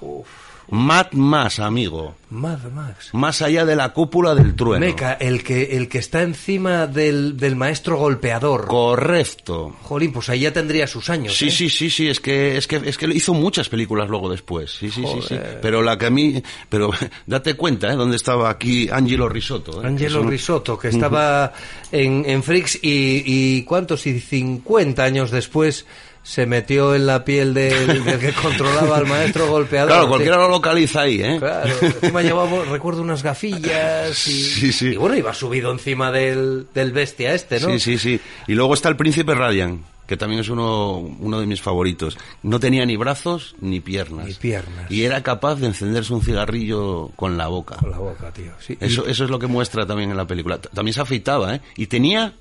Mad 0.71 1.13
Más, 1.13 1.59
amigo. 1.59 2.15
Mad 2.31 2.61
Max. 2.73 3.11
Más 3.13 3.43
allá 3.43 3.65
de 3.65 3.75
la 3.75 3.93
cúpula 3.93 4.37
del 4.37 4.55
trueno. 4.55 4.87
Meca, 4.87 5.15
el 5.15 5.43
que, 5.43 5.77
el 5.77 5.89
que 5.89 5.99
está 5.99 6.23
encima 6.23 6.87
del, 6.87 7.37
del 7.37 7.57
maestro 7.57 7.97
golpeador. 7.97 8.67
Correcto. 8.67 9.77
Jolín, 9.83 10.13
pues 10.13 10.29
ahí 10.29 10.41
ya 10.41 10.53
tendría 10.53 10.87
sus 10.87 11.11
años. 11.11 11.37
Sí, 11.37 11.49
¿eh? 11.49 11.51
sí, 11.51 11.69
sí, 11.69 11.91
sí, 11.91 12.09
es 12.09 12.21
que, 12.21 12.57
es 12.57 12.69
que, 12.69 12.77
es 12.85 12.97
que 12.97 13.07
hizo 13.07 13.35
muchas 13.35 13.69
películas 13.69 14.09
luego 14.09 14.31
después. 14.31 14.71
Sí, 14.71 14.91
sí, 14.91 15.05
sí, 15.05 15.21
sí. 15.29 15.37
Pero 15.61 15.83
la 15.83 15.99
que 15.99 16.07
a 16.07 16.11
mí, 16.11 16.41
pero 16.69 16.91
date 17.27 17.55
cuenta, 17.55 17.93
¿eh? 17.93 17.97
Dónde 17.97 18.17
estaba 18.17 18.49
aquí 18.49 18.89
Angelo 18.89 19.29
Risotto. 19.29 19.83
¿eh? 19.83 19.87
Angelo 19.89 20.23
Risotto, 20.23 20.79
que 20.79 20.89
estaba 20.89 21.53
en, 21.91 22.25
en 22.27 22.45
Freaks 22.45 22.77
y, 22.77 23.25
y 23.27 23.63
¿cuántos? 23.65 24.07
Y 24.07 24.21
50 24.21 25.03
años 25.03 25.33
después 25.33 25.85
se 26.23 26.47
metió 26.47 26.95
en 26.95 27.07
la 27.07 27.25
piel 27.25 27.55
del, 27.55 28.05
del 28.05 28.19
que 28.21 28.33
controlaba 28.33 28.99
al 28.99 29.07
maestro 29.07 29.49
golpeador. 29.49 29.91
Claro, 29.91 30.09
cualquiera 30.09 30.37
lo 30.37 30.49
localiza 30.49 31.03
ahí, 31.03 31.21
¿eh? 31.23 31.37
Claro, 31.39 31.73
encima 31.81 32.23
llevaba, 32.23 32.65
recuerdo, 32.67 33.03
unas 33.03 33.23
gafillas 33.23 34.27
y, 34.29 34.43
Sí, 34.45 34.73
sí. 34.73 34.87
y 34.89 34.97
bueno, 34.97 35.17
iba 35.17 35.33
subido 35.35 35.73
encima 35.73 36.13
del, 36.13 36.67
del 36.75 36.93
bestia 36.93 37.35
este, 37.35 37.59
¿no? 37.61 37.71
Sí, 37.71 37.81
sí, 37.81 37.99
sí. 37.99 38.21
Y 38.47 38.55
luego 38.55 38.75
está 38.75 38.89
el 38.89 38.97
príncipe 38.97 39.35
Radian, 39.35 39.83
que 40.07 40.17
también 40.17 40.41
es 40.41 40.49
uno, 40.49 40.99
uno 40.99 41.41
de 41.41 41.47
mis 41.47 41.63
favoritos. 41.63 42.19
No 42.43 42.59
tenía 42.61 42.85
ni 42.85 42.97
brazos 42.97 43.55
ni 43.61 43.81
piernas. 43.81 44.27
Ni 44.27 44.35
piernas. 44.35 44.91
Y 44.91 45.05
era 45.05 45.23
capaz 45.23 45.57
de 45.57 45.67
encenderse 45.69 46.13
un 46.13 46.23
cigarrillo 46.23 47.11
con 47.17 47.37
la 47.39 47.47
boca. 47.49 47.77
Con 47.77 47.91
la 47.93 47.99
boca, 47.99 48.31
tío. 48.33 48.53
Sí. 48.61 48.77
Eso, 48.81 49.07
eso 49.07 49.25
es 49.25 49.31
lo 49.31 49.39
que 49.39 49.47
muestra 49.47 49.87
también 49.87 50.11
en 50.11 50.17
la 50.17 50.27
película. 50.27 50.61
También 50.61 50.93
se 50.95 51.01
afeitaba, 51.01 51.55
¿eh? 51.55 51.61
Y 51.77 51.87
tenía, 51.87 52.35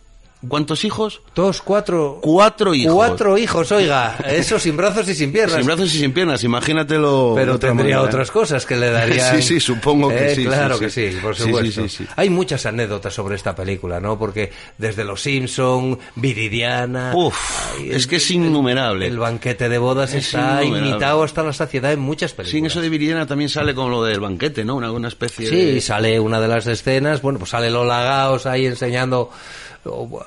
¿cuántos 0.48 0.86
hijos? 0.86 1.22
Dos, 1.36 1.62
cuatro... 1.62 2.20
Cuatro 2.22 2.74
hijos. 2.74 2.94
Cuatro 2.94 3.38
hijos, 3.38 3.72
oiga. 3.72 4.18
Eso 4.28 4.58
sin 4.60 4.78
brazos 4.78 5.08
y 5.10 5.16
sin 5.16 5.32
piernas. 5.32 5.58
Sin 5.58 5.66
brazos 5.66 5.94
y 5.94 6.00
sin 6.00 6.12
piernas, 6.14 6.44
imagínatelo. 6.44 7.34
Pero 7.36 7.60
tendría 7.60 7.98
manera, 7.98 8.02
otras 8.04 8.32
cosas 8.32 8.66
que 8.66 8.76
le 8.78 8.90
darían. 8.92 9.36
Sí, 9.36 9.42
sí, 9.42 9.60
supongo 9.60 10.10
que 10.10 10.32
Eh, 10.32 10.36
sí, 10.36 10.46
Claro 10.46 10.76
sí, 10.76 10.80
que 10.80 10.90
sí. 10.90 11.12
sí, 11.12 11.18
por 11.22 11.36
Sí, 11.36 11.44
sí, 11.44 11.50
supuesto. 11.50 11.82
sí, 11.84 11.90
sí. 11.90 12.08
Hay 12.16 12.30
muchas 12.30 12.66
anécdotas 12.66 13.14
sobre 13.14 13.36
esta 13.36 13.54
película, 13.56 14.00
¿no? 14.00 14.18
Porque 14.18 14.52
desde 14.78 15.04
Los 15.04 15.22
Simpson, 15.22 16.00
Viridiana. 16.16 17.12
Uf, 17.16 17.36
ay, 17.78 17.90
es 17.92 18.08
que 18.08 18.16
es 18.18 18.32
innumerable. 18.32 19.08
El 19.08 19.18
banquete 19.20 19.68
de 19.70 19.78
bodas 19.78 20.14
Es 20.14 20.26
está 20.28 20.64
innumerable. 20.64 20.90
imitado 20.92 21.24
hasta 21.24 21.44
la 21.44 21.54
saciedad 21.54 21.92
en 21.92 22.00
muchas 22.00 22.32
películas. 22.34 22.52
Sin 22.52 22.66
eso 22.66 22.82
de 22.82 22.90
Viridiana 22.90 23.26
también 23.28 23.50
sale 23.50 23.76
con 23.76 23.92
lo 23.92 24.04
del 24.04 24.20
banquete, 24.20 24.64
¿no? 24.64 24.76
Una, 24.76 24.92
una 24.92 25.08
especie 25.10 25.48
Sí, 25.50 25.82
sale 25.82 26.20
una 26.20 26.40
de 26.40 26.48
las 26.48 26.66
escenas, 26.68 27.22
bueno, 27.22 27.40
pues 27.40 27.52
sale 27.52 27.70
Lola 27.70 28.04
Gaos 28.04 28.46
ahí 28.46 28.66
enseñando 28.66 29.30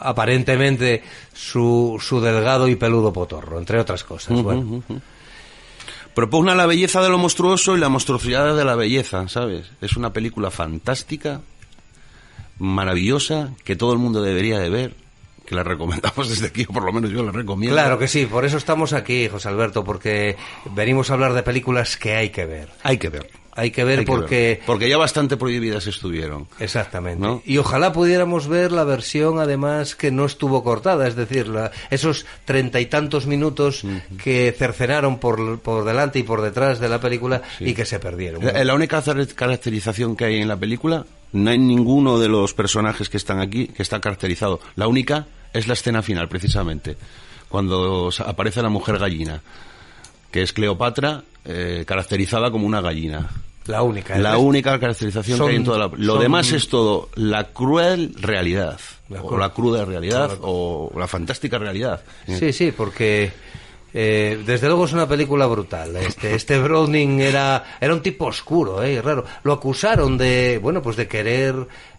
aparentemente 0.00 1.03
su, 1.32 1.98
su 2.00 2.20
delgado 2.20 2.68
y 2.68 2.76
peludo 2.76 3.12
potorro, 3.12 3.59
entre 3.59 3.78
otras 3.78 4.05
cosas. 4.05 4.42
bueno. 4.42 4.82
Propugna 6.14 6.55
la 6.55 6.66
belleza 6.66 7.00
de 7.00 7.09
lo 7.09 7.16
monstruoso 7.16 7.74
y 7.74 7.80
la 7.80 7.88
monstruosidad 7.88 8.55
de 8.55 8.64
la 8.64 8.76
belleza, 8.76 9.28
¿sabes? 9.28 9.70
Es 9.80 9.96
una 9.96 10.12
película 10.12 10.50
fantástica, 10.50 11.40
maravillosa, 12.59 13.50
que 13.64 13.76
todo 13.76 13.94
el 13.94 13.98
mundo 13.98 14.20
debería 14.20 14.59
de 14.59 14.68
ver, 14.68 14.94
que 15.46 15.55
la 15.55 15.64
recomendamos 15.64 16.28
desde 16.30 16.48
aquí, 16.48 16.66
o 16.68 16.72
por 16.72 16.84
lo 16.84 16.92
menos 16.92 17.11
yo 17.11 17.22
la 17.22 17.32
recomiendo. 17.32 17.74
Claro 17.74 17.98
que 17.98 18.09
sí, 18.09 18.26
por 18.26 18.44
eso 18.44 18.59
estamos 18.59 18.92
aquí, 18.92 19.28
José 19.28 19.48
Alberto, 19.48 19.84
porque 19.84 20.36
venimos 20.74 21.11
a 21.11 21.14
hablar 21.14 21.32
de 21.32 21.42
películas 21.42 21.96
que 21.96 22.14
hay 22.14 22.28
que 22.28 22.44
ver. 22.44 22.68
Hay 22.82 22.98
que 22.98 23.09
ver. 23.09 23.41
Hay 23.55 23.70
que 23.70 23.84
ver 23.84 23.98
Hay 24.00 24.05
que 24.07 24.11
porque... 24.12 24.36
ver. 24.59 24.61
Porque 24.66 24.88
ya 24.88 24.96
bastante 24.96 25.36
prohibidas 25.36 25.86
estuvieron. 25.86 26.48
Exactamente. 26.59 27.20
¿No? 27.22 27.42
Y 27.44 27.59
ojalá 27.59 27.92
pudiéramos 27.92 28.48
ver 28.48 28.72
la 28.72 28.84
versión, 28.84 29.38
además, 29.38 29.94
que 29.94 30.11
no 30.11 30.24
estuvo 30.24 30.64
cortada, 30.64 31.07
es 31.07 31.16
decir, 31.16 31.48
la- 31.48 31.70
esos 31.90 32.24
treinta 32.46 32.80
y 32.80 32.86
tantos 32.86 33.26
minutos 33.26 33.84
que 34.22 34.55
cercenaron 34.57 35.18
por, 35.18 35.61
por 35.61 35.84
delante 35.84 36.18
y 36.18 36.22
por 36.22 36.40
detrás 36.40 36.80
de 36.80 36.88
la 36.88 37.00
película 37.00 37.42
y 37.61 37.74
que 37.74 37.84
se 37.84 37.98
perdieron. 37.98 38.44
La, 38.44 38.64
la 38.64 38.74
única 38.74 39.03
car- 39.03 39.26
caracterización 39.34 40.16
que 40.16 40.24
hay 40.24 40.40
en 40.40 40.48
la 40.48 40.57
película, 40.57 41.05
no 41.32 41.50
hay 41.50 41.59
ninguno 41.59 42.18
de 42.18 42.28
los 42.28 42.55
personajes 42.55 43.09
que 43.11 43.16
están 43.18 43.38
aquí 43.40 43.66
que 43.68 43.82
está 43.82 44.00
caracterizado. 44.00 44.61
La 44.76 44.86
única 44.88 45.26
es 45.53 45.66
la 45.68 45.74
escena 45.74 46.00
final, 46.03 46.28
precisamente, 46.28 46.96
cuando 47.50 48.09
aparece 48.24 48.62
la 48.62 48.70
mujer 48.70 48.98
gallina, 48.98 49.42
que 50.33 50.43
es 50.43 50.53
Cleopatra, 50.53 51.22
eh, 51.45 51.85
caracterizada 51.87 52.51
como 52.51 52.66
una 52.66 52.80
gallina. 52.80 53.28
La 53.66 53.83
única. 53.83 54.18
La 54.18 54.39
única 54.39 54.80
caracterización 54.80 55.39
son- 55.39 55.47
que 55.47 55.51
hay 55.53 55.57
en 55.59 55.64
toda 55.64 55.78
la... 55.78 55.91
Lo 55.97 56.14
son- 56.14 56.22
demás 56.22 56.51
es 56.51 56.68
todo 56.68 57.09
la 57.14 57.45
cruel 57.53 58.12
realidad, 58.20 58.80
La 59.09 59.22
o 59.22 59.37
la 59.39 59.51
cruda 59.51 59.85
realidad, 59.85 60.39
o 60.43 60.91
la 60.99 61.07
fantástica 61.07 61.59
realidad. 61.59 62.03
Sí, 62.26 62.53
sí, 62.53 62.72
porque 62.76 63.30
eh, 63.95 64.43
desde 64.47 64.66
luego 64.68 64.84
es 64.86 64.93
una 64.93 65.07
película 65.09 65.47
brutal. 65.47 65.95
Este, 65.97 66.34
este 66.34 66.59
Browning 66.59 67.20
era, 67.20 67.76
era 67.80 67.93
un 67.95 68.01
tipo 68.03 68.26
oscuro, 68.26 68.82
eh, 68.82 69.01
raro. 69.03 69.24
Lo 69.43 69.53
acusaron 69.53 70.16
de, 70.16 70.59
bueno, 70.62 70.80
pues 70.82 70.97
de 70.97 71.07
querer 71.09 71.55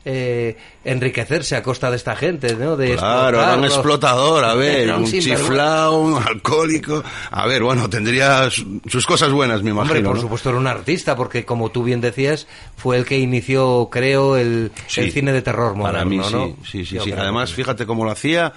eh, 0.06 0.58
enriquecerse 0.84 1.56
a 1.56 1.64
costa 1.64 1.90
de 1.90 1.96
esta 1.98 2.16
gente, 2.16 2.56
¿no? 2.56 2.76
De 2.76 2.96
Claro, 2.96 3.42
era 3.42 3.56
un 3.56 3.64
explotador, 3.66 4.44
a 4.44 4.54
ver, 4.56 4.92
un 4.94 5.06
chiflao, 5.06 5.98
un 6.00 6.22
alcohólico. 6.22 7.04
A 7.32 7.46
ver, 7.48 7.64
bueno, 7.64 7.90
tendría 7.90 8.50
su- 8.50 8.82
sus 8.88 9.06
cosas 9.06 9.32
buenas, 9.32 9.62
me 9.64 9.70
imagino. 9.70 9.94
Hombre, 9.94 10.04
por 10.08 10.16
¿no? 10.16 10.22
supuesto 10.22 10.50
era 10.50 10.58
un 10.58 10.68
artista, 10.68 11.16
porque 11.16 11.46
como 11.46 11.70
tú 11.72 11.84
bien 11.84 12.02
decías, 12.02 12.48
fue 12.76 12.98
el 12.98 13.06
que 13.06 13.18
inició, 13.20 13.90
creo, 13.92 14.36
el, 14.36 14.72
Sí. 14.88 15.02
el 15.02 15.12
cine 15.12 15.32
de 15.32 15.42
terror 15.42 15.76
moderno, 15.76 16.00
Para 16.00 16.06
mí 16.06 16.18
¿no? 16.18 16.28
sí, 16.30 16.56
sí, 16.70 16.86
sí. 16.86 17.00
Sí. 17.04 17.12
Además, 17.12 17.54
fíjate 17.54 17.86
cómo 17.86 18.04
lo 18.04 18.12
hacía, 18.12 18.52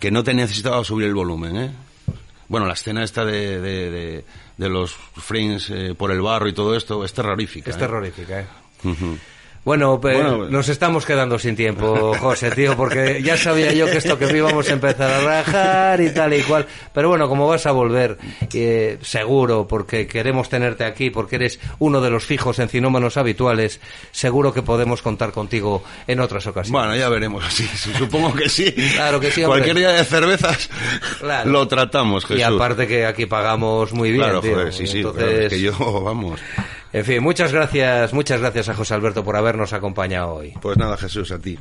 que 0.00 0.10
no 0.10 0.24
te 0.24 0.32
necesitaba 0.32 0.82
subir 0.84 1.06
el 1.08 1.14
volumen, 1.14 1.56
¿eh? 1.56 1.70
Bueno, 2.52 2.66
la 2.66 2.74
escena 2.74 3.02
esta 3.02 3.24
de, 3.24 3.60
de, 3.62 3.90
de- 3.90 4.24
de 4.58 4.68
los 4.68 4.92
frames 4.94 5.70
eh, 5.70 5.94
por 5.96 6.12
el 6.12 6.20
barro 6.20 6.46
y 6.48 6.52
todo 6.52 6.76
esto 6.76 7.02
es 7.02 7.12
terrorífica. 7.14 7.70
Es 7.70 7.76
¿eh? 7.76 7.78
terrorífica, 7.80 8.40
¿eh? 8.42 8.46
Bueno, 9.64 9.98
Bueno, 9.98 10.48
nos 10.48 10.68
estamos 10.68 11.06
quedando 11.06 11.38
sin 11.38 11.54
tiempo, 11.54 12.14
José, 12.20 12.50
tío, 12.50 12.76
porque 12.76 13.22
ya 13.22 13.36
sabía 13.36 13.72
yo 13.72 13.86
que 13.86 13.98
esto 13.98 14.18
que 14.18 14.36
íbamos 14.36 14.68
a 14.68 14.72
empezar 14.72 15.08
a 15.08 15.20
rajar 15.20 16.00
y 16.00 16.10
tal 16.10 16.34
y 16.34 16.42
cual. 16.42 16.66
Pero 16.92 17.10
bueno, 17.10 17.28
como 17.28 17.46
vas 17.46 17.64
a 17.66 17.70
volver, 17.70 18.18
eh, 18.52 18.98
seguro, 19.02 19.68
porque 19.68 20.08
queremos 20.08 20.48
tenerte 20.48 20.84
aquí, 20.84 21.10
porque 21.10 21.36
eres 21.36 21.60
uno 21.78 22.00
de 22.00 22.10
los 22.10 22.24
fijos 22.24 22.58
en 22.58 22.68
cinómanos 22.68 23.16
habituales, 23.16 23.80
seguro 24.10 24.52
que 24.52 24.62
podemos 24.62 25.00
contar 25.00 25.30
contigo 25.30 25.84
en 26.08 26.18
otras 26.18 26.44
ocasiones. 26.48 26.72
Bueno, 26.72 26.96
ya 26.96 27.08
veremos. 27.08 27.44
Sí, 27.52 27.64
sí, 27.76 27.92
supongo 27.96 28.34
que 28.34 28.48
sí. 28.48 28.72
Claro 28.72 29.20
que 29.20 29.30
sí, 29.30 29.44
hombre. 29.44 29.60
Cualquier 29.60 29.76
día 29.76 29.90
de 29.92 30.04
cervezas 30.04 30.68
Claro. 31.20 31.48
lo 31.48 31.68
tratamos, 31.68 32.24
Jesús. 32.24 32.40
y 32.40 32.42
aparte 32.42 32.88
que 32.88 33.06
aquí 33.06 33.26
pagamos 33.26 33.92
muy 33.92 34.10
bien, 34.10 34.24
Claro, 34.24 34.40
tío. 34.40 34.54
joder, 34.54 34.72
sí, 34.74 34.88
sí. 34.88 34.96
Entonces, 34.98 35.22
claro, 35.24 35.38
es 35.40 35.52
que 35.52 35.60
yo, 35.60 36.02
vamos. 36.02 36.40
En 36.92 37.06
fin, 37.06 37.22
muchas 37.22 37.52
gracias, 37.52 38.12
muchas 38.12 38.40
gracias 38.40 38.68
a 38.68 38.74
José 38.74 38.92
Alberto 38.92 39.24
por 39.24 39.36
habernos 39.36 39.72
acompañado 39.72 40.34
hoy. 40.34 40.52
Pues 40.60 40.76
nada, 40.76 40.96
Jesús, 40.98 41.32
a 41.32 41.38
ti. 41.38 41.58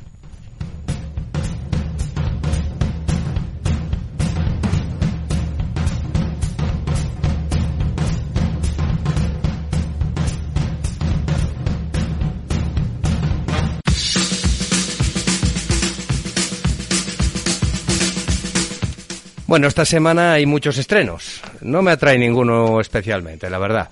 Bueno, 19.47 19.67
esta 19.67 19.83
semana 19.83 20.33
hay 20.33 20.45
muchos 20.45 20.77
estrenos. 20.77 21.41
No 21.59 21.81
me 21.81 21.91
atrae 21.91 22.17
ninguno 22.17 22.79
especialmente, 22.79 23.49
la 23.49 23.59
verdad. 23.59 23.89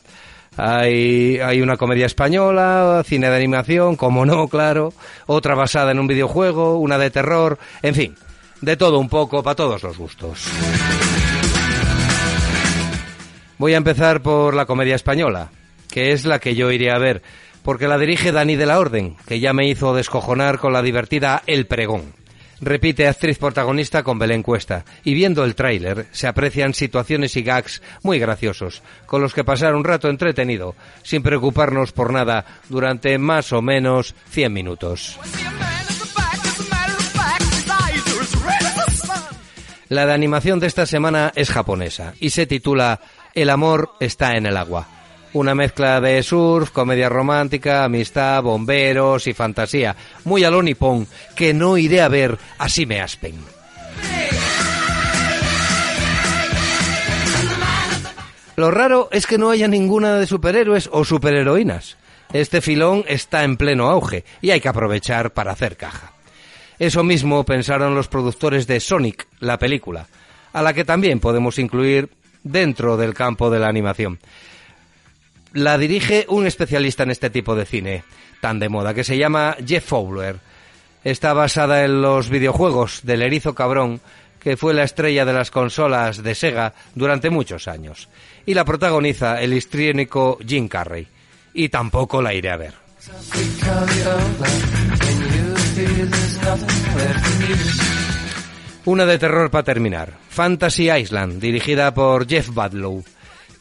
Hay, 0.61 1.39
hay 1.39 1.61
una 1.61 1.77
comedia 1.77 2.05
española, 2.05 3.01
cine 3.05 3.29
de 3.29 3.35
animación, 3.37 3.95
como 3.95 4.25
no, 4.25 4.49
claro, 4.49 4.93
otra 5.25 5.55
basada 5.55 5.91
en 5.91 5.99
un 5.99 6.07
videojuego, 6.07 6.77
una 6.79 6.97
de 6.97 7.09
terror, 7.09 7.57
en 7.81 7.95
fin, 7.95 8.15
de 8.59 8.75
todo 8.75 8.99
un 8.99 9.07
poco, 9.07 9.41
para 9.41 9.55
todos 9.55 9.81
los 9.83 9.97
gustos. 9.97 10.49
Voy 13.57 13.73
a 13.73 13.77
empezar 13.77 14.21
por 14.21 14.53
la 14.53 14.65
comedia 14.65 14.95
española, 14.95 15.49
que 15.89 16.11
es 16.11 16.25
la 16.25 16.39
que 16.39 16.55
yo 16.55 16.71
iría 16.71 16.95
a 16.95 16.99
ver, 16.99 17.21
porque 17.63 17.87
la 17.87 17.97
dirige 17.97 18.33
Dani 18.33 18.57
de 18.57 18.65
la 18.65 18.79
Orden, 18.79 19.15
que 19.27 19.39
ya 19.39 19.53
me 19.53 19.67
hizo 19.67 19.93
descojonar 19.93 20.59
con 20.59 20.73
la 20.73 20.81
divertida 20.81 21.41
El 21.45 21.67
Pregón. 21.67 22.18
Repite 22.61 23.07
actriz 23.07 23.37
protagonista 23.37 24.03
con 24.03 24.19
Belén 24.19 24.43
Cuesta, 24.43 24.83
y 25.03 25.13
viendo 25.13 25.43
el 25.45 25.55
tráiler 25.55 26.07
se 26.11 26.27
aprecian 26.27 26.73
situaciones 26.73 27.37
y 27.37 27.43
gags 27.43 27.81
muy 28.03 28.19
graciosos, 28.19 28.81
con 29.05 29.21
los 29.21 29.33
que 29.33 29.43
pasar 29.43 29.75
un 29.75 29.83
rato 29.83 30.09
entretenido, 30.09 30.75
sin 31.03 31.23
preocuparnos 31.23 31.91
por 31.91 32.11
nada, 32.11 32.45
durante 32.67 33.17
más 33.17 33.53
o 33.53 33.61
menos 33.61 34.13
100 34.29 34.53
minutos. 34.53 35.19
La 39.87 40.05
de 40.05 40.13
animación 40.13 40.59
de 40.59 40.67
esta 40.67 40.85
semana 40.85 41.31
es 41.35 41.49
japonesa 41.49 42.13
y 42.19 42.29
se 42.29 42.45
titula 42.45 42.99
El 43.33 43.49
amor 43.49 43.93
está 43.99 44.35
en 44.35 44.45
el 44.45 44.55
agua. 44.55 44.98
Una 45.33 45.53
mezcla 45.53 46.01
de 46.01 46.23
surf, 46.23 46.71
comedia 46.71 47.07
romántica, 47.07 47.83
amistad, 47.83 48.41
bomberos 48.41 49.27
y 49.27 49.33
fantasía. 49.33 49.95
Muy 50.25 50.43
a 50.43 50.49
lo 50.49 50.63
que 51.35 51.53
no 51.53 51.77
iré 51.77 52.01
a 52.01 52.07
ver 52.07 52.37
así 52.57 52.85
me 52.85 52.99
aspen. 52.99 53.35
Lo 58.55 58.71
raro 58.71 59.07
es 59.11 59.25
que 59.25 59.37
no 59.37 59.51
haya 59.51 59.67
ninguna 59.67 60.15
de 60.15 60.27
superhéroes 60.27 60.89
o 60.91 61.05
superheroínas. 61.05 61.97
Este 62.33 62.59
filón 62.59 63.05
está 63.07 63.43
en 63.43 63.55
pleno 63.55 63.87
auge 63.87 64.25
y 64.41 64.51
hay 64.51 64.59
que 64.59 64.67
aprovechar 64.67 65.31
para 65.31 65.53
hacer 65.53 65.77
caja. 65.77 66.11
Eso 66.77 67.03
mismo 67.03 67.45
pensaron 67.45 67.95
los 67.95 68.07
productores 68.07 68.67
de 68.67 68.79
Sonic, 68.79 69.27
la 69.39 69.57
película, 69.59 70.07
a 70.53 70.61
la 70.61 70.73
que 70.73 70.85
también 70.85 71.19
podemos 71.19 71.57
incluir 71.57 72.09
dentro 72.43 72.97
del 72.97 73.13
campo 73.13 73.49
de 73.49 73.59
la 73.59 73.69
animación. 73.69 74.19
La 75.59 75.77
dirige 75.77 76.25
un 76.29 76.47
especialista 76.47 77.03
en 77.03 77.11
este 77.11 77.29
tipo 77.29 77.53
de 77.53 77.65
cine, 77.65 78.05
tan 78.39 78.59
de 78.59 78.69
moda, 78.69 78.93
que 78.93 79.03
se 79.03 79.17
llama 79.17 79.57
Jeff 79.67 79.85
Fowler. 79.85 80.37
Está 81.03 81.33
basada 81.33 81.83
en 81.83 82.01
los 82.01 82.29
videojuegos 82.29 83.01
del 83.03 83.23
erizo 83.23 83.53
cabrón, 83.53 83.99
que 84.39 84.55
fue 84.55 84.73
la 84.73 84.83
estrella 84.83 85.25
de 85.25 85.33
las 85.33 85.51
consolas 85.51 86.23
de 86.23 86.33
Sega 86.33 86.73
durante 86.95 87.29
muchos 87.29 87.67
años. 87.67 88.07
Y 88.45 88.53
la 88.53 88.63
protagoniza 88.63 89.41
el 89.41 89.53
histriónico 89.53 90.39
Jim 90.47 90.69
Carrey. 90.69 91.05
Y 91.53 91.67
tampoco 91.67 92.21
la 92.21 92.33
iré 92.33 92.51
a 92.51 92.57
ver. 92.57 92.73
Una 98.85 99.05
de 99.05 99.19
terror 99.19 99.51
para 99.51 99.63
terminar. 99.63 100.13
Fantasy 100.29 100.89
Island, 100.89 101.41
dirigida 101.41 101.93
por 101.93 102.29
Jeff 102.29 102.47
Badlow, 102.53 103.03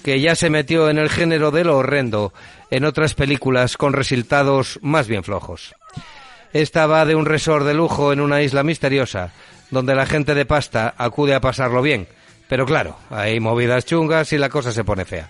que 0.02 0.20
ya 0.20 0.34
se 0.34 0.50
metió 0.50 0.88
en 0.90 0.98
el 0.98 1.10
género 1.10 1.50
de 1.50 1.64
lo 1.64 1.76
horrendo 1.76 2.32
en 2.70 2.84
otras 2.84 3.14
películas 3.14 3.76
con 3.76 3.92
resultados 3.92 4.78
más 4.82 5.08
bien 5.08 5.24
flojos. 5.24 5.74
Esta 6.52 6.86
va 6.86 7.04
de 7.04 7.14
un 7.14 7.26
resort 7.26 7.66
de 7.66 7.74
lujo 7.74 8.12
en 8.12 8.20
una 8.20 8.42
isla 8.42 8.62
misteriosa, 8.62 9.32
donde 9.70 9.94
la 9.94 10.06
gente 10.06 10.34
de 10.34 10.46
pasta 10.46 10.94
acude 10.96 11.34
a 11.34 11.40
pasarlo 11.40 11.82
bien. 11.82 12.08
Pero 12.48 12.64
claro, 12.64 12.96
hay 13.10 13.38
movidas 13.40 13.84
chungas 13.84 14.32
y 14.32 14.38
la 14.38 14.48
cosa 14.48 14.72
se 14.72 14.84
pone 14.84 15.04
fea. 15.04 15.28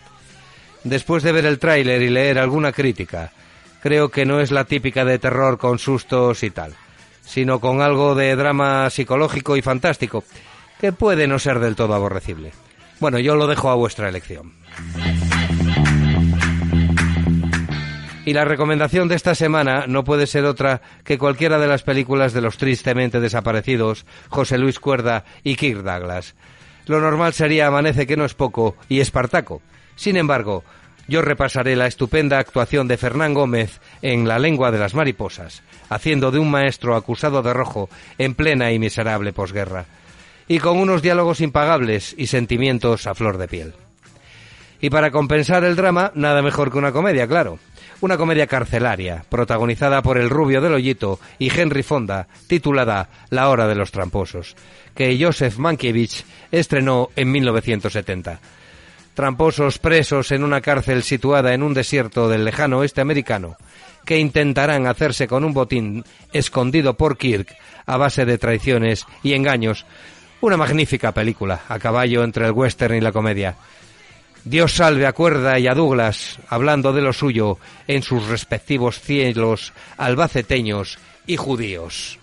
Después 0.84 1.24
de 1.24 1.32
ver 1.32 1.46
el 1.46 1.58
tráiler 1.58 2.00
y 2.02 2.08
leer 2.08 2.38
alguna 2.38 2.72
crítica, 2.72 3.32
creo 3.82 4.10
que 4.10 4.24
no 4.24 4.40
es 4.40 4.52
la 4.52 4.64
típica 4.64 5.04
de 5.04 5.18
terror 5.18 5.58
con 5.58 5.80
sustos 5.80 6.44
y 6.44 6.50
tal, 6.50 6.74
sino 7.22 7.58
con 7.58 7.82
algo 7.82 8.14
de 8.14 8.36
drama 8.36 8.88
psicológico 8.90 9.56
y 9.56 9.62
fantástico, 9.62 10.22
que 10.80 10.92
puede 10.92 11.26
no 11.26 11.40
ser 11.40 11.58
del 11.58 11.74
todo 11.74 11.94
aborrecible. 11.94 12.52
Bueno, 13.00 13.18
yo 13.18 13.34
lo 13.34 13.48
dejo 13.48 13.70
a 13.70 13.74
vuestra 13.74 14.08
elección. 14.08 14.52
Y 18.28 18.34
la 18.34 18.44
recomendación 18.44 19.08
de 19.08 19.14
esta 19.14 19.34
semana 19.34 19.86
no 19.86 20.04
puede 20.04 20.26
ser 20.26 20.44
otra 20.44 20.82
que 21.02 21.16
cualquiera 21.16 21.58
de 21.58 21.66
las 21.66 21.82
películas 21.82 22.34
de 22.34 22.42
los 22.42 22.58
tristemente 22.58 23.20
desaparecidos 23.20 24.04
José 24.28 24.58
Luis 24.58 24.78
Cuerda 24.78 25.24
y 25.42 25.56
Kirk 25.56 25.82
Douglas. 25.82 26.34
Lo 26.84 27.00
normal 27.00 27.32
sería 27.32 27.68
Amanece 27.68 28.06
que 28.06 28.18
no 28.18 28.26
es 28.26 28.34
poco 28.34 28.76
y 28.86 29.00
Espartaco. 29.00 29.62
Sin 29.96 30.18
embargo, 30.18 30.62
yo 31.08 31.22
repasaré 31.22 31.74
la 31.74 31.86
estupenda 31.86 32.38
actuación 32.38 32.86
de 32.86 32.98
Fernán 32.98 33.32
Gómez 33.32 33.80
en 34.02 34.28
La 34.28 34.38
lengua 34.38 34.70
de 34.70 34.78
las 34.78 34.94
mariposas, 34.94 35.62
haciendo 35.88 36.30
de 36.30 36.38
un 36.38 36.50
maestro 36.50 36.96
acusado 36.96 37.40
de 37.42 37.54
rojo 37.54 37.88
en 38.18 38.34
plena 38.34 38.72
y 38.72 38.78
miserable 38.78 39.32
posguerra, 39.32 39.86
y 40.48 40.58
con 40.58 40.76
unos 40.76 41.00
diálogos 41.00 41.40
impagables 41.40 42.14
y 42.18 42.26
sentimientos 42.26 43.06
a 43.06 43.14
flor 43.14 43.38
de 43.38 43.48
piel. 43.48 43.74
Y 44.80 44.90
para 44.90 45.10
compensar 45.10 45.64
el 45.64 45.76
drama, 45.76 46.12
nada 46.14 46.42
mejor 46.42 46.70
que 46.70 46.78
una 46.78 46.92
comedia, 46.92 47.26
claro. 47.26 47.58
Una 48.00 48.16
comedia 48.16 48.46
carcelaria, 48.46 49.24
protagonizada 49.28 50.02
por 50.02 50.18
el 50.18 50.30
rubio 50.30 50.60
del 50.60 50.74
hoyito 50.74 51.18
y 51.38 51.50
Henry 51.50 51.82
Fonda, 51.82 52.28
titulada 52.46 53.08
La 53.30 53.48
hora 53.48 53.66
de 53.66 53.74
los 53.74 53.90
tramposos, 53.90 54.54
que 54.94 55.18
Joseph 55.20 55.58
Mankiewicz 55.58 56.24
estrenó 56.52 57.10
en 57.16 57.32
1970. 57.32 58.38
Tramposos 59.14 59.80
presos 59.80 60.30
en 60.30 60.44
una 60.44 60.60
cárcel 60.60 61.02
situada 61.02 61.52
en 61.52 61.64
un 61.64 61.74
desierto 61.74 62.28
del 62.28 62.44
lejano 62.44 62.78
oeste 62.78 63.00
americano, 63.00 63.56
que 64.04 64.18
intentarán 64.18 64.86
hacerse 64.86 65.26
con 65.26 65.42
un 65.42 65.52
botín 65.52 66.04
escondido 66.32 66.94
por 66.94 67.18
Kirk 67.18 67.52
a 67.84 67.96
base 67.96 68.24
de 68.24 68.38
traiciones 68.38 69.06
y 69.24 69.32
engaños. 69.32 69.86
Una 70.40 70.56
magnífica 70.56 71.12
película, 71.12 71.62
a 71.68 71.80
caballo 71.80 72.22
entre 72.22 72.46
el 72.46 72.52
western 72.52 72.94
y 72.94 73.00
la 73.00 73.10
comedia. 73.10 73.56
Dios 74.44 74.74
salve 74.74 75.06
a 75.06 75.12
Cuerda 75.12 75.58
y 75.58 75.66
a 75.66 75.74
Douglas, 75.74 76.38
hablando 76.48 76.92
de 76.92 77.02
lo 77.02 77.12
suyo 77.12 77.58
en 77.86 78.02
sus 78.02 78.26
respectivos 78.28 79.00
cielos 79.00 79.72
albaceteños 79.96 80.98
y 81.26 81.36
judíos. 81.36 82.18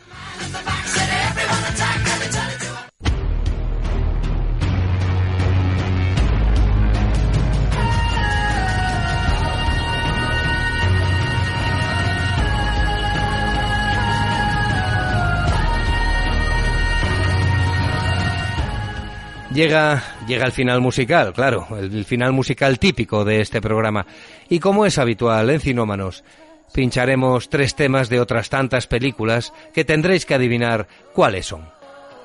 Llega, 19.55 20.03
llega 20.27 20.45
el 20.45 20.51
final 20.51 20.81
musical, 20.81 21.31
claro, 21.31 21.65
el, 21.79 22.03
final 22.03 22.33
musical 22.33 22.77
típico 22.77 23.23
de 23.23 23.39
este 23.39 23.61
programa. 23.61 24.05
Y 24.49 24.59
como 24.59 24.85
es 24.85 24.97
habitual 24.97 25.49
en 25.49 25.61
Cinómanos, 25.61 26.25
pincharemos 26.73 27.47
tres 27.47 27.73
temas 27.73 28.09
de 28.09 28.19
otras 28.19 28.49
tantas 28.49 28.85
películas 28.85 29.53
que 29.73 29.85
tendréis 29.85 30.25
que 30.25 30.33
adivinar 30.33 30.89
cuáles 31.13 31.45
son. 31.45 31.69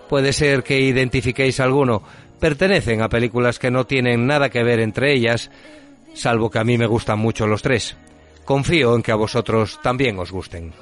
Puede 0.08 0.32
ser 0.32 0.64
que 0.64 0.80
identifiquéis 0.80 1.60
alguno, 1.60 2.02
pertenecen 2.40 3.00
a 3.00 3.08
películas 3.08 3.60
que 3.60 3.70
no 3.70 3.86
tienen 3.86 4.26
nada 4.26 4.48
que 4.48 4.64
ver 4.64 4.80
entre 4.80 5.12
ellas, 5.12 5.52
salvo 6.14 6.50
que 6.50 6.58
a 6.58 6.64
mí 6.64 6.78
me 6.78 6.86
gustan 6.86 7.20
mucho 7.20 7.46
los 7.46 7.62
tres. 7.62 7.96
Confío 8.44 8.96
en 8.96 9.04
que 9.04 9.12
a 9.12 9.14
vosotros 9.14 9.78
también 9.84 10.18
os 10.18 10.32
gusten. 10.32 10.72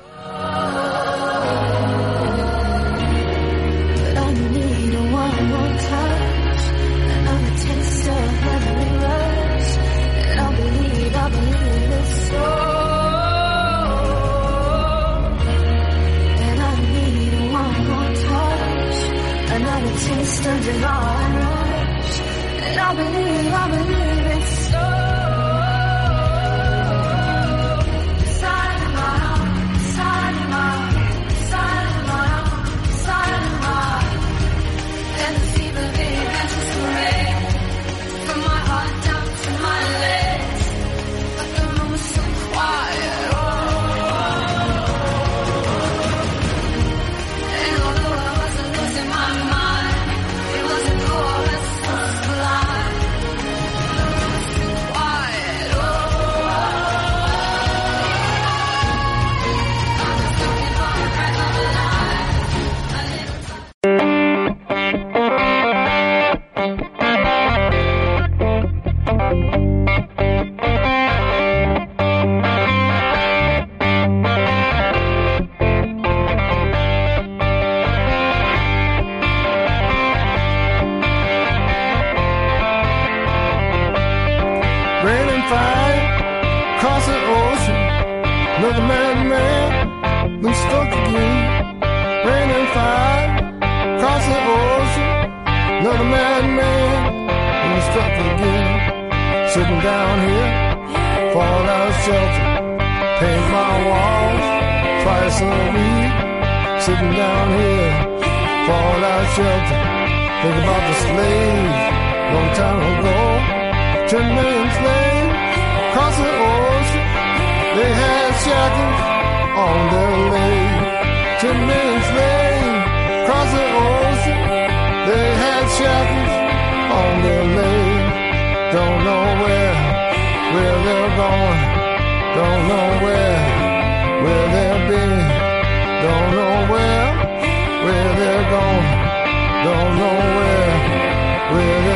Where 141.53 141.88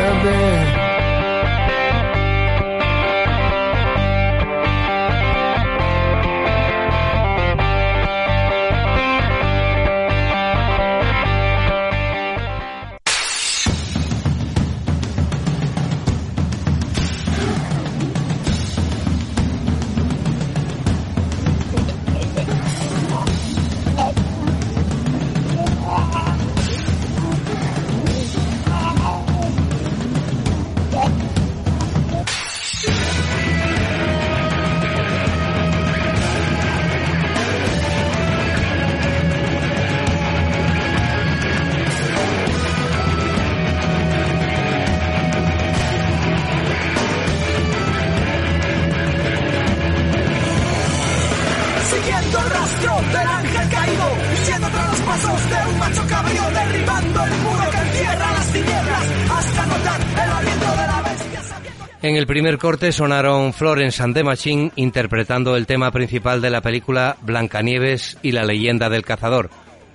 En 62.13 62.19
el 62.19 62.27
primer 62.27 62.59
corte 62.59 62.93
sonaron 62.93 63.55
Florence 63.55 64.03
and 64.03 64.15
the 64.15 64.23
Machine 64.23 64.71
interpretando 64.77 65.57
el 65.57 65.67
tema 65.67 65.91
principal 65.91 66.43
de 66.43 66.51
la 66.51 66.61
película 66.61 67.17
Blancanieves 67.23 68.19
y 68.21 68.33
la 68.33 68.45
leyenda 68.45 68.91
del 68.91 69.03
cazador, 69.03 69.49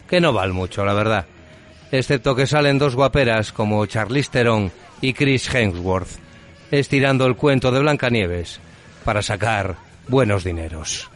que 0.09 0.20
no 0.20 0.34
vale 0.34 0.51
mucho, 0.51 0.84
la 0.84 0.95
verdad. 0.95 1.28
Excepto 1.91 2.36
que 2.36 2.47
salen 2.47 2.80
dos 2.80 2.95
guaperas 2.95 3.51
como 3.51 3.86
Charlize 3.86 4.32
Theron 4.32 4.72
y 4.99 5.13
Chris 5.13 5.53
Hemsworth, 5.53 6.09
estirando 6.72 7.28
el 7.28 7.36
cuento 7.36 7.72
de 7.72 7.82
Blancanieves 7.82 8.61
para 9.05 9.22
sacar 9.22 9.76
buenos 10.07 10.43
dineros. 10.43 11.11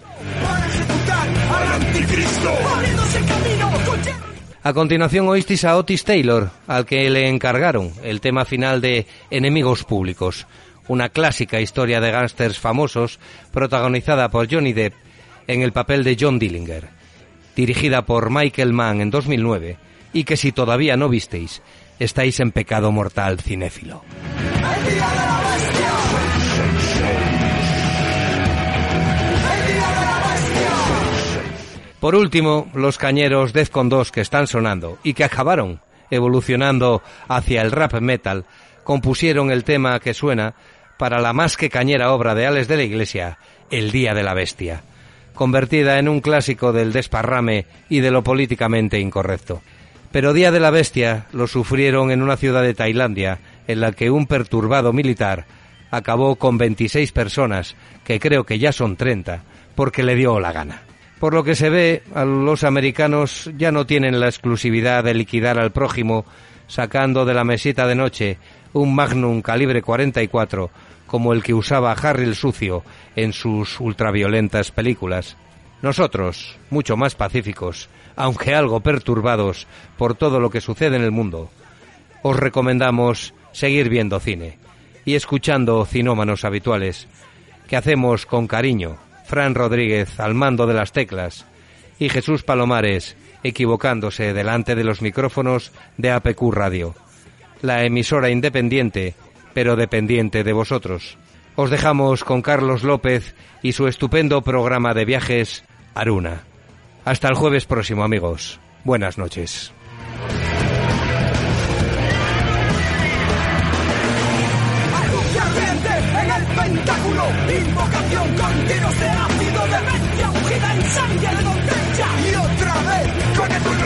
A 4.62 4.74
continuación 4.74 5.28
oísteis 5.28 5.66
a 5.66 5.76
Otis 5.78 6.04
Taylor, 6.04 6.52
al 6.68 6.86
que 6.86 7.10
le 7.10 7.28
encargaron 7.28 7.92
el 8.04 8.22
tema 8.22 8.46
final 8.46 8.80
de 8.80 9.08
Enemigos 9.32 9.84
Públicos, 9.84 10.46
una 10.88 11.10
clásica 11.10 11.60
historia 11.60 12.00
de 12.02 12.12
gángsters 12.12 12.60
famosos 12.60 13.20
protagonizada 13.52 14.30
por 14.30 14.52
Johnny 14.52 14.74
Depp 14.74 14.94
en 15.48 15.62
el 15.62 15.72
papel 15.72 16.04
de 16.04 16.18
John 16.20 16.40
Dillinger, 16.40 16.90
dirigida 17.56 18.06
por 18.06 18.30
Michael 18.30 18.74
Mann 18.74 19.02
en 19.02 19.10
2009 19.10 19.78
y 20.14 20.24
que 20.24 20.38
si 20.38 20.52
todavía 20.52 20.98
no 20.98 21.10
visteis, 21.10 21.62
estáis 22.00 22.40
en 22.40 22.52
pecado 22.52 22.92
mortal 22.92 23.40
cinéfilo. 23.40 24.04
Por 32.00 32.16
último, 32.16 32.68
los 32.74 32.98
cañeros 32.98 33.54
Defcon 33.54 33.88
2 33.88 34.12
que 34.12 34.22
están 34.22 34.48
sonando 34.48 34.98
y 35.04 35.14
que 35.14 35.24
acabaron 35.24 35.82
evolucionando 36.10 37.02
hacia 37.28 37.62
el 37.62 37.72
rap 37.72 37.94
metal, 38.02 38.46
compusieron 38.84 39.52
el 39.52 39.64
tema 39.64 40.00
que 40.00 40.14
suena 40.14 40.54
para 40.98 41.20
la 41.20 41.34
más 41.34 41.58
que 41.58 41.70
cañera 41.70 42.14
obra 42.14 42.36
de 42.36 42.46
Alex 42.46 42.68
de 42.68 42.78
la 42.78 42.84
Iglesia, 42.84 43.38
El 43.70 43.92
Día 43.92 44.14
de 44.14 44.24
la 44.24 44.34
Bestia, 44.34 44.84
convertida 45.34 45.98
en 45.98 46.08
un 46.08 46.22
clásico 46.22 46.74
del 46.74 46.94
desparrame 46.94 47.66
y 47.90 48.02
de 48.02 48.12
lo 48.12 48.24
políticamente 48.24 49.00
incorrecto. 49.00 49.62
Pero 50.12 50.34
Día 50.34 50.52
de 50.52 50.60
la 50.60 50.72
Bestia 50.72 51.26
lo 51.32 51.48
sufrieron 51.48 52.12
en 52.12 52.22
una 52.22 52.38
ciudad 52.38 52.62
de 52.62 52.74
Tailandia 52.74 53.40
en 53.68 53.80
la 53.80 53.94
que 53.94 54.12
un 54.12 54.28
perturbado 54.28 54.94
militar 54.94 55.46
acabó 55.90 56.36
con 56.36 56.58
26 56.58 57.12
personas, 57.12 57.76
que 58.04 58.20
creo 58.20 58.46
que 58.46 58.60
ya 58.60 58.72
son 58.72 58.96
30, 58.96 59.44
porque 59.76 60.04
le 60.04 60.16
dio 60.16 60.40
la 60.40 60.52
gana. 60.52 60.84
Por 61.20 61.34
lo 61.34 61.44
que 61.44 61.56
se 61.56 61.70
ve, 61.70 62.04
a 62.16 62.26
los 62.26 62.64
americanos 62.64 63.50
ya 63.58 63.72
no 63.72 63.86
tienen 63.86 64.20
la 64.20 64.28
exclusividad 64.28 65.04
de 65.04 65.14
liquidar 65.14 65.60
al 65.60 65.72
prójimo 65.72 66.26
sacando 66.68 67.26
de 67.26 67.34
la 67.34 67.44
mesita 67.44 67.86
de 67.86 67.96
noche 67.96 68.38
un 68.74 68.96
Magnum 68.96 69.42
calibre 69.42 69.82
44 69.82 70.70
como 71.08 71.34
el 71.34 71.44
que 71.44 71.54
usaba 71.54 71.92
Harry 71.92 72.24
el 72.24 72.36
Sucio 72.36 72.84
en 73.16 73.34
sus 73.34 73.80
ultraviolentas 73.82 74.72
películas. 74.72 75.36
Nosotros, 75.82 76.58
mucho 76.70 76.96
más 76.96 77.16
pacíficos, 77.16 77.90
aunque 78.16 78.56
algo 78.56 78.80
perturbados 78.80 79.68
por 79.98 80.16
todo 80.16 80.40
lo 80.40 80.50
que 80.50 80.62
sucede 80.62 80.96
en 80.96 81.04
el 81.04 81.12
mundo, 81.12 81.50
os 82.22 82.38
recomendamos 82.38 83.34
seguir 83.52 83.90
viendo 83.90 84.20
cine 84.20 84.58
y 85.04 85.16
escuchando 85.16 85.86
cinómanos 85.86 86.46
habituales 86.46 87.08
que 87.68 87.76
hacemos 87.76 88.26
con 88.26 88.48
cariño 88.48 88.98
Fran 89.26 89.56
Rodríguez 89.56 90.20
al 90.20 90.34
mando 90.34 90.68
de 90.68 90.74
las 90.74 90.92
teclas 90.92 91.46
y 92.00 92.10
Jesús 92.10 92.44
Palomares 92.44 93.16
equivocándose 93.44 94.34
delante 94.34 94.76
de 94.76 94.84
los 94.84 95.02
micrófonos 95.02 95.72
de 95.98 96.12
APQ 96.12 96.52
Radio, 96.52 96.96
la 97.62 97.84
emisora 97.84 98.30
independiente 98.30 99.16
pero 99.54 99.76
dependiente 99.76 100.44
de 100.44 100.54
vosotros. 100.54 101.18
Os 101.56 101.70
dejamos 101.70 102.24
con 102.24 102.42
Carlos 102.42 102.84
López 102.84 103.36
y 103.62 103.74
su 103.74 103.88
estupendo 103.88 104.42
programa 104.42 104.94
de 104.94 105.06
viajes 105.06 105.64
Aruna. 105.94 106.44
Hasta 107.06 107.28
el 107.28 107.36
jueves 107.36 107.66
próximo 107.66 108.04
amigos. 108.04 108.60
Buenas 108.84 109.18
noches. 109.18 109.74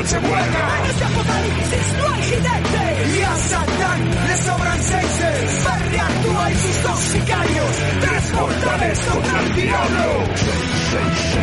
Se. 0.06 0.85
mortales 8.36 9.00
contra 9.00 9.40
el 9.42 9.56
diablo. 9.56 11.35